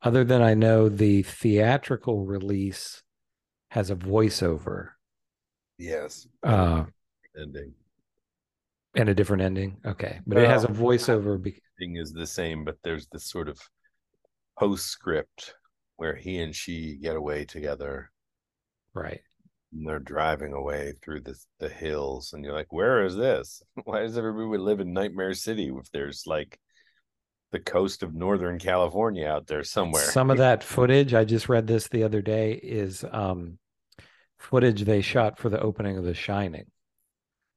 other 0.00 0.24
than 0.24 0.40
I 0.40 0.54
know 0.54 0.88
the 0.88 1.22
theatrical 1.24 2.24
release 2.24 3.02
has 3.70 3.90
a 3.90 3.96
voiceover 3.96 4.90
Yes. 5.78 6.26
uh, 6.42 6.84
Ending. 7.38 7.74
and 8.94 9.08
a 9.10 9.14
different 9.14 9.42
ending. 9.42 9.80
Okay. 9.84 10.20
But 10.26 10.38
it 10.38 10.48
has 10.48 10.64
a 10.64 10.68
voiceover. 10.68 11.40
Be- 11.40 11.60
is 11.78 12.12
the 12.12 12.26
same, 12.26 12.64
but 12.64 12.76
there's 12.84 13.08
this 13.08 13.24
sort 13.24 13.48
of 13.48 13.58
postscript 14.58 15.54
where 15.96 16.14
he 16.14 16.38
and 16.38 16.54
she 16.54 16.96
get 16.96 17.16
away 17.16 17.44
together 17.44 18.10
right. 18.94 19.20
and 19.72 19.86
they're 19.86 19.98
driving 19.98 20.52
away 20.52 20.92
through 21.02 21.20
the 21.20 21.34
the 21.58 21.68
hills 21.68 22.32
and 22.32 22.44
you're 22.44 22.54
like 22.54 22.72
where 22.72 23.04
is 23.04 23.16
this 23.16 23.62
why 23.84 24.00
does 24.00 24.18
everybody 24.18 24.58
live 24.58 24.80
in 24.80 24.92
nightmare 24.92 25.34
city 25.34 25.72
if 25.78 25.90
there's 25.92 26.24
like 26.26 26.58
the 27.52 27.60
coast 27.60 28.02
of 28.02 28.14
northern 28.14 28.58
california 28.58 29.26
out 29.26 29.46
there 29.46 29.62
somewhere 29.64 30.02
Some 30.02 30.30
of 30.30 30.38
that 30.38 30.64
footage, 30.64 31.14
I 31.14 31.24
just 31.24 31.48
read 31.48 31.66
this 31.66 31.88
the 31.88 32.04
other 32.04 32.22
day, 32.22 32.52
is 32.52 33.04
um, 33.10 33.58
footage 34.38 34.84
they 34.84 35.00
shot 35.00 35.38
for 35.38 35.48
the 35.48 35.60
opening 35.60 35.96
of 35.96 36.04
The 36.04 36.14
Shining. 36.14 36.66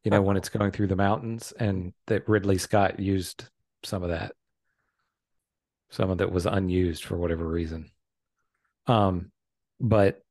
You 0.04 0.12
know, 0.12 0.22
when 0.22 0.38
it's 0.38 0.50
going 0.50 0.70
through 0.70 0.88
the 0.88 0.96
mountains, 0.96 1.52
and 1.60 1.92
that 2.06 2.30
Ridley 2.30 2.60
Scott 2.60 3.00
used 3.00 3.46
some 3.84 4.04
of 4.04 4.10
that. 4.10 4.34
Some 5.90 6.10
of 6.10 6.18
that 6.18 6.32
was 6.32 6.46
unused 6.46 7.04
for 7.04 7.18
whatever 7.18 7.48
reason. 7.48 7.92
Um, 8.88 9.32
but 9.80 10.22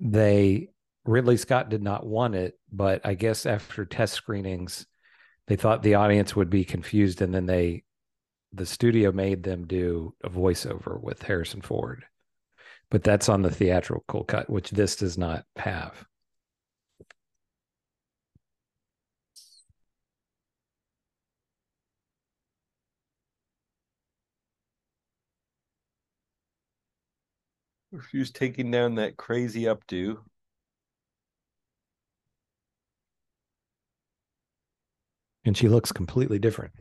they 0.00 0.68
Ridley 1.04 1.36
Scott 1.36 1.68
did 1.68 1.82
not 1.82 2.06
want 2.06 2.34
it, 2.34 2.58
but 2.72 3.04
I 3.04 3.14
guess 3.14 3.46
after 3.46 3.84
test 3.84 4.14
screenings, 4.14 4.86
they 5.46 5.56
thought 5.56 5.82
the 5.82 5.96
audience 5.96 6.34
would 6.34 6.50
be 6.50 6.64
confused, 6.64 7.20
and 7.20 7.34
then 7.34 7.46
they 7.46 7.84
the 8.52 8.66
studio 8.66 9.12
made 9.12 9.42
them 9.42 9.66
do 9.66 10.14
a 10.22 10.30
voiceover 10.30 11.00
with 11.00 11.22
Harrison 11.22 11.60
Ford. 11.60 12.04
But 12.90 13.02
that's 13.02 13.28
on 13.28 13.42
the 13.42 13.50
theatrical 13.50 14.24
cut, 14.24 14.48
which 14.48 14.70
this 14.70 14.96
does 14.96 15.18
not 15.18 15.44
have. 15.56 16.04
She 28.10 28.18
was 28.18 28.30
taking 28.30 28.70
down 28.70 28.96
that 28.96 29.16
crazy 29.16 29.62
updo 29.62 30.18
And 35.44 35.56
she 35.56 35.68
looks 35.68 35.92
completely 35.92 36.38
different. 36.38 36.74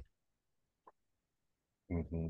mm-hmm. 1.92 2.28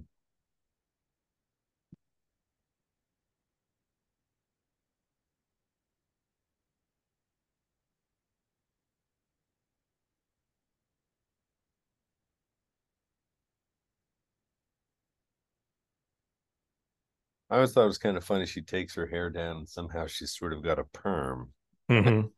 I 17.53 17.57
always 17.57 17.71
thought 17.71 17.83
it 17.83 17.85
was 17.85 17.99
kind 17.99 18.17
of 18.17 18.23
funny. 18.23 18.47
She 18.47 18.63
takes 18.63 18.95
her 18.95 19.05
hair 19.05 19.29
down 19.29 19.57
and 19.57 19.69
somehow 19.69 20.07
she's 20.07 20.35
sort 20.35 20.53
of 20.53 20.63
got 20.63 20.79
a 20.79 20.85
perm. 20.85 21.51
Mm-hmm. 21.89 22.27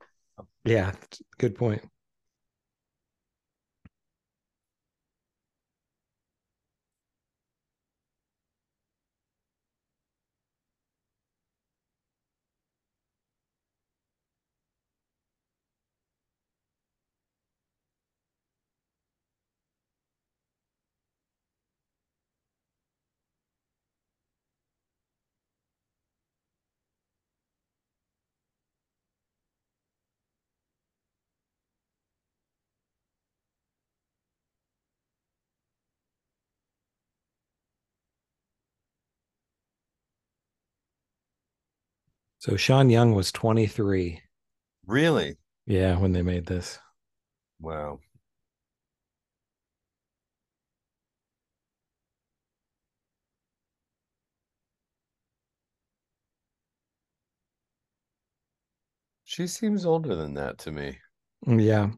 Yeah, 0.66 0.92
good 1.38 1.56
point. 1.56 1.82
So 42.46 42.58
Sean 42.58 42.92
Young 42.92 43.16
was 43.16 43.32
23. 43.32 44.22
Really? 44.86 45.38
Yeah, 45.66 45.98
when 45.98 46.12
they 46.12 46.22
made 46.22 46.46
this. 46.46 46.78
Wow. 47.60 48.02
She 59.24 59.48
seems 59.48 59.88
older 59.88 60.16
than 60.16 60.36
that 60.36 60.60
to 60.60 60.72
me. 60.72 61.00
Mm, 61.48 61.64
Yeah. 61.66 61.94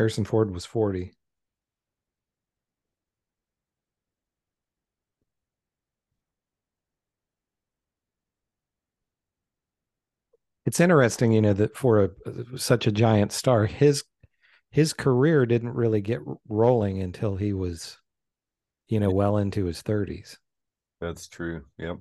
Harrison 0.00 0.24
Ford 0.24 0.50
was 0.50 0.64
40. 0.64 1.12
It's 10.64 10.80
interesting, 10.80 11.32
you 11.32 11.42
know, 11.42 11.52
that 11.52 11.76
for 11.76 12.02
a 12.02 12.10
uh, 12.26 12.56
such 12.56 12.86
a 12.86 12.92
giant 12.92 13.30
star, 13.32 13.66
his 13.66 14.04
his 14.70 14.94
career 14.94 15.44
didn't 15.44 15.74
really 15.74 16.00
get 16.00 16.20
rolling 16.48 17.02
until 17.02 17.36
he 17.36 17.52
was, 17.52 17.98
you 18.88 19.00
know, 19.00 19.10
well 19.10 19.36
into 19.36 19.66
his 19.66 19.82
30s. 19.82 20.38
That's 20.98 21.28
true. 21.28 21.66
Yep. 21.76 21.98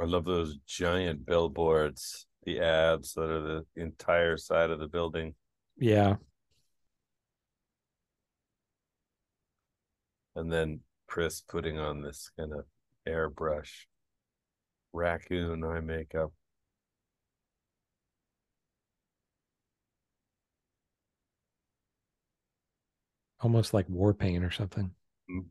I 0.00 0.04
love 0.04 0.24
those 0.24 0.56
giant 0.66 1.26
billboards, 1.26 2.26
the 2.44 2.60
ads 2.60 3.12
that 3.14 3.30
are 3.30 3.42
the 3.42 3.66
entire 3.76 4.38
side 4.38 4.70
of 4.70 4.78
the 4.80 4.88
building. 4.88 5.34
Yeah. 5.76 6.16
And 10.34 10.50
then 10.50 10.80
Pris 11.06 11.42
putting 11.42 11.78
on 11.78 12.00
this 12.00 12.30
kind 12.38 12.52
of 12.54 12.64
airbrush 13.06 13.84
raccoon 14.94 15.62
eye 15.64 15.80
makeup. 15.80 16.32
Almost 23.42 23.74
like 23.74 23.88
war 23.90 24.14
paint 24.14 24.44
or 24.44 24.50
something. 24.50 24.92
Mm. 25.30 25.44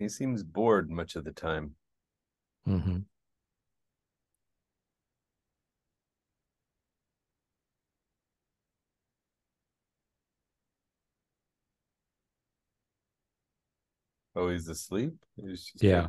He 0.00 0.08
seems 0.08 0.42
bored 0.42 0.90
much 0.90 1.14
of 1.14 1.24
the 1.24 1.30
time. 1.30 1.74
Mm-hmm. 2.66 3.00
Oh, 14.34 14.48
he's 14.48 14.68
asleep? 14.68 15.12
He's 15.36 15.70
Yeah. 15.80 16.08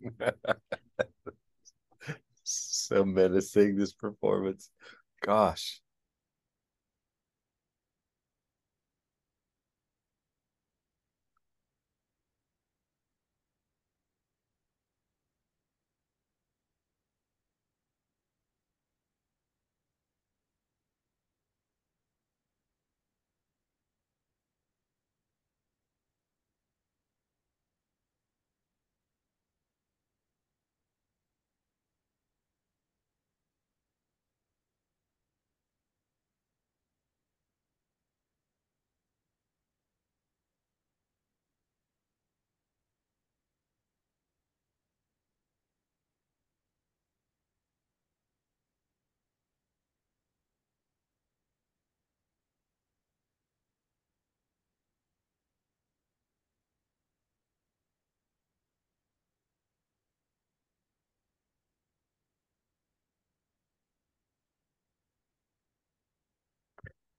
so 2.42 3.04
menacing 3.04 3.76
this 3.76 3.92
performance. 3.92 4.70
Gosh. 5.22 5.80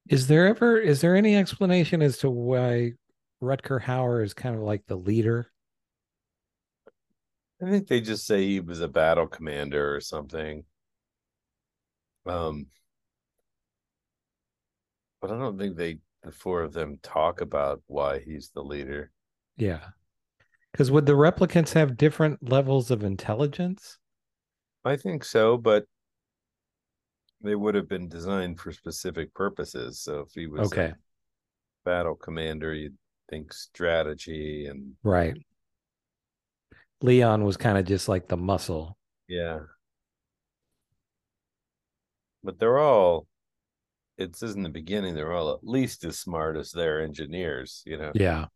Is 0.09 0.25
there 0.25 0.47
ever 0.47 0.79
is 0.79 1.01
there 1.01 1.15
any 1.15 1.37
explanation 1.37 2.01
as 2.01 2.17
to 2.17 2.31
why 2.31 2.93
Rutger 3.43 3.79
Hauer 3.79 4.23
is 4.23 4.33
kind 4.33 4.55
of 4.55 4.61
like 4.61 4.83
the 4.87 4.95
leader? 4.95 5.51
I 7.61 7.69
think 7.69 7.87
they 7.87 8.01
just 8.01 8.25
say 8.25 8.43
he 8.43 8.59
was 8.59 8.81
a 8.81 8.87
battle 8.87 9.27
commander 9.27 9.95
or 9.95 10.01
something. 10.01 10.63
Um, 12.25 12.67
but 15.21 15.29
I 15.29 15.37
don't 15.37 15.59
think 15.59 15.77
they 15.77 15.99
the 16.23 16.31
four 16.31 16.63
of 16.63 16.73
them 16.73 16.97
talk 17.03 17.41
about 17.41 17.83
why 17.85 18.19
he's 18.19 18.49
the 18.49 18.63
leader. 18.63 19.11
Yeah. 19.57 19.81
Because 20.71 20.89
would 20.89 21.05
the 21.05 21.13
replicants 21.13 21.73
have 21.73 21.97
different 21.97 22.49
levels 22.49 22.89
of 22.89 23.03
intelligence? 23.03 23.99
I 24.83 24.95
think 24.95 25.23
so, 25.23 25.55
but 25.55 25.85
they 27.41 27.55
would 27.55 27.75
have 27.75 27.87
been 27.87 28.09
designed 28.09 28.59
for 28.59 28.71
specific 28.71 29.33
purposes. 29.33 29.99
So 30.01 30.21
if 30.21 30.33
he 30.33 30.47
was 30.47 30.71
Okay. 30.71 30.87
a 30.91 30.95
battle 31.85 32.15
commander, 32.15 32.73
you'd 32.73 32.97
think 33.29 33.53
strategy 33.53 34.65
and 34.65 34.93
Right. 35.03 35.37
Leon 37.01 37.43
was 37.45 37.55
kind 37.57 37.77
of 37.77 37.85
just 37.85 38.09
like 38.09 38.27
the 38.27 38.37
muscle. 38.37 38.97
yeah. 39.27 39.59
But 42.43 42.59
they're 42.59 42.79
all 42.79 43.27
it 44.17 44.35
says 44.35 44.53
in 44.53 44.63
the 44.63 44.69
beginning 44.69 45.15
they're 45.15 45.31
all 45.31 45.53
at 45.53 45.63
least 45.63 46.03
as 46.03 46.19
smart 46.19 46.57
as 46.57 46.71
their 46.71 47.01
engineers, 47.01 47.83
you 47.85 47.97
know. 47.97 48.11
Yeah. 48.13 48.47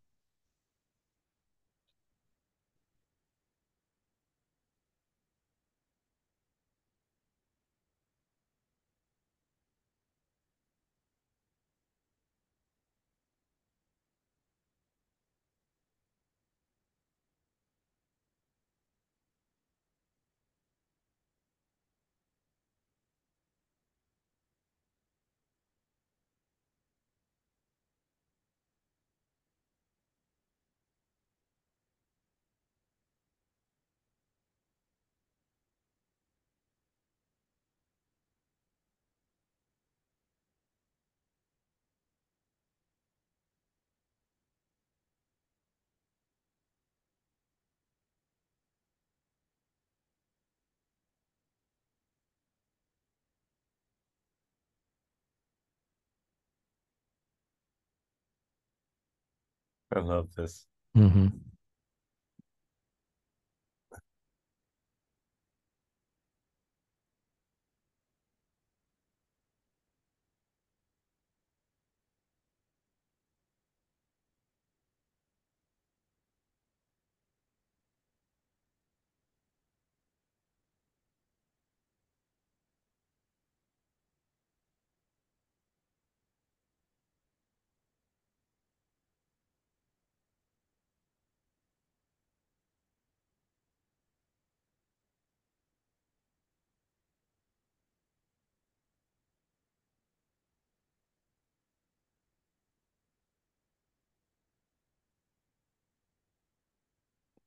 I 59.94 60.00
love 60.00 60.28
this. 60.36 60.66
Mm-hmm. 60.96 61.28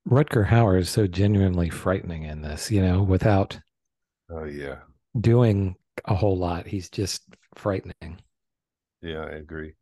Rutger 0.07 0.47
Hauer 0.47 0.79
is 0.79 0.89
so 0.89 1.05
genuinely 1.05 1.69
frightening 1.69 2.23
in 2.23 2.41
this, 2.41 2.71
you 2.71 2.81
know, 2.81 3.03
without 3.03 3.59
Oh 4.29 4.45
yeah. 4.45 4.79
doing 5.19 5.75
a 6.05 6.15
whole 6.15 6.37
lot. 6.37 6.65
He's 6.67 6.89
just 6.89 7.23
frightening. 7.55 8.19
Yeah, 9.01 9.25
I 9.25 9.31
agree. 9.31 9.73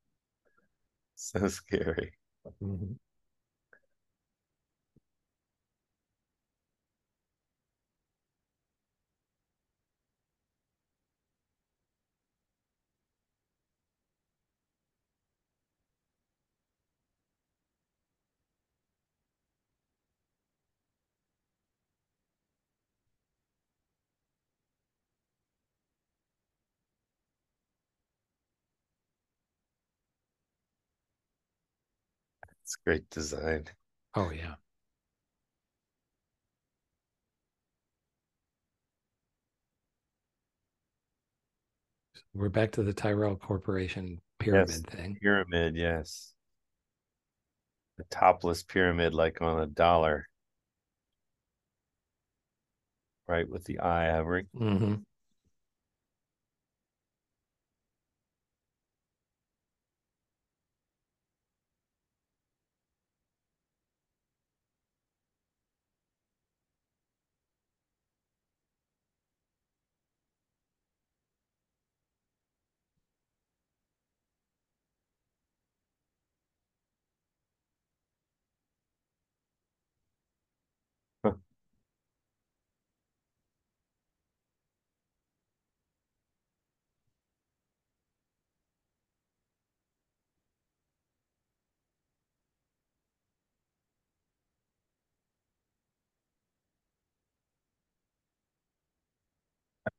So 1.14 1.48
scary. 1.48 2.12
Mhm. 2.60 2.98
It's 32.62 32.76
great 32.84 33.08
design. 33.10 33.66
Oh 34.14 34.30
yeah. 34.30 34.54
We're 42.34 42.48
back 42.48 42.72
to 42.72 42.82
the 42.82 42.94
Tyrell 42.94 43.36
Corporation 43.36 44.20
pyramid 44.38 44.68
Yes, 44.68 44.80
thing. 44.80 45.18
Pyramid, 45.20 45.76
yes. 45.76 46.32
The 47.98 48.04
topless 48.04 48.62
pyramid, 48.62 49.12
like 49.12 49.42
on 49.42 49.60
a 49.60 49.66
dollar. 49.66 50.28
Right 53.28 53.48
with 53.48 53.64
the 53.64 53.80
eye 53.80 54.10
hovering. 54.10 54.46
Mm-hmm. 54.56 54.94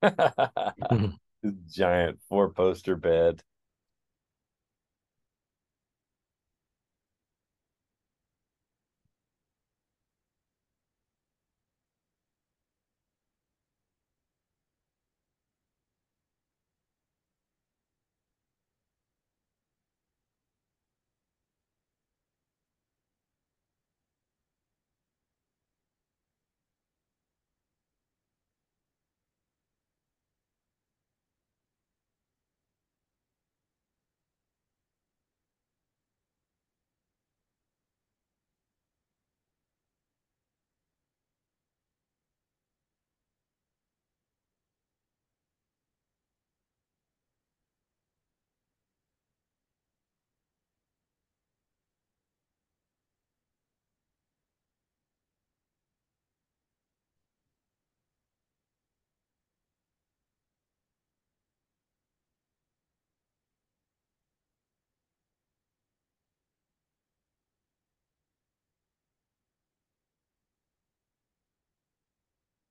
Giant 1.68 2.20
four 2.30 2.50
poster 2.52 2.96
bed. 2.96 3.42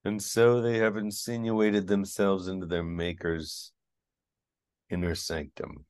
And 0.04 0.20
so 0.22 0.60
they 0.60 0.78
have 0.78 0.96
insinuated 0.96 1.86
themselves 1.86 2.48
into 2.48 2.66
their 2.66 2.82
maker's 2.82 3.72
inner 4.90 5.14
sanctum. 5.14 5.86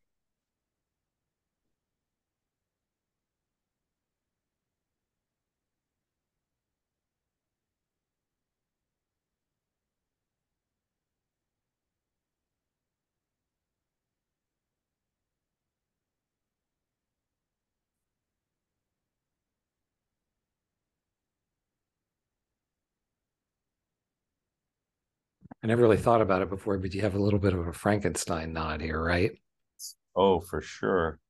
I 25.63 25.69
never 25.69 25.83
really 25.83 25.97
thought 25.97 26.21
about 26.21 26.43
it 26.43 26.51
before, 26.51 26.79
but 26.79 26.93
you 26.93 27.03
have 27.03 27.15
a 27.15 27.23
little 27.23 27.39
bit 27.39 27.53
of 27.55 27.67
a 27.67 27.73
Frankenstein 27.73 28.53
nod 28.53 28.81
here, 28.81 29.03
right? 29.03 29.31
Oh, 30.17 30.41
for 30.41 30.61
sure. 30.61 31.21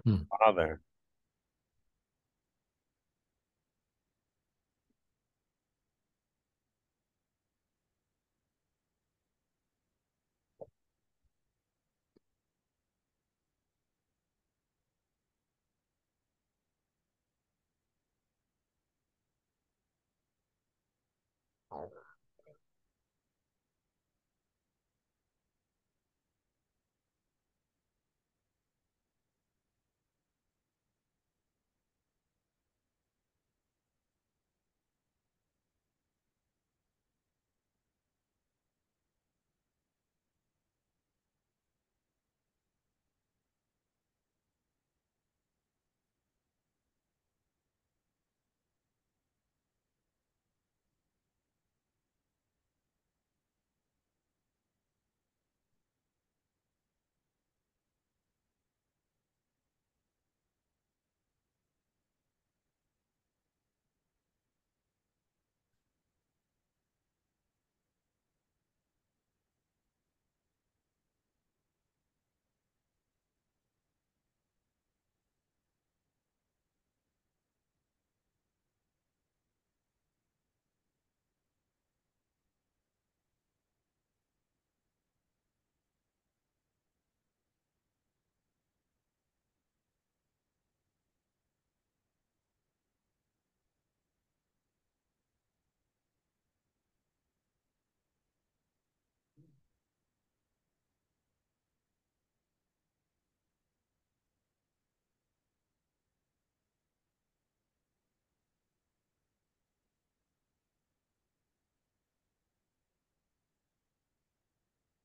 Hmm. 0.05 0.23
Father. 0.31 0.81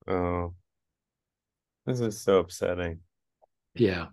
Oh, 0.08 0.54
this 1.86 2.00
is 2.00 2.20
so 2.22 2.40
upsetting. 2.40 3.02
Yeah. 3.76 4.08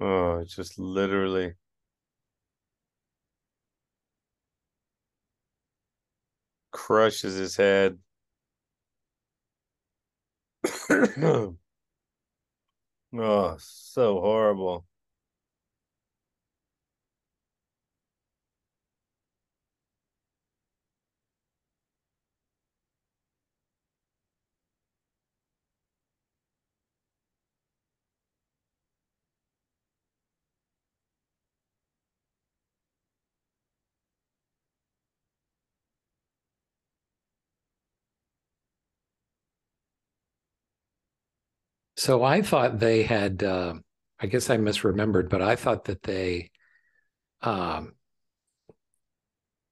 Oh, 0.00 0.38
it's 0.40 0.54
just 0.54 0.78
literally. 0.78 1.54
Crushes 6.72 7.34
his 7.36 7.54
head. 7.56 7.98
oh, 10.90 11.56
so 13.58 14.20
horrible. 14.20 14.86
So 42.02 42.24
I 42.24 42.42
thought 42.42 42.80
they 42.80 43.04
had, 43.04 43.44
uh, 43.44 43.74
I 44.18 44.26
guess 44.26 44.50
I 44.50 44.56
misremembered, 44.56 45.30
but 45.30 45.40
I 45.40 45.54
thought 45.54 45.84
that 45.84 46.02
they, 46.02 46.50
um, 47.42 47.94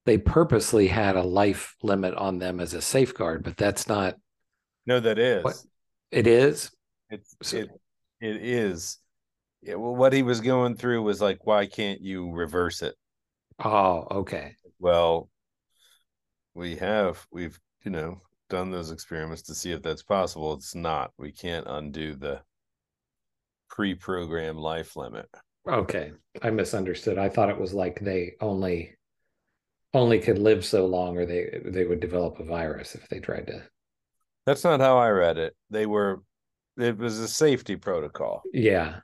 they 0.07 0.16
purposely 0.16 0.86
had 0.86 1.16
a 1.16 1.24
life 1.24 1.74
limit 1.82 2.15
on 2.15 2.39
them 2.39 2.61
as 2.61 2.73
a 2.73 2.81
safeguard, 2.81 3.43
but 3.43 3.57
that's 3.57 3.89
not. 3.89 4.15
No, 4.86 5.01
that 5.01 5.19
is. 5.19 5.43
What 5.43 5.57
it 6.12 6.28
is. 6.28 6.70
It's 7.09 7.35
So- 7.43 7.57
it 7.57 7.70
it 8.20 8.36
is. 8.36 8.98
Yeah, 9.62 9.74
well, 9.74 9.97
what 9.97 10.12
he 10.12 10.23
was 10.23 10.40
going 10.40 10.77
through 10.77 11.02
was 11.02 11.20
like, 11.20 11.44
why 11.44 11.66
can't 11.66 12.01
you 12.01 12.31
reverse 12.31 12.81
it? 12.82 12.94
Oh, 13.59 14.07
okay. 14.09 14.55
Well, 14.78 15.28
we 16.55 16.77
have 16.77 17.27
we've 17.32 17.59
you 17.82 17.90
know 17.90 18.20
done 18.51 18.71
those 18.71 18.91
experiments 18.91 19.43
to 19.43 19.55
see 19.55 19.73
if 19.73 19.81
that's 19.83 20.03
possible. 20.03 20.53
It's 20.53 20.75
not. 20.75 21.13
We 21.19 21.33
can't 21.33 21.67
undo 21.67 22.15
the 22.15 22.43
pre-programmed 23.71 24.59
life 24.59 24.97
limit. 24.97 25.27
Okay. 25.67 26.13
I 26.43 26.51
misunderstood. 26.51 27.19
I 27.19 27.29
thought 27.29 27.51
it 27.51 27.59
was 27.61 27.73
like 27.73 28.01
they 28.01 28.33
only 28.41 28.97
only 29.93 30.21
could 30.21 30.39
live 30.39 30.65
so 30.65 30.87
long 30.87 31.17
or 31.17 31.27
they 31.27 31.61
they 31.65 31.85
would 31.85 32.01
develop 32.01 32.39
a 32.39 32.45
virus 32.45 32.95
if 32.95 33.09
they 33.09 33.19
tried 33.21 33.47
to. 33.49 33.63
That's 34.47 34.65
not 34.65 34.81
how 34.81 34.99
I 34.99 35.09
read 35.11 35.39
it. 35.39 35.55
They 35.71 35.87
were 35.87 36.23
it 36.77 36.97
was 36.99 37.19
a 37.19 37.29
safety 37.29 37.77
protocol 37.77 38.43
Yeah. 38.53 39.01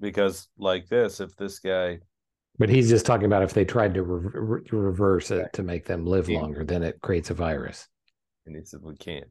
because 0.00 0.48
like 0.58 0.88
this, 0.88 1.20
if 1.20 1.36
this 1.36 1.58
guy 1.60 2.00
But 2.58 2.68
he's 2.68 2.88
just 2.88 3.06
talking 3.06 3.26
about 3.26 3.42
if 3.42 3.52
they 3.54 3.64
tried 3.64 3.94
to 3.94 4.02
re- 4.02 4.30
re- 4.34 4.62
reverse 4.72 5.30
it 5.30 5.52
to 5.54 5.62
make 5.62 5.84
them 5.86 6.04
live 6.04 6.28
longer, 6.28 6.64
then 6.64 6.82
it 6.82 7.00
creates 7.00 7.30
a 7.30 7.34
virus. 7.34 7.86
And 8.48 8.56
he 8.56 8.64
said 8.64 8.80
we 8.82 8.96
can't. 8.96 9.28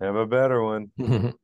Have 0.00 0.16
a 0.16 0.26
better 0.26 0.62
one. 0.62 0.90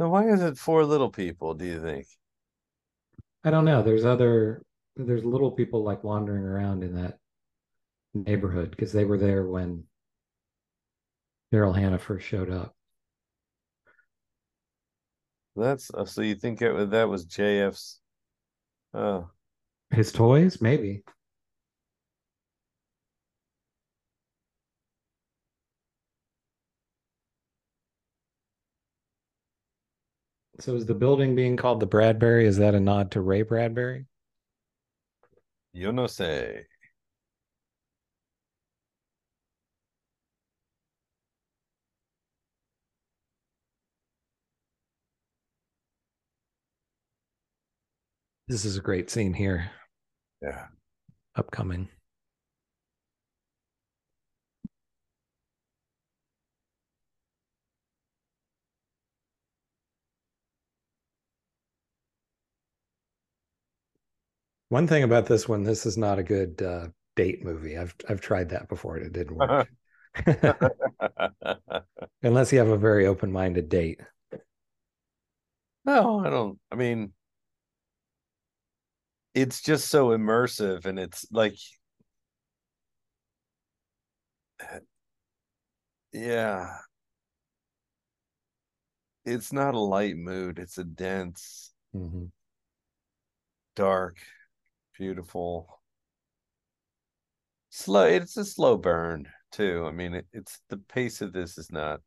So 0.00 0.08
why 0.08 0.28
is 0.28 0.40
it 0.40 0.56
four 0.56 0.86
little 0.86 1.10
people, 1.10 1.52
do 1.52 1.66
you 1.66 1.78
think? 1.78 2.06
I 3.44 3.50
don't 3.50 3.66
know. 3.66 3.82
There's 3.82 4.06
other 4.06 4.62
there's 4.96 5.26
little 5.26 5.50
people 5.50 5.84
like 5.84 6.02
wandering 6.02 6.42
around 6.42 6.82
in 6.82 6.94
that 6.94 7.18
neighborhood 8.14 8.70
because 8.70 8.94
they 8.94 9.04
were 9.04 9.18
there 9.18 9.44
when 9.44 9.84
Daryl 11.52 11.76
Hannah 11.76 11.98
first 11.98 12.26
showed 12.26 12.50
up. 12.50 12.74
That's 15.54 15.90
uh, 15.92 16.06
so 16.06 16.22
you 16.22 16.34
think 16.34 16.62
it 16.62 16.90
that 16.92 17.08
was 17.10 17.26
JF's 17.26 18.00
oh 18.94 19.28
His 19.90 20.12
toys, 20.12 20.62
maybe. 20.62 21.02
So 30.60 30.74
is 30.76 30.84
the 30.84 30.94
building 30.94 31.34
being 31.34 31.56
called 31.56 31.80
the 31.80 31.86
Bradbury? 31.86 32.46
Is 32.46 32.58
that 32.58 32.74
a 32.74 32.80
nod 32.80 33.10
to 33.12 33.20
Ray 33.22 33.42
Bradbury? 33.42 34.06
yo 35.72 35.90
no 35.90 36.04
sé. 36.04 36.64
This 48.48 48.64
is 48.64 48.76
a 48.76 48.80
great 48.80 49.10
scene 49.10 49.32
here, 49.32 49.70
Yeah. 50.42 50.66
upcoming. 51.36 51.88
One 64.70 64.86
thing 64.86 65.02
about 65.02 65.26
this 65.26 65.46
one, 65.48 65.64
this 65.64 65.84
is 65.84 65.98
not 65.98 66.18
a 66.18 66.22
good 66.22 66.62
uh, 66.62 66.88
date 67.16 67.44
movie. 67.44 67.76
I've 67.76 67.94
I've 68.08 68.22
tried 68.22 68.48
that 68.50 68.68
before 68.70 68.96
and 68.96 69.04
it 69.06 69.12
didn't 69.12 69.36
work. 69.36 69.68
Unless 72.22 72.52
you 72.52 72.58
have 72.58 72.68
a 72.68 72.78
very 72.78 73.06
open-minded 73.06 73.68
date. 73.68 74.00
No, 75.84 76.20
I 76.24 76.30
don't. 76.30 76.58
I 76.70 76.76
mean, 76.76 77.12
it's 79.34 79.62
just 79.62 79.88
so 79.88 80.08
immersive, 80.08 80.86
and 80.86 80.98
it's 80.98 81.26
like, 81.30 81.56
yeah, 86.12 86.80
it's 89.24 89.52
not 89.52 89.74
a 89.74 89.78
light 89.80 90.16
mood. 90.16 90.58
It's 90.58 90.78
a 90.78 90.84
dense, 90.84 91.72
Mhm. 91.92 92.30
dark, 93.74 94.18
beautiful, 95.00 95.80
slow. 97.70 98.04
It's 98.04 98.36
a 98.36 98.44
slow 98.44 98.76
burn 98.76 99.26
too. 99.50 99.86
I 99.88 99.92
mean, 99.92 100.12
it, 100.12 100.26
it's 100.34 100.60
the 100.68 100.76
pace 100.76 101.22
of 101.22 101.32
this 101.32 101.56
is 101.56 101.72
not 101.72 102.02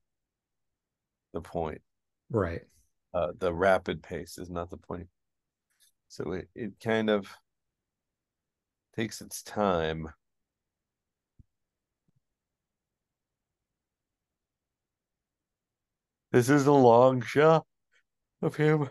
the 1.34 1.42
point. 1.42 1.82
Right. 2.30 2.62
uh, 3.14 3.32
the 3.38 3.54
rapid 3.54 4.04
pace 4.04 4.38
is 4.38 4.50
not 4.50 4.70
the 4.70 4.78
point. 4.78 5.08
So 6.08 6.34
it, 6.34 6.50
it 6.56 6.74
kind 6.84 7.10
of 7.10 7.28
takes 8.96 9.22
its 9.22 9.44
time. 9.44 10.10
This 16.32 16.50
is 16.50 16.66
a 16.66 16.72
long 16.72 17.22
shot 17.22 17.66
of 18.42 18.56
him 18.56 18.90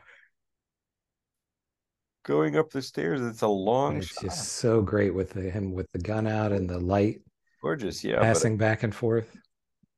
going 2.24 2.56
up 2.56 2.70
the 2.70 2.82
stairs. 2.82 3.20
It's 3.20 3.42
a 3.42 3.48
long 3.48 3.98
It's 3.98 4.08
shot. 4.08 4.24
just 4.24 4.48
so 4.54 4.80
great 4.82 5.14
with 5.14 5.30
the, 5.30 5.42
him 5.42 5.72
with 5.72 5.90
the 5.92 5.98
gun 5.98 6.26
out 6.26 6.52
and 6.52 6.68
the 6.68 6.78
light 6.78 7.20
Gorgeous, 7.62 8.02
yeah. 8.02 8.20
passing 8.20 8.56
back 8.56 8.82
and 8.82 8.94
forth. 8.94 9.36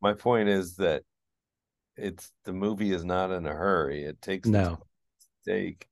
my 0.03 0.13
point 0.13 0.49
is 0.49 0.77
that 0.77 1.03
it's 1.97 2.31
the 2.45 2.53
movie 2.53 2.93
is 2.93 3.05
not 3.05 3.31
in 3.31 3.47
a 3.47 3.53
hurry. 3.55 4.05
It 4.05 4.21
takes 4.21 4.49
No. 4.49 4.79
take. 5.47 5.87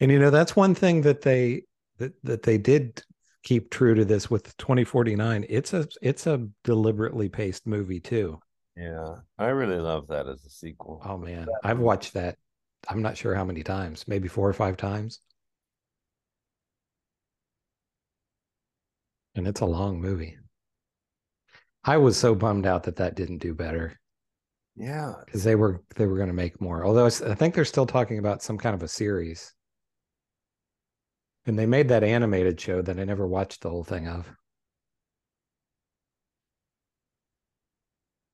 And 0.00 0.10
you 0.10 0.18
know, 0.18 0.30
that's 0.30 0.56
one 0.56 0.74
thing 0.74 1.02
that 1.02 1.22
they 1.22 1.62
that 1.98 2.12
that 2.24 2.42
they 2.42 2.58
did 2.58 3.02
keep 3.44 3.70
true 3.70 3.94
to 3.94 4.04
this 4.04 4.28
with 4.30 4.56
2049. 4.56 5.46
It's 5.48 5.72
a 5.72 5.86
it's 6.02 6.26
a 6.26 6.48
deliberately 6.64 7.28
paced 7.28 7.66
movie 7.66 8.00
too. 8.00 8.40
Yeah, 8.76 9.16
I 9.38 9.46
really 9.48 9.78
love 9.78 10.08
that 10.08 10.26
as 10.26 10.44
a 10.44 10.50
sequel. 10.50 11.00
Oh 11.04 11.16
man, 11.18 11.46
I've 11.62 11.78
watched 11.78 12.14
that. 12.14 12.36
I'm 12.88 13.02
not 13.02 13.16
sure 13.16 13.34
how 13.34 13.44
many 13.44 13.62
times, 13.64 14.06
maybe 14.06 14.28
four 14.28 14.48
or 14.48 14.52
five 14.52 14.76
times. 14.76 15.20
And 19.34 19.46
it's 19.46 19.60
a 19.60 19.66
long 19.66 20.00
movie. 20.00 20.38
I 21.84 21.96
was 21.96 22.16
so 22.16 22.34
bummed 22.34 22.66
out 22.66 22.82
that 22.84 22.96
that 22.96 23.14
didn't 23.14 23.38
do 23.38 23.54
better 23.54 24.00
Yeah, 24.76 25.14
because 25.26 25.44
they 25.44 25.56
were 25.56 25.82
they 25.96 26.06
were 26.06 26.16
going 26.16 26.28
to 26.28 26.34
make 26.34 26.60
more. 26.60 26.84
Although 26.84 27.06
I 27.06 27.10
think 27.36 27.54
they're 27.54 27.64
still 27.66 27.86
talking 27.86 28.18
about 28.18 28.42
some 28.42 28.58
kind 28.58 28.74
of 28.74 28.82
a 28.82 28.88
series. 28.88 29.54
And 31.46 31.56
they 31.56 31.66
made 31.66 31.86
that 31.86 32.02
animated 32.02 32.60
show 32.60 32.82
that 32.82 32.98
I 32.98 33.04
never 33.04 33.28
watched 33.28 33.60
the 33.60 33.70
whole 33.70 33.84
thing 33.84 34.08
of. 34.08 34.34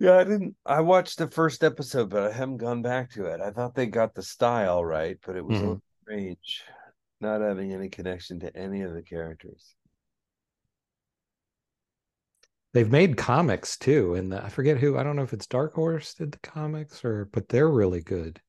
Yeah, 0.01 0.19
I 0.19 0.25
didn't. 0.25 0.57
I 0.65 0.81
watched 0.81 1.19
the 1.19 1.29
first 1.31 1.65
episode, 1.65 2.11
but 2.11 2.23
I 2.23 2.33
haven't 2.33 2.59
gone 2.59 2.83
back 2.83 3.11
to 3.13 3.27
it. 3.27 3.41
I 3.41 3.51
thought 3.51 3.75
they 3.75 3.87
got 3.87 4.15
the 4.15 4.23
style 4.23 4.85
right, 4.85 5.19
but 5.25 5.37
it 5.37 5.45
was 5.45 5.61
a 5.61 5.65
Mhm. 5.65 5.67
little 5.67 5.83
strange, 6.03 6.65
not 7.21 7.41
having 7.41 7.73
any 7.73 7.89
connection 7.89 8.41
to 8.41 8.57
any 8.57 8.83
of 8.83 8.93
the 8.95 9.03
characters. 9.03 9.75
They've 12.73 12.91
made 12.91 13.19
comics 13.19 13.77
too, 13.77 14.15
and 14.15 14.35
I 14.35 14.49
forget 14.49 14.79
who. 14.79 14.97
I 14.97 15.03
don't 15.03 15.17
know 15.17 15.23
if 15.23 15.35
it's 15.35 15.47
Dark 15.47 15.75
Horse 15.75 16.15
did 16.15 16.33
the 16.33 16.39
comics 16.39 17.05
or, 17.05 17.27
but 17.27 17.51
they're 17.51 17.69
really 17.69 18.01
good. 18.01 18.41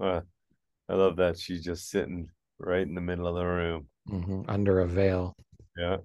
Uh, 0.00 0.20
I 0.88 0.94
love 0.94 1.16
that 1.16 1.38
she's 1.38 1.64
just 1.64 1.90
sitting 1.90 2.30
right 2.58 2.82
in 2.86 2.94
the 2.94 3.00
middle 3.00 3.26
of 3.26 3.34
the 3.34 3.44
room. 3.44 3.88
Mhm, 4.08 4.44
Under 4.48 4.80
a 4.80 4.86
veil, 4.86 5.34
Yeah. 5.76 5.98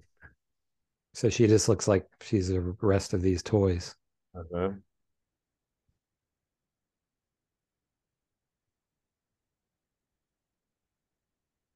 so 1.13 1.29
she 1.29 1.47
just 1.47 1.69
looks 1.69 1.87
like 1.87 2.07
she's 2.21 2.47
the 2.49 2.61
rest 2.81 3.13
of 3.13 3.21
these 3.21 3.41
toys. 3.43 3.95
Uh-huh. 4.35 4.71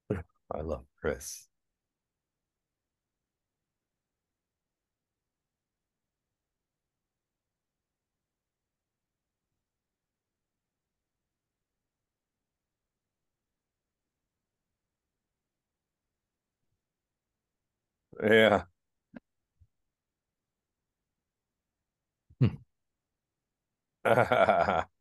I 0.52 0.62
love 0.62 0.86
Chris. 1.00 1.48
Yeah. 18.24 18.64
Hmm. 22.40 22.48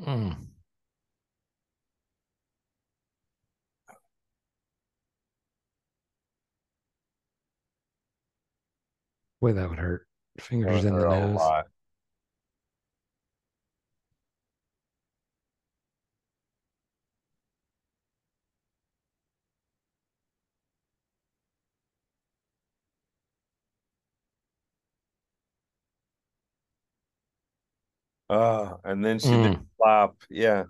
Mm. 0.00 0.36
Boy, 9.40 9.52
that 9.52 9.68
would 9.68 9.78
hurt. 9.78 10.06
Fingers 10.40 10.84
in 10.84 10.94
the 10.94 11.00
Hurt 11.00 11.12
a 11.12 11.28
nose. 11.28 11.64
Oh, 28.34 28.80
and 28.84 29.04
then 29.04 29.18
she 29.20 29.38
did 29.38 29.52
Mm. 29.52 29.66
flop. 29.76 30.16
Yeah. 30.28 30.64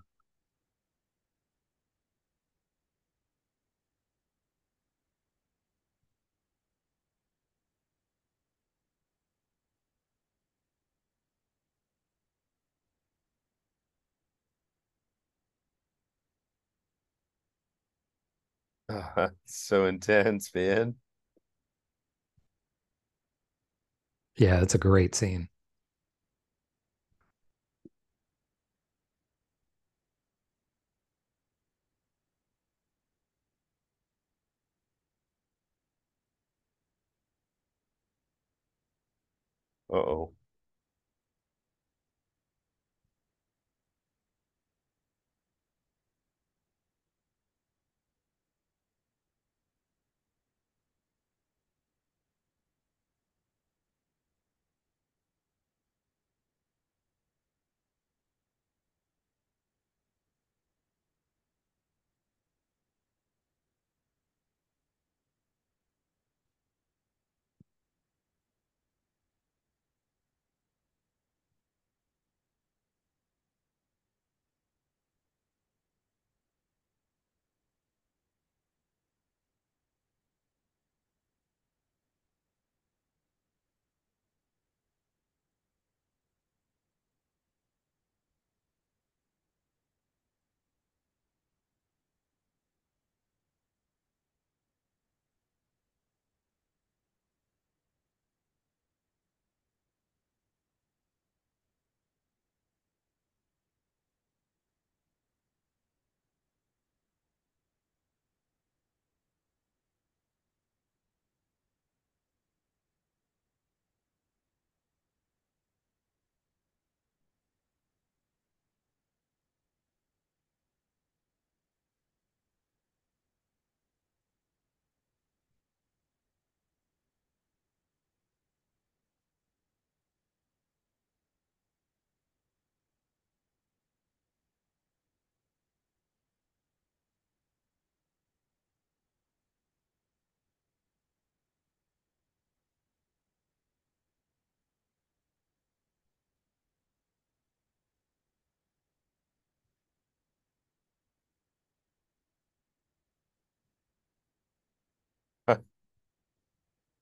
Ah, 18.89 19.31
so 19.45 19.86
intense, 19.86 20.55
man. 20.55 20.97
Yeah, 24.36 24.61
it's 24.62 24.74
a 24.74 24.78
great 24.78 25.15
scene. 25.15 25.49
Uh-oh. 39.94 40.34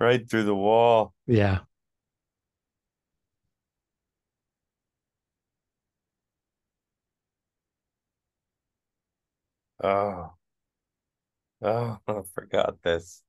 Right 0.03 0.29
through 0.29 0.43
the 0.43 0.55
wall. 0.55 1.15
Yeah. 1.29 1.61
Oh. 9.81 10.33
Oh, 11.62 11.99
I 12.09 12.23
forgot 12.35 12.83
this. 12.83 13.23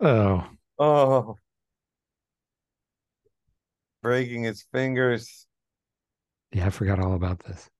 Oh, 0.00 0.46
Oh. 0.78 1.38
Breaking 4.02 4.42
his 4.42 4.64
fingers. 4.70 5.46
yeah, 6.52 6.66
I 6.66 6.70
forgot 6.70 7.00
all 7.00 7.14
about 7.14 7.38
this. 7.44 7.70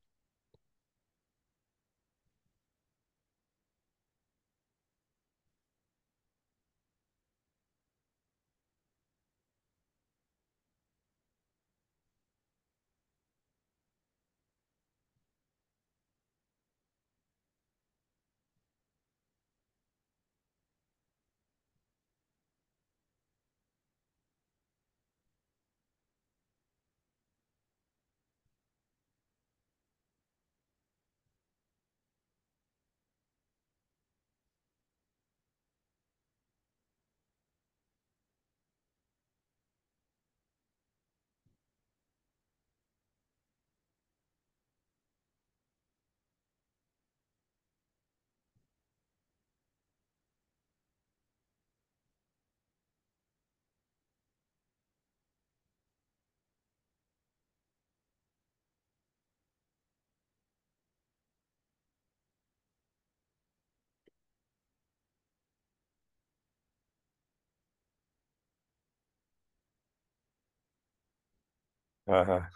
Uh-huh. 72.08 72.48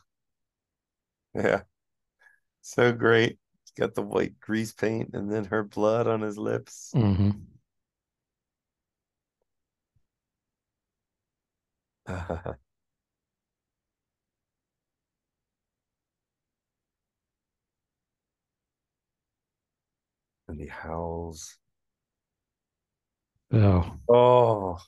Yeah. 1.35 1.63
So 2.63 2.93
great. 2.93 3.39
He's 3.65 3.73
got 3.77 3.95
the 3.95 4.03
white 4.03 4.41
grease 4.41 4.73
paint 4.73 5.11
and 5.15 5.31
then 5.31 5.45
her 5.47 5.63
blood 5.65 6.07
on 6.07 6.21
his 6.23 6.39
lips. 6.39 6.91
hmm 6.95 7.31
And 20.47 20.61
he 20.61 20.69
howls. 20.69 21.59
Oh, 23.53 23.99
Oh. 24.09 24.79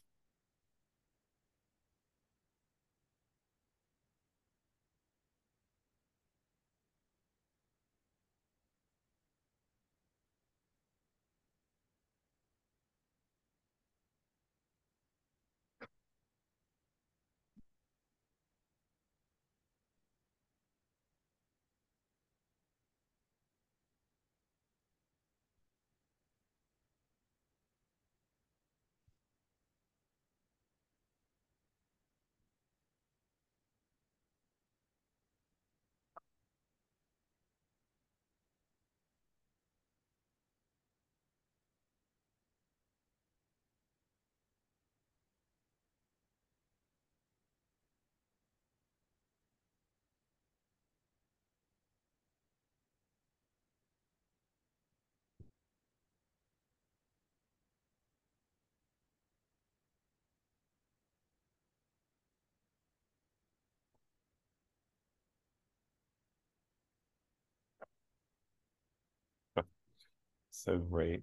So 70.55 70.79
great. 70.79 71.23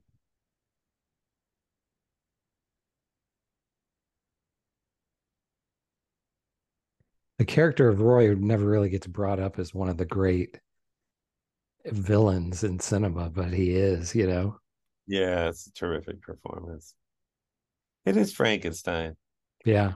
The 7.37 7.45
character 7.45 7.87
of 7.87 8.01
Roy 8.01 8.35
never 8.35 8.65
really 8.65 8.89
gets 8.89 9.07
brought 9.07 9.39
up 9.39 9.57
as 9.57 9.73
one 9.73 9.87
of 9.87 9.97
the 9.97 10.05
great 10.05 10.59
villains 11.85 12.63
in 12.63 12.79
cinema, 12.79 13.29
but 13.29 13.53
he 13.53 13.71
is, 13.71 14.13
you 14.13 14.27
know. 14.27 14.59
Yeah, 15.07 15.47
it's 15.47 15.65
a 15.65 15.71
terrific 15.71 16.21
performance. 16.21 16.93
It 18.05 18.17
is 18.17 18.33
Frankenstein. 18.33 19.15
Yeah. 19.65 19.93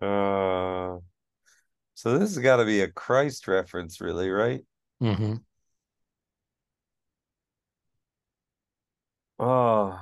Uh, 0.00 0.98
so 1.94 2.18
this 2.18 2.34
has 2.34 2.38
got 2.38 2.56
to 2.56 2.64
be 2.64 2.80
a 2.80 2.90
Christ 2.90 3.46
reference, 3.48 4.00
really, 4.00 4.30
right? 4.30 4.64
Mm-hmm. 5.02 5.34
Oh, 9.38 9.98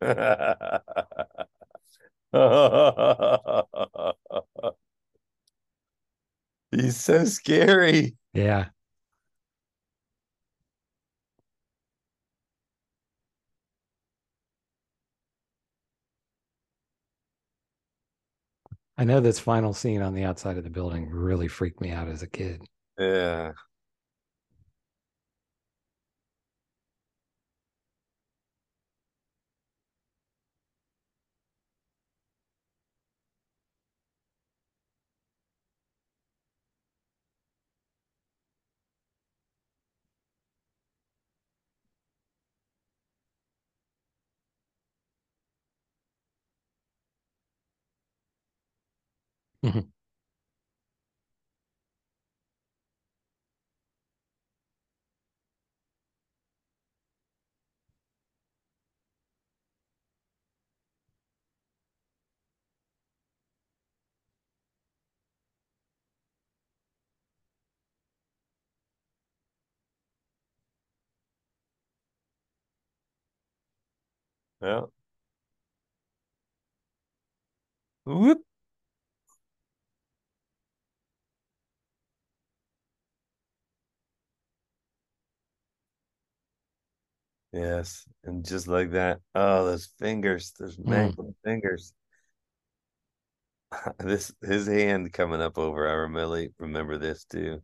He's 6.72 6.96
so 6.96 7.24
scary. 7.24 8.16
Yeah. 8.32 8.70
I 18.96 19.04
know 19.04 19.20
this 19.20 19.40
final 19.40 19.72
scene 19.72 20.02
on 20.02 20.14
the 20.14 20.24
outside 20.24 20.58
of 20.58 20.64
the 20.64 20.70
building 20.70 21.08
really 21.10 21.48
freaked 21.48 21.80
me 21.80 21.90
out 21.90 22.08
as 22.08 22.22
a 22.22 22.26
kid. 22.26 22.62
Yeah. 22.98 23.52
Mhm. 49.62 49.90
Ja. 74.60 74.90
Upp. 78.06 78.44
Yes, 87.52 88.06
and 88.24 88.44
just 88.44 88.68
like 88.68 88.92
that. 88.92 89.20
Oh, 89.34 89.64
those 89.66 89.86
fingers, 89.98 90.52
those 90.58 90.76
mm. 90.76 90.86
mangled 90.86 91.34
fingers. 91.44 91.92
This 94.00 94.32
his 94.42 94.66
hand 94.66 95.12
coming 95.12 95.40
up 95.40 95.56
over. 95.56 95.88
I 95.88 95.92
really 95.92 96.52
remember 96.58 96.98
this 96.98 97.24
too. 97.24 97.62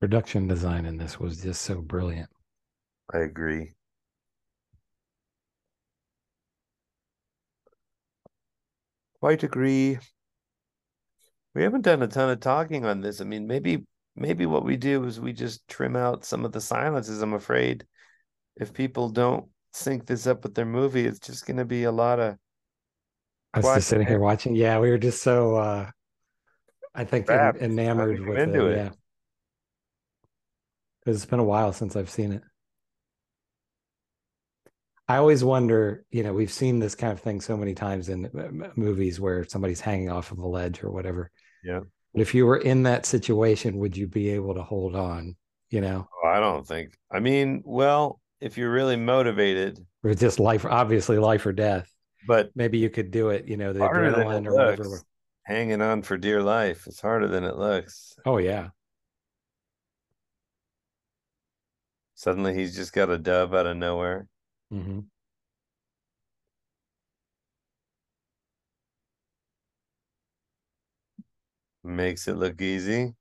Production 0.00 0.46
design 0.46 0.86
in 0.86 0.96
this 0.96 1.18
was 1.18 1.42
just 1.42 1.62
so 1.62 1.80
brilliant. 1.80 2.30
I 3.12 3.18
agree. 3.18 3.72
Quite 9.20 9.42
agree. 9.42 9.98
We 11.54 11.64
haven't 11.64 11.82
done 11.82 12.02
a 12.02 12.06
ton 12.06 12.30
of 12.30 12.38
talking 12.38 12.84
on 12.84 13.00
this. 13.00 13.20
I 13.20 13.24
mean, 13.24 13.48
maybe 13.48 13.84
maybe 14.14 14.46
what 14.46 14.64
we 14.64 14.76
do 14.76 15.04
is 15.04 15.18
we 15.18 15.32
just 15.32 15.66
trim 15.66 15.96
out 15.96 16.24
some 16.24 16.44
of 16.44 16.52
the 16.52 16.60
silences. 16.60 17.20
I'm 17.20 17.34
afraid 17.34 17.84
if 18.56 18.72
people 18.72 19.08
don't 19.08 19.46
sync 19.72 20.06
this 20.06 20.28
up 20.28 20.44
with 20.44 20.54
their 20.54 20.64
movie, 20.64 21.06
it's 21.06 21.18
just 21.18 21.46
going 21.46 21.56
to 21.56 21.64
be 21.64 21.84
a 21.84 21.92
lot 21.92 22.20
of 22.20 22.36
I 23.54 23.58
was 23.58 23.74
just 23.74 23.88
sitting 23.88 24.06
here 24.06 24.20
watching. 24.20 24.54
Yeah, 24.54 24.78
we 24.78 24.90
were 24.90 24.98
just 24.98 25.22
so 25.22 25.56
uh 25.56 25.90
I 26.94 27.04
think 27.04 27.28
en- 27.28 27.56
enamored 27.56 28.20
with 28.20 28.38
it. 28.38 28.54
it. 28.54 28.76
Yeah. 28.76 28.90
Because 31.08 31.22
it's 31.22 31.30
been 31.30 31.38
a 31.38 31.44
while 31.44 31.72
since 31.72 31.96
I've 31.96 32.10
seen 32.10 32.32
it. 32.32 32.42
I 35.08 35.16
always 35.16 35.42
wonder, 35.42 36.04
you 36.10 36.22
know, 36.22 36.34
we've 36.34 36.52
seen 36.52 36.80
this 36.80 36.94
kind 36.94 37.14
of 37.14 37.20
thing 37.20 37.40
so 37.40 37.56
many 37.56 37.72
times 37.72 38.10
in 38.10 38.26
uh, 38.26 38.68
movies 38.76 39.18
where 39.18 39.42
somebody's 39.48 39.80
hanging 39.80 40.10
off 40.10 40.32
of 40.32 40.38
a 40.38 40.46
ledge 40.46 40.84
or 40.84 40.90
whatever. 40.90 41.30
Yeah. 41.64 41.80
But 42.12 42.20
if 42.20 42.34
you 42.34 42.44
were 42.44 42.58
in 42.58 42.82
that 42.82 43.06
situation, 43.06 43.78
would 43.78 43.96
you 43.96 44.06
be 44.06 44.28
able 44.28 44.52
to 44.56 44.62
hold 44.62 44.94
on? 44.94 45.34
You 45.70 45.80
know, 45.80 46.06
Oh, 46.22 46.28
I 46.28 46.40
don't 46.40 46.66
think. 46.68 46.92
I 47.10 47.20
mean, 47.20 47.62
well, 47.64 48.20
if 48.42 48.58
you're 48.58 48.70
really 48.70 48.96
motivated, 48.96 49.78
or 50.04 50.12
just 50.14 50.38
life, 50.38 50.66
obviously 50.66 51.16
life 51.16 51.46
or 51.46 51.54
death. 51.54 51.90
but 52.26 52.50
Maybe 52.54 52.76
you 52.76 52.90
could 52.90 53.10
do 53.10 53.30
it. 53.30 53.48
You 53.48 53.56
know, 53.56 53.72
the 53.72 53.80
adrenaline 53.80 54.46
or 54.46 54.52
whatever. 54.54 55.00
Hanging 55.44 55.80
on 55.80 56.02
for 56.02 56.18
dear 56.18 56.42
life. 56.42 56.86
It's 56.86 57.00
harder 57.00 57.28
than 57.28 57.44
it 57.44 57.56
looks. 57.56 58.14
Oh 58.26 58.36
yeah, 58.36 58.68
Suddenly 62.18 62.54
he's 62.54 62.76
just 62.76 62.92
got 62.92 63.08
a 63.10 63.16
dove 63.18 63.54
out 63.54 63.66
of 63.66 63.78
nowhere. 63.78 64.28
hmm 64.70 65.00
Makes 71.82 72.28
it 72.28 72.34
look 72.36 72.62
easy. 72.62 73.16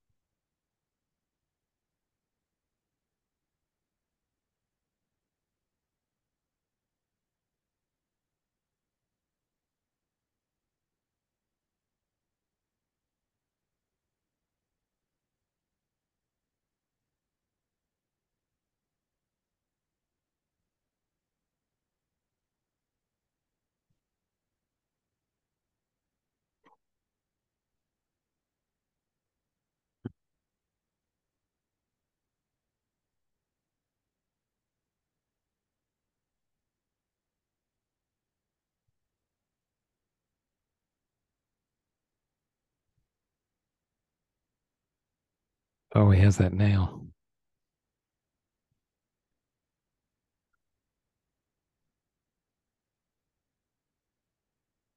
Oh, 45.98 46.12
he 46.12 46.22
has 46.22 46.38
that 46.38 46.54
nail. 46.54 47.08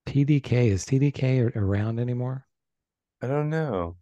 TDK 0.04 0.66
is 0.68 0.84
TDK 0.84 1.56
around 1.56 2.00
anymore? 2.00 2.46
I 3.22 3.28
don't 3.28 3.48
know. 3.48 3.96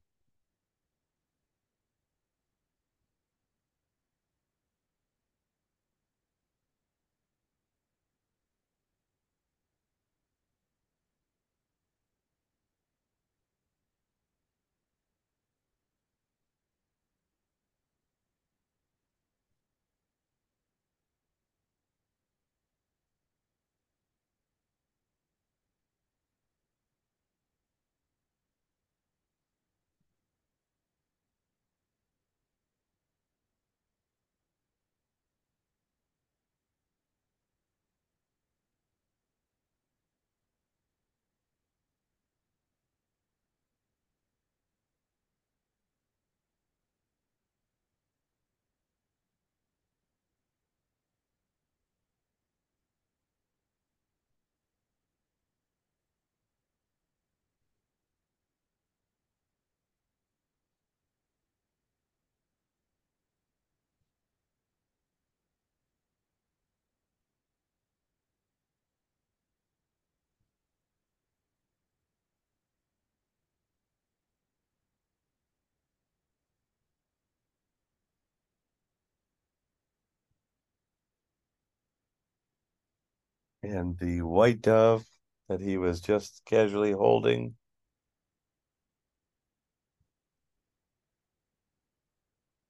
And 83.63 83.99
the 83.99 84.23
white 84.23 84.61
dove 84.63 85.05
that 85.49 85.61
he 85.61 85.77
was 85.79 86.01
just 86.01 86.43
casually 86.45 86.93
holding. 86.93 87.57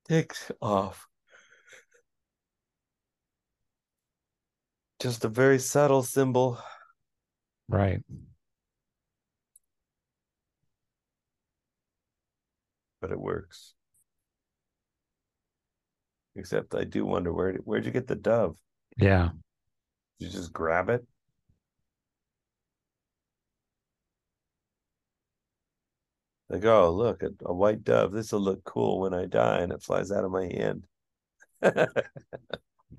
Takes 0.07 0.51
off. 0.63 1.07
Just 5.01 5.25
a 5.25 5.29
very 5.29 5.59
subtle 5.59 6.03
symbol, 6.03 6.59
Right. 7.69 8.03
but 13.01 13.11
it 13.13 13.21
works. 13.21 13.75
Except 16.35 16.75
I 16.75 16.85
do 16.85 17.05
wonder 17.05 17.33
where 17.33 17.55
where'd 17.55 17.85
you 17.85 17.91
get 17.91 18.07
the 18.07 18.15
dove? 18.17 18.57
Yeah. 18.97 19.31
You 20.19 20.29
just 20.29 20.53
grab 20.53 20.89
it? 20.89 21.07
Like, 26.49 26.65
oh, 26.65 26.91
look, 26.91 27.23
a, 27.23 27.31
a 27.45 27.53
white 27.55 27.85
dove. 27.85 28.13
This 28.13 28.33
will 28.33 28.41
look 28.41 28.65
cool 28.65 29.01
when 29.01 29.13
I 29.15 29.27
die, 29.27 29.59
and 29.59 29.73
it 29.73 29.83
flies 29.83 30.11
out 30.11 30.25
of 30.25 30.31
my 30.31 30.47
hand. 30.47 30.85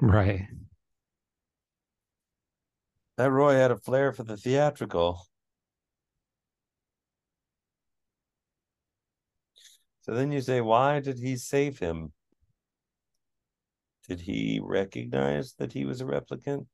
Right. 0.01 0.47
That 3.17 3.31
Roy 3.31 3.55
had 3.55 3.71
a 3.71 3.77
flair 3.77 4.13
for 4.13 4.23
the 4.23 4.37
theatrical. 4.37 5.27
So 10.01 10.13
then 10.13 10.31
you 10.31 10.41
say, 10.41 10.61
why 10.61 11.01
did 11.01 11.19
he 11.19 11.35
save 11.35 11.79
him? 11.79 12.13
Did 14.07 14.21
he 14.21 14.59
recognize 14.63 15.53
that 15.55 15.73
he 15.73 15.85
was 15.85 16.01
a 16.01 16.05
replicant? 16.05 16.65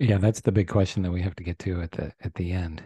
Yeah, 0.00 0.18
that's 0.18 0.40
the 0.40 0.50
big 0.52 0.66
question 0.68 1.02
that 1.04 1.12
we 1.12 1.22
have 1.22 1.36
to 1.36 1.44
get 1.44 1.58
to 1.60 1.80
at 1.82 1.92
the 1.92 2.12
at 2.22 2.34
the 2.34 2.52
end. 2.52 2.82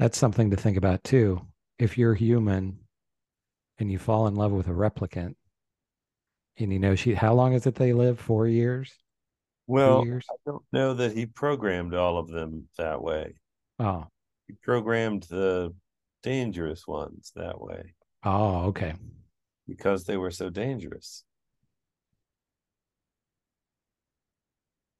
That's 0.00 0.16
something 0.16 0.50
to 0.50 0.56
think 0.56 0.78
about 0.78 1.04
too. 1.04 1.42
If 1.78 1.98
you're 1.98 2.14
human 2.14 2.78
and 3.78 3.92
you 3.92 3.98
fall 3.98 4.26
in 4.28 4.34
love 4.34 4.50
with 4.50 4.66
a 4.66 4.72
replicant, 4.72 5.34
and 6.58 6.72
you 6.72 6.78
know 6.78 6.94
she, 6.94 7.12
how 7.12 7.34
long 7.34 7.52
is 7.52 7.66
it 7.66 7.74
they 7.74 7.92
live? 7.92 8.18
Four 8.18 8.48
years. 8.48 8.94
Well, 9.66 10.02
years? 10.06 10.24
I 10.30 10.36
don't 10.46 10.62
know 10.72 10.94
that 10.94 11.14
he 11.14 11.26
programmed 11.26 11.94
all 11.94 12.16
of 12.16 12.28
them 12.28 12.66
that 12.78 13.02
way. 13.02 13.34
Oh, 13.78 14.06
He 14.48 14.54
programmed 14.62 15.24
the 15.24 15.74
dangerous 16.22 16.86
ones 16.86 17.32
that 17.36 17.60
way 17.60 17.94
oh, 18.24 18.68
okay. 18.68 18.94
because 19.68 20.04
they 20.04 20.16
were 20.16 20.30
so 20.30 20.48
dangerous. 20.48 21.24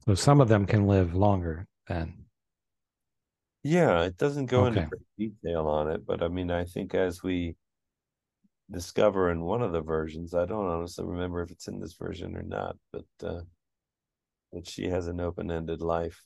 So 0.05 0.13
some 0.13 0.39
of 0.41 0.47
them 0.47 0.67
can 0.67 0.85
live 0.85 1.15
longer 1.15 1.65
then. 1.87 2.25
Yeah, 3.63 4.03
it 4.03 4.17
doesn't 4.17 4.47
go 4.47 4.65
into 4.65 4.81
great 4.81 5.33
detail 5.43 5.67
on 5.67 5.91
it, 5.91 6.05
but 6.05 6.23
I 6.23 6.27
mean, 6.27 6.49
I 6.49 6.65
think 6.65 6.95
as 6.95 7.21
we 7.21 7.55
discover 8.71 9.29
in 9.29 9.41
one 9.41 9.61
of 9.61 9.71
the 9.71 9.81
versions, 9.81 10.33
I 10.33 10.45
don't 10.45 10.65
honestly 10.65 11.05
remember 11.05 11.43
if 11.43 11.51
it's 11.51 11.67
in 11.67 11.79
this 11.79 11.93
version 11.93 12.35
or 12.35 12.41
not, 12.41 12.77
but 12.91 13.05
uh, 13.23 13.41
that 14.53 14.67
she 14.67 14.89
has 14.89 15.07
an 15.07 15.19
open-ended 15.19 15.81
life. 15.81 16.23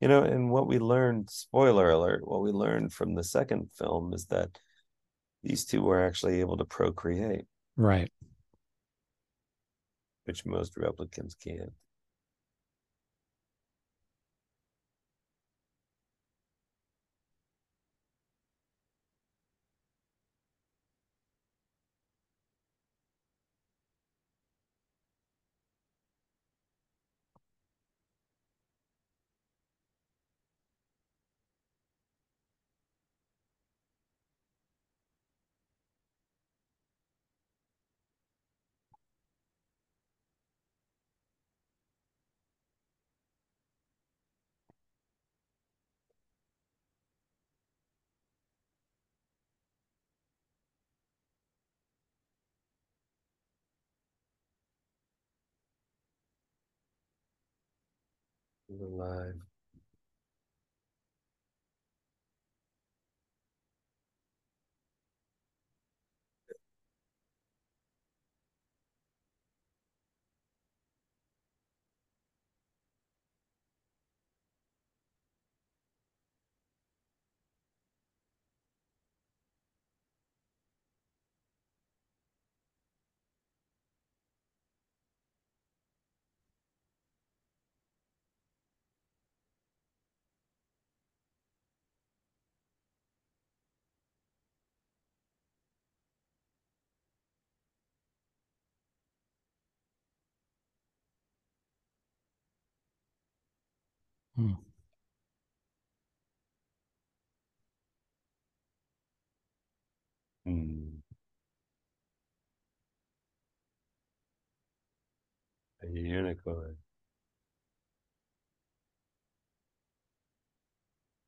You 0.00 0.08
know, 0.08 0.22
and 0.22 0.50
what 0.50 0.66
we 0.66 0.80
learned, 0.80 1.30
spoiler 1.30 1.90
alert, 1.90 2.26
what 2.26 2.42
we 2.42 2.50
learned 2.50 2.92
from 2.92 3.14
the 3.14 3.22
second 3.22 3.70
film 3.78 4.12
is 4.12 4.26
that 4.26 4.58
these 5.44 5.64
two 5.64 5.82
were 5.82 6.04
actually 6.04 6.40
able 6.40 6.56
to 6.56 6.64
procreate, 6.64 7.44
Right. 7.76 8.10
which 10.24 10.44
most 10.44 10.74
replicants 10.76 11.38
can't. 11.38 11.72
Alive. 58.82 59.51
Hmm. 104.36 104.56
Hmm. 110.44 111.02
A 115.82 115.86
unicorn. 115.86 116.78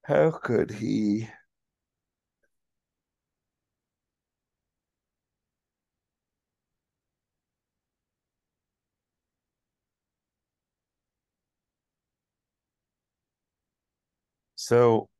How 0.05 0.31
could 0.31 0.71
he? 0.71 1.29
So 14.65 15.11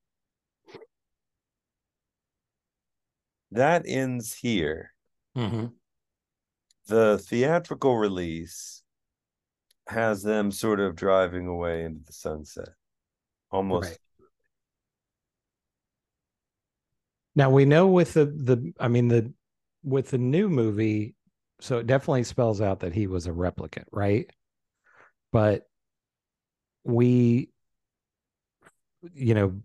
that 3.51 3.83
ends 3.87 4.33
here. 4.33 4.93
Mm-hmm. 5.37 5.67
The 6.87 7.19
theatrical 7.19 7.99
release 7.99 8.83
has 9.87 10.23
them 10.23 10.51
sort 10.51 10.81
of 10.81 10.97
driving 10.97 11.47
away 11.47 11.85
into 11.85 12.03
the 12.07 12.15
sunset. 12.15 12.71
Almost 13.51 13.91
Right. 13.91 13.99
Now 17.37 17.51
we 17.51 17.67
know 17.67 17.89
with 17.89 18.15
the 18.15 18.25
the 18.25 18.73
I 18.81 18.89
mean 18.89 19.09
the 19.09 19.31
with 19.83 20.09
the 20.09 20.17
new 20.17 20.49
movie, 20.49 21.17
so 21.61 21.81
it 21.81 21.87
definitely 21.87 22.25
spells 22.25 22.63
out 22.63 22.81
that 22.81 22.95
he 22.95 23.09
was 23.09 23.27
a 23.27 23.33
replicant, 23.33 23.85
right? 23.93 24.31
But 25.33 25.67
we 26.85 27.51
you 29.15 29.35
know, 29.35 29.61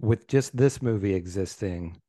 with 0.00 0.26
just 0.28 0.56
this 0.56 0.80
movie 0.80 1.14
existing, 1.14 2.00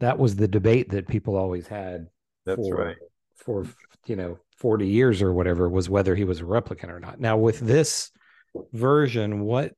that 0.00 0.18
was 0.18 0.36
the 0.36 0.48
debate 0.48 0.90
that 0.90 1.08
people 1.08 1.36
always 1.36 1.66
had 1.66 2.06
That's 2.46 2.66
for 2.66 2.74
right. 2.74 2.96
for 3.36 3.66
you 4.06 4.16
know 4.16 4.38
40 4.56 4.86
years 4.88 5.22
or 5.22 5.32
whatever 5.32 5.68
was 5.68 5.90
whether 5.90 6.14
he 6.14 6.24
was 6.24 6.40
a 6.40 6.44
replicant 6.44 6.88
or 6.88 7.00
not. 7.00 7.20
Now 7.20 7.36
with 7.36 7.60
this 7.60 8.10
version, 8.72 9.40
what 9.40 9.74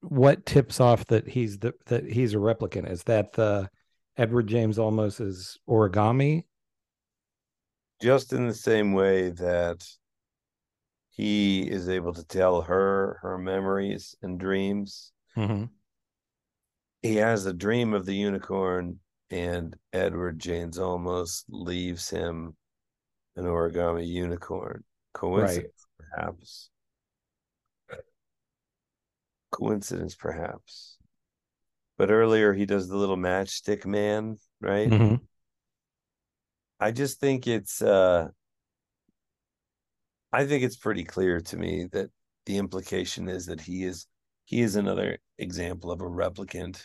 what 0.00 0.44
tips 0.46 0.80
off 0.80 1.06
that 1.06 1.28
he's 1.28 1.58
the 1.58 1.74
that 1.86 2.04
he's 2.04 2.34
a 2.34 2.38
replicant? 2.38 2.90
Is 2.90 3.04
that 3.04 3.32
the 3.32 3.68
Edward 4.16 4.46
James 4.46 4.78
Olmos 4.78 5.20
is 5.20 5.58
origami? 5.68 6.44
just 8.02 8.32
in 8.32 8.48
the 8.48 8.54
same 8.54 8.92
way 8.92 9.30
that 9.30 9.86
he 11.10 11.62
is 11.62 11.88
able 11.88 12.12
to 12.12 12.24
tell 12.24 12.62
her 12.62 13.18
her 13.22 13.38
memories 13.38 14.16
and 14.22 14.40
dreams. 14.40 15.12
Mm-hmm. 15.36 15.64
He 17.02 17.16
has 17.16 17.46
a 17.46 17.52
dream 17.52 17.94
of 17.94 18.06
the 18.06 18.14
unicorn, 18.14 19.00
and 19.30 19.76
Edward 19.92 20.38
James 20.38 20.78
Olmos 20.78 21.44
leaves 21.48 22.08
him 22.10 22.56
an 23.36 23.44
origami 23.44 24.06
unicorn. 24.06 24.84
Coincidence, 25.14 25.86
perhaps. 25.98 26.70
Coincidence, 29.50 30.14
perhaps. 30.14 30.96
But 31.98 32.10
earlier 32.10 32.52
he 32.52 32.66
does 32.66 32.88
the 32.88 32.96
little 32.96 33.16
matchstick 33.16 33.84
man, 33.84 34.38
right? 34.60 34.88
Mm-hmm. 34.88 35.16
I 36.80 36.90
just 36.90 37.20
think 37.20 37.46
it's 37.46 37.80
uh 37.80 38.28
I 40.32 40.46
think 40.46 40.64
it's 40.64 40.76
pretty 40.76 41.04
clear 41.04 41.40
to 41.40 41.56
me 41.56 41.86
that 41.92 42.10
the 42.46 42.56
implication 42.56 43.28
is 43.28 43.46
that 43.46 43.60
he 43.60 43.84
is 43.84 44.06
he 44.44 44.60
is 44.60 44.76
another 44.76 45.18
example 45.38 45.90
of 45.90 46.00
a 46.00 46.04
replicant 46.04 46.82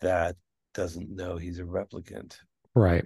that 0.00 0.36
doesn't 0.74 1.10
know 1.10 1.36
he's 1.36 1.58
a 1.58 1.64
replicant. 1.64 2.38
Right. 2.74 3.04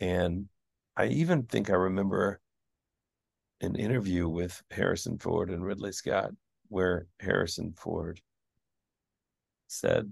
And 0.00 0.48
I 0.96 1.06
even 1.06 1.44
think 1.44 1.70
I 1.70 1.74
remember 1.74 2.40
an 3.60 3.76
interview 3.76 4.28
with 4.28 4.62
Harrison 4.70 5.18
Ford 5.18 5.50
and 5.50 5.64
Ridley 5.64 5.92
Scott 5.92 6.32
where 6.68 7.06
Harrison 7.20 7.72
Ford 7.76 8.20
said, 9.68 10.10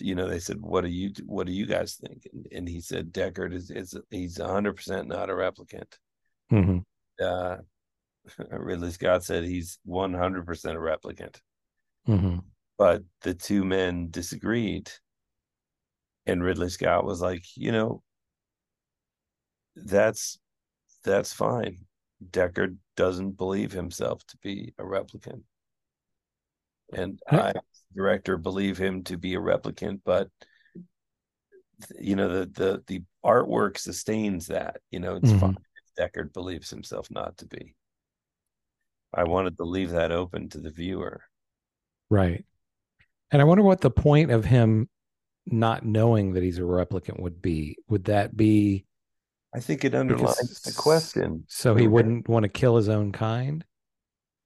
you 0.00 0.14
know, 0.14 0.28
they 0.28 0.38
said, 0.38 0.60
"What 0.60 0.82
do 0.82 0.90
you 0.90 1.12
what 1.26 1.46
do 1.46 1.52
you 1.52 1.66
guys 1.66 1.94
think?" 1.94 2.28
And, 2.32 2.46
and 2.52 2.68
he 2.68 2.80
said, 2.80 3.12
"Deckard 3.12 3.52
is 3.52 3.70
is 3.70 3.96
he's 4.10 4.38
hundred 4.38 4.76
percent 4.76 5.08
not 5.08 5.30
a 5.30 5.32
replicant." 5.32 5.96
Mm-hmm. 6.52 6.78
Uh, 7.20 7.56
Ridley 8.50 8.90
Scott 8.90 9.24
said 9.24 9.44
he's 9.44 9.78
one 9.84 10.14
hundred 10.14 10.46
percent 10.46 10.76
a 10.76 10.80
replicant. 10.80 11.40
Mm-hmm. 12.08 12.38
But 12.78 13.02
the 13.22 13.34
two 13.34 13.64
men 13.64 14.08
disagreed 14.10 14.90
and 16.26 16.42
Ridley 16.42 16.68
Scott 16.68 17.04
was 17.04 17.20
like, 17.20 17.44
you 17.56 17.72
know, 17.72 18.02
that's 19.76 20.38
that's 21.04 21.32
fine. 21.32 21.78
Deckard 22.30 22.76
doesn't 22.96 23.36
believe 23.36 23.72
himself 23.72 24.24
to 24.26 24.36
be 24.38 24.74
a 24.78 24.82
replicant. 24.84 25.42
And 26.92 27.18
I, 27.28 27.54
director, 27.94 28.36
believe 28.36 28.78
him 28.78 29.02
to 29.04 29.16
be 29.16 29.34
a 29.34 29.40
replicant, 29.40 30.00
but 30.04 30.28
you 31.98 32.14
know, 32.16 32.28
the 32.28 32.46
the 32.46 32.84
the 32.86 33.02
artwork 33.24 33.78
sustains 33.78 34.46
that. 34.48 34.80
You 34.90 35.00
know, 35.00 35.16
it's 35.16 35.32
Mhm. 35.32 35.40
fine 35.40 35.56
if 35.56 36.12
Deckard 36.12 36.32
believes 36.32 36.70
himself 36.70 37.10
not 37.10 37.36
to 37.38 37.46
be. 37.46 37.74
I 39.14 39.24
wanted 39.24 39.56
to 39.58 39.64
leave 39.64 39.90
that 39.90 40.10
open 40.10 40.48
to 40.50 40.58
the 40.58 40.70
viewer. 40.70 41.22
Right. 42.10 42.44
And 43.30 43.40
I 43.40 43.44
wonder 43.44 43.62
what 43.62 43.80
the 43.80 43.90
point 43.90 44.30
of 44.30 44.44
him 44.44 44.88
not 45.46 45.84
knowing 45.84 46.34
that 46.34 46.42
he's 46.42 46.58
a 46.58 46.62
replicant 46.62 47.20
would 47.20 47.42
be. 47.42 47.76
Would 47.88 48.04
that 48.04 48.36
be 48.36 48.84
I 49.54 49.60
think 49.60 49.84
it 49.84 49.94
underlines 49.94 50.60
the 50.62 50.72
question. 50.72 51.44
so 51.48 51.74
he 51.74 51.86
wouldn't 51.86 52.28
want 52.28 52.44
to 52.44 52.48
kill 52.48 52.76
his 52.76 52.88
own 52.88 53.12
kind? 53.12 53.64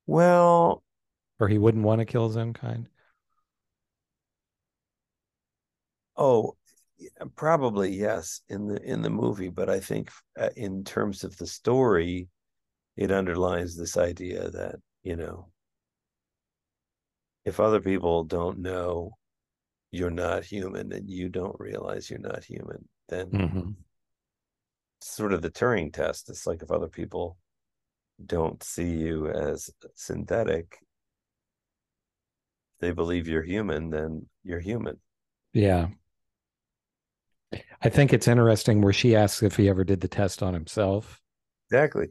Well, 0.06 0.82
Or 1.38 1.48
he 1.48 1.58
wouldn't 1.58 1.84
want 1.84 2.00
to 2.00 2.04
kill 2.04 2.26
his 2.26 2.36
own 2.36 2.54
kind? 2.54 2.88
Oh, 6.16 6.56
probably 7.34 7.90
yes 7.94 8.40
in 8.48 8.66
the 8.66 8.82
in 8.82 9.02
the 9.02 9.10
movie, 9.10 9.50
but 9.50 9.68
I 9.68 9.80
think 9.80 10.10
uh, 10.38 10.48
in 10.56 10.82
terms 10.82 11.24
of 11.24 11.36
the 11.36 11.46
story, 11.46 12.28
it 12.96 13.10
underlines 13.10 13.76
this 13.76 13.96
idea 13.96 14.50
that 14.50 14.76
you 15.02 15.16
know, 15.16 15.48
if 17.44 17.60
other 17.60 17.80
people 17.80 18.24
don't 18.24 18.58
know 18.58 19.12
you're 19.92 20.10
not 20.10 20.44
human 20.44 20.92
and 20.92 21.08
you 21.08 21.28
don't 21.28 21.58
realize 21.60 22.10
you're 22.10 22.18
not 22.18 22.44
human, 22.44 22.88
then 23.08 23.26
Mm-hmm. 23.30 23.70
it's 25.00 25.14
sort 25.14 25.32
of 25.32 25.42
the 25.42 25.50
Turing 25.50 25.92
test. 25.92 26.28
It's 26.28 26.46
like 26.46 26.62
if 26.62 26.70
other 26.70 26.88
people 26.88 27.36
don't 28.24 28.62
see 28.62 28.90
you 28.90 29.28
as 29.28 29.70
synthetic, 29.94 30.78
they 32.80 32.90
believe 32.90 33.28
you're 33.28 33.42
human, 33.42 33.90
then 33.90 34.26
you're 34.42 34.60
human. 34.60 34.98
Yeah. 35.52 35.88
I 37.80 37.88
think 37.88 38.12
it's 38.12 38.28
interesting 38.28 38.82
where 38.82 38.92
she 38.92 39.14
asks 39.14 39.42
if 39.42 39.56
he 39.56 39.68
ever 39.68 39.84
did 39.84 40.00
the 40.00 40.08
test 40.08 40.42
on 40.42 40.52
himself. 40.52 41.20
Exactly. 41.70 42.08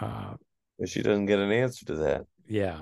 Uh, 0.00 0.34
But 0.78 0.88
she 0.88 1.02
doesn't 1.02 1.26
get 1.26 1.38
an 1.38 1.50
answer 1.52 1.84
to 1.86 1.94
that. 1.96 2.26
yeah. 2.46 2.80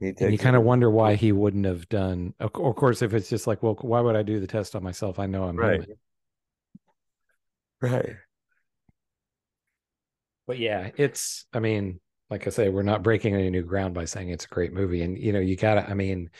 And 0.00 0.30
you 0.32 0.38
kind 0.38 0.54
of 0.54 0.62
wonder 0.62 0.88
why 0.90 1.14
he 1.16 1.32
wouldn't 1.32 1.64
have 1.64 1.88
done. 1.88 2.34
Of 2.38 2.54
of 2.54 2.76
course, 2.76 3.02
if 3.02 3.14
it's 3.14 3.28
just 3.28 3.46
like, 3.46 3.62
well, 3.62 3.76
why 3.80 4.00
would 4.00 4.14
I 4.16 4.22
do 4.22 4.38
the 4.38 4.46
test 4.46 4.76
on 4.76 4.82
myself? 4.84 5.18
I 5.18 5.26
know 5.26 5.44
I'm 5.44 5.56
Right. 5.56 5.80
human. 5.80 5.98
Right. 7.80 8.16
But 10.46 10.58
yeah, 10.58 10.90
it's. 10.96 11.46
I 11.52 11.60
mean, 11.60 12.00
like 12.30 12.46
I 12.46 12.50
say, 12.50 12.68
we're 12.68 12.82
not 12.82 13.02
breaking 13.02 13.34
any 13.34 13.50
new 13.50 13.62
ground 13.62 13.94
by 13.94 14.04
saying 14.04 14.30
it's 14.30 14.44
a 14.44 14.48
great 14.48 14.72
movie, 14.72 15.02
and 15.02 15.18
you 15.18 15.32
know, 15.32 15.40
you 15.40 15.56
gotta. 15.56 15.88
I 15.88 15.94
mean, 15.94 16.30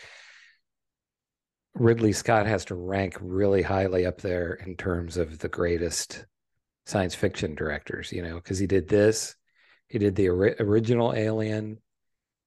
Ridley 1.74 2.12
Scott 2.12 2.46
has 2.46 2.64
to 2.66 2.74
rank 2.74 3.16
really 3.20 3.62
highly 3.62 4.06
up 4.06 4.20
there 4.20 4.54
in 4.54 4.76
terms 4.76 5.16
of 5.16 5.38
the 5.38 5.48
greatest 5.48 6.26
science 6.86 7.14
fiction 7.14 7.54
directors. 7.54 8.12
You 8.12 8.22
know, 8.22 8.36
because 8.36 8.58
he 8.58 8.66
did 8.66 8.88
this, 8.88 9.36
he 9.88 9.98
did 9.98 10.14
the 10.14 10.28
ori- 10.28 10.56
original 10.60 11.14
Alien, 11.14 11.78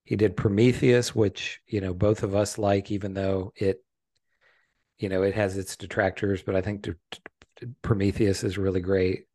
he 0.04 0.16
did 0.16 0.36
Prometheus, 0.36 1.14
which 1.14 1.60
you 1.66 1.80
know 1.80 1.94
both 1.94 2.22
of 2.22 2.34
us 2.34 2.58
like, 2.58 2.90
even 2.90 3.14
though 3.14 3.52
it, 3.56 3.82
you 4.98 5.08
know, 5.08 5.22
it 5.22 5.34
has 5.34 5.56
its 5.56 5.76
detractors, 5.76 6.42
but 6.42 6.56
I 6.56 6.60
think 6.60 6.84
t- 6.84 6.92
t- 7.10 7.66
Prometheus 7.82 8.44
is 8.44 8.58
really 8.58 8.80
great. 8.80 9.26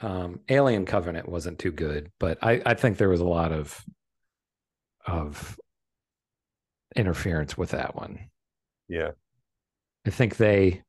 Um, 0.00 0.40
Alien 0.48 0.86
Covenant 0.86 1.28
wasn't 1.28 1.58
too 1.58 1.72
good, 1.72 2.10
but 2.20 2.38
I, 2.42 2.62
I 2.64 2.74
think 2.74 2.96
there 2.98 3.08
was 3.08 3.20
a 3.20 3.24
lot 3.24 3.52
of 3.52 3.84
of 5.06 5.58
interference 6.94 7.56
with 7.56 7.70
that 7.70 7.94
one. 7.94 8.28
Yeah. 8.88 9.10
I 10.06 10.10
think 10.10 10.36
they 10.36 10.82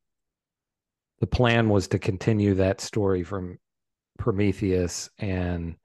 the 1.20 1.28
plan 1.28 1.70
was 1.70 1.90
to 1.90 2.00
continue 2.00 2.56
that 2.56 2.82
story 2.82 3.24
from 3.24 3.58
Prometheus 4.18 5.10
and 5.18 5.76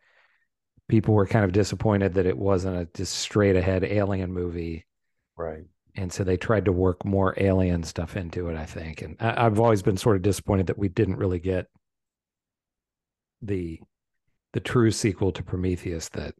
people 0.88 1.14
were 1.14 1.26
kind 1.26 1.44
of 1.44 1.52
disappointed 1.52 2.14
that 2.14 2.26
it 2.26 2.36
wasn't 2.36 2.76
a 2.76 2.88
just 2.94 3.14
straight 3.14 3.56
ahead 3.56 3.84
alien 3.84 4.32
movie 4.32 4.86
Right. 5.36 5.64
and 5.96 6.12
so 6.12 6.22
they 6.24 6.36
tried 6.36 6.66
to 6.66 6.72
work 6.72 7.04
more 7.04 7.34
alien 7.38 7.82
stuff 7.82 8.16
into 8.16 8.48
it 8.48 8.56
i 8.56 8.64
think 8.66 9.02
and 9.02 9.16
I, 9.20 9.46
i've 9.46 9.58
always 9.60 9.82
been 9.82 9.96
sort 9.96 10.16
of 10.16 10.22
disappointed 10.22 10.66
that 10.68 10.78
we 10.78 10.88
didn't 10.88 11.16
really 11.16 11.40
get 11.40 11.66
the 13.42 13.80
the 14.52 14.60
true 14.60 14.90
sequel 14.90 15.32
to 15.32 15.42
prometheus 15.42 16.08
that 16.10 16.34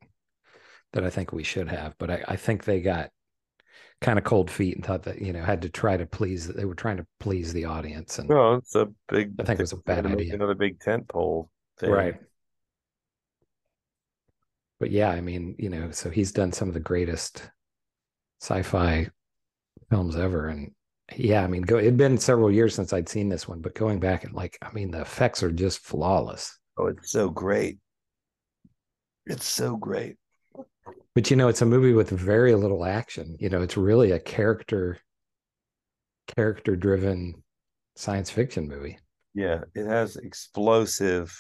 that 0.92 1.04
i 1.04 1.10
think 1.10 1.32
we 1.32 1.42
should 1.42 1.68
have 1.68 1.94
but 1.98 2.10
i, 2.10 2.24
I 2.28 2.36
think 2.36 2.64
they 2.64 2.80
got 2.80 3.10
kind 4.00 4.18
of 4.18 4.24
cold 4.24 4.50
feet 4.50 4.76
and 4.76 4.84
thought 4.84 5.02
that 5.04 5.20
you 5.20 5.32
know 5.32 5.42
had 5.42 5.62
to 5.62 5.68
try 5.68 5.96
to 5.96 6.06
please 6.06 6.46
they 6.46 6.64
were 6.64 6.74
trying 6.74 6.98
to 6.98 7.06
please 7.20 7.52
the 7.52 7.64
audience 7.64 8.18
and 8.18 8.28
No, 8.28 8.54
it's 8.54 8.74
a 8.74 8.88
big. 9.08 9.32
I 9.40 9.44
think 9.44 9.58
it 9.60 9.62
was 9.62 9.72
a 9.72 9.76
bad 9.78 10.04
idea. 10.04 10.34
Another 10.34 10.54
big 10.54 10.78
tent 10.80 11.08
pole 11.08 11.48
thing. 11.78 11.90
right 11.90 12.14
but 14.84 14.90
yeah 14.90 15.08
i 15.08 15.18
mean 15.22 15.56
you 15.58 15.70
know 15.70 15.90
so 15.90 16.10
he's 16.10 16.30
done 16.30 16.52
some 16.52 16.68
of 16.68 16.74
the 16.74 16.78
greatest 16.80 17.48
sci-fi 18.42 19.08
films 19.88 20.14
ever 20.14 20.48
and 20.48 20.72
yeah 21.16 21.42
i 21.42 21.46
mean 21.46 21.62
go 21.62 21.78
it'd 21.78 21.96
been 21.96 22.18
several 22.18 22.50
years 22.50 22.74
since 22.74 22.92
i'd 22.92 23.08
seen 23.08 23.30
this 23.30 23.48
one 23.48 23.62
but 23.62 23.74
going 23.74 23.98
back 23.98 24.24
and 24.24 24.34
like 24.34 24.58
i 24.60 24.70
mean 24.74 24.90
the 24.90 25.00
effects 25.00 25.42
are 25.42 25.50
just 25.50 25.78
flawless 25.78 26.58
Oh, 26.76 26.88
it's 26.88 27.10
so 27.12 27.30
great. 27.30 27.78
It's 29.26 29.46
so 29.46 29.74
great. 29.76 30.16
but 31.14 31.30
you 31.30 31.36
know 31.38 31.48
it's 31.48 31.62
a 31.62 31.66
movie 31.66 31.94
with 31.94 32.10
very 32.10 32.54
little 32.54 32.84
action 32.84 33.38
you 33.40 33.48
know 33.48 33.62
it's 33.62 33.78
really 33.78 34.10
a 34.10 34.20
character 34.20 34.98
character 36.36 36.76
driven 36.76 37.42
science 37.96 38.28
fiction 38.28 38.68
movie 38.68 38.98
Yeah, 39.32 39.60
it 39.74 39.86
has 39.86 40.16
explosive 40.16 41.32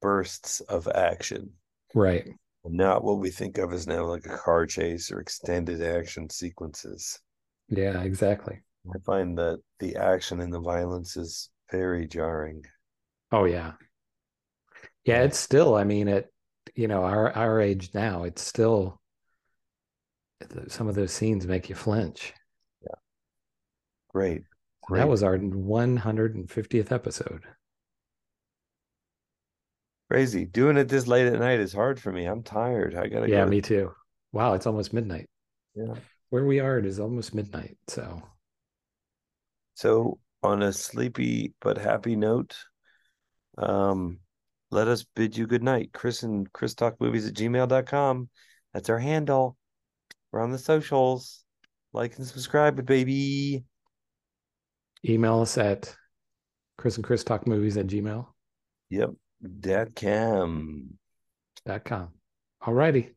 bursts 0.00 0.60
of 0.60 0.88
action. 0.88 1.50
right 1.94 2.24
Not 2.70 3.04
what 3.04 3.18
we 3.18 3.30
think 3.30 3.58
of 3.58 3.72
as 3.72 3.86
now 3.86 4.04
like 4.06 4.26
a 4.26 4.36
car 4.36 4.66
chase 4.66 5.10
or 5.10 5.20
extended 5.20 5.82
action 5.82 6.30
sequences. 6.30 7.18
yeah 7.68 8.00
exactly 8.02 8.62
I 8.94 8.98
find 9.04 9.36
that 9.38 9.60
the 9.80 9.96
action 9.96 10.40
and 10.40 10.52
the 10.52 10.60
violence 10.60 11.16
is 11.16 11.50
very 11.70 12.06
jarring. 12.06 12.64
Oh 13.30 13.44
yeah. 13.44 13.72
Yeah, 15.04 15.22
it's 15.22 15.38
still, 15.38 15.74
I 15.74 15.84
mean, 15.84 16.08
at 16.08 16.26
you 16.74 16.88
know, 16.88 17.04
our 17.04 17.32
our 17.32 17.60
age 17.60 17.90
now, 17.94 18.24
it's 18.24 18.42
still 18.42 19.00
some 20.68 20.88
of 20.88 20.94
those 20.94 21.12
scenes 21.12 21.46
make 21.46 21.68
you 21.68 21.74
flinch. 21.74 22.32
Great. 24.08 24.42
Great. 24.82 25.00
That 25.00 25.08
was 25.08 25.22
our 25.22 25.36
150th 25.36 26.92
episode. 26.92 27.44
Crazy. 30.10 30.46
Doing 30.46 30.76
it 30.78 30.88
this 30.88 31.06
late 31.06 31.26
at 31.26 31.38
night 31.38 31.60
is 31.60 31.72
hard 31.72 32.00
for 32.00 32.10
me. 32.10 32.24
I'm 32.24 32.42
tired. 32.42 32.94
I 32.94 33.08
gotta 33.08 33.28
Yeah, 33.28 33.44
go. 33.44 33.50
me 33.50 33.60
too. 33.60 33.92
Wow, 34.32 34.54
it's 34.54 34.66
almost 34.66 34.92
midnight. 34.92 35.28
Yeah. 35.74 35.94
Where 36.30 36.44
we 36.46 36.60
are, 36.60 36.78
it 36.78 36.86
is 36.86 36.98
almost 37.00 37.34
midnight. 37.34 37.76
So 37.88 38.22
So 39.74 40.18
on 40.42 40.62
a 40.62 40.72
sleepy 40.72 41.54
but 41.60 41.78
happy 41.78 42.16
note, 42.16 42.56
um, 43.58 44.20
let 44.70 44.88
us 44.88 45.04
bid 45.16 45.36
you 45.36 45.46
good 45.46 45.62
night. 45.62 45.90
Chris 45.92 46.22
and 46.22 46.50
Chris 46.52 46.74
Talk 46.74 47.00
Movies 47.00 47.26
at 47.26 47.34
gmail.com. 47.34 48.28
That's 48.74 48.90
our 48.90 48.98
handle. 48.98 49.56
We're 50.32 50.40
on 50.40 50.52
the 50.52 50.58
socials. 50.58 51.44
Like 51.94 52.16
and 52.18 52.26
subscribe, 52.26 52.84
baby. 52.84 53.64
email 55.04 55.40
us 55.40 55.56
at 55.56 55.94
Chris 56.76 56.96
and 56.96 57.04
Chris 57.04 57.24
Talk 57.24 57.46
Movies 57.46 57.76
at 57.78 57.86
Gmail. 57.86 58.26
Yep. 58.90 59.10
Dat 59.42 59.94
cam. 59.94 60.98
All 62.60 62.74
righty. 62.74 63.14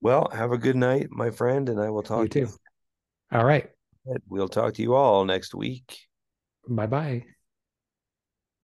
Well, 0.00 0.28
have 0.32 0.52
a 0.52 0.58
good 0.58 0.76
night, 0.76 1.08
my 1.10 1.30
friend, 1.30 1.68
and 1.68 1.80
I 1.80 1.90
will 1.90 2.02
talk 2.02 2.22
You 2.22 2.28
to 2.28 2.46
too. 2.46 2.52
All 3.32 3.44
right. 3.44 3.68
We'll 4.28 4.48
talk 4.48 4.74
to 4.74 4.82
you 4.82 4.94
all 4.94 5.24
next 5.24 5.54
week. 5.54 5.98
Bye 6.68 6.86
bye. 6.86 7.24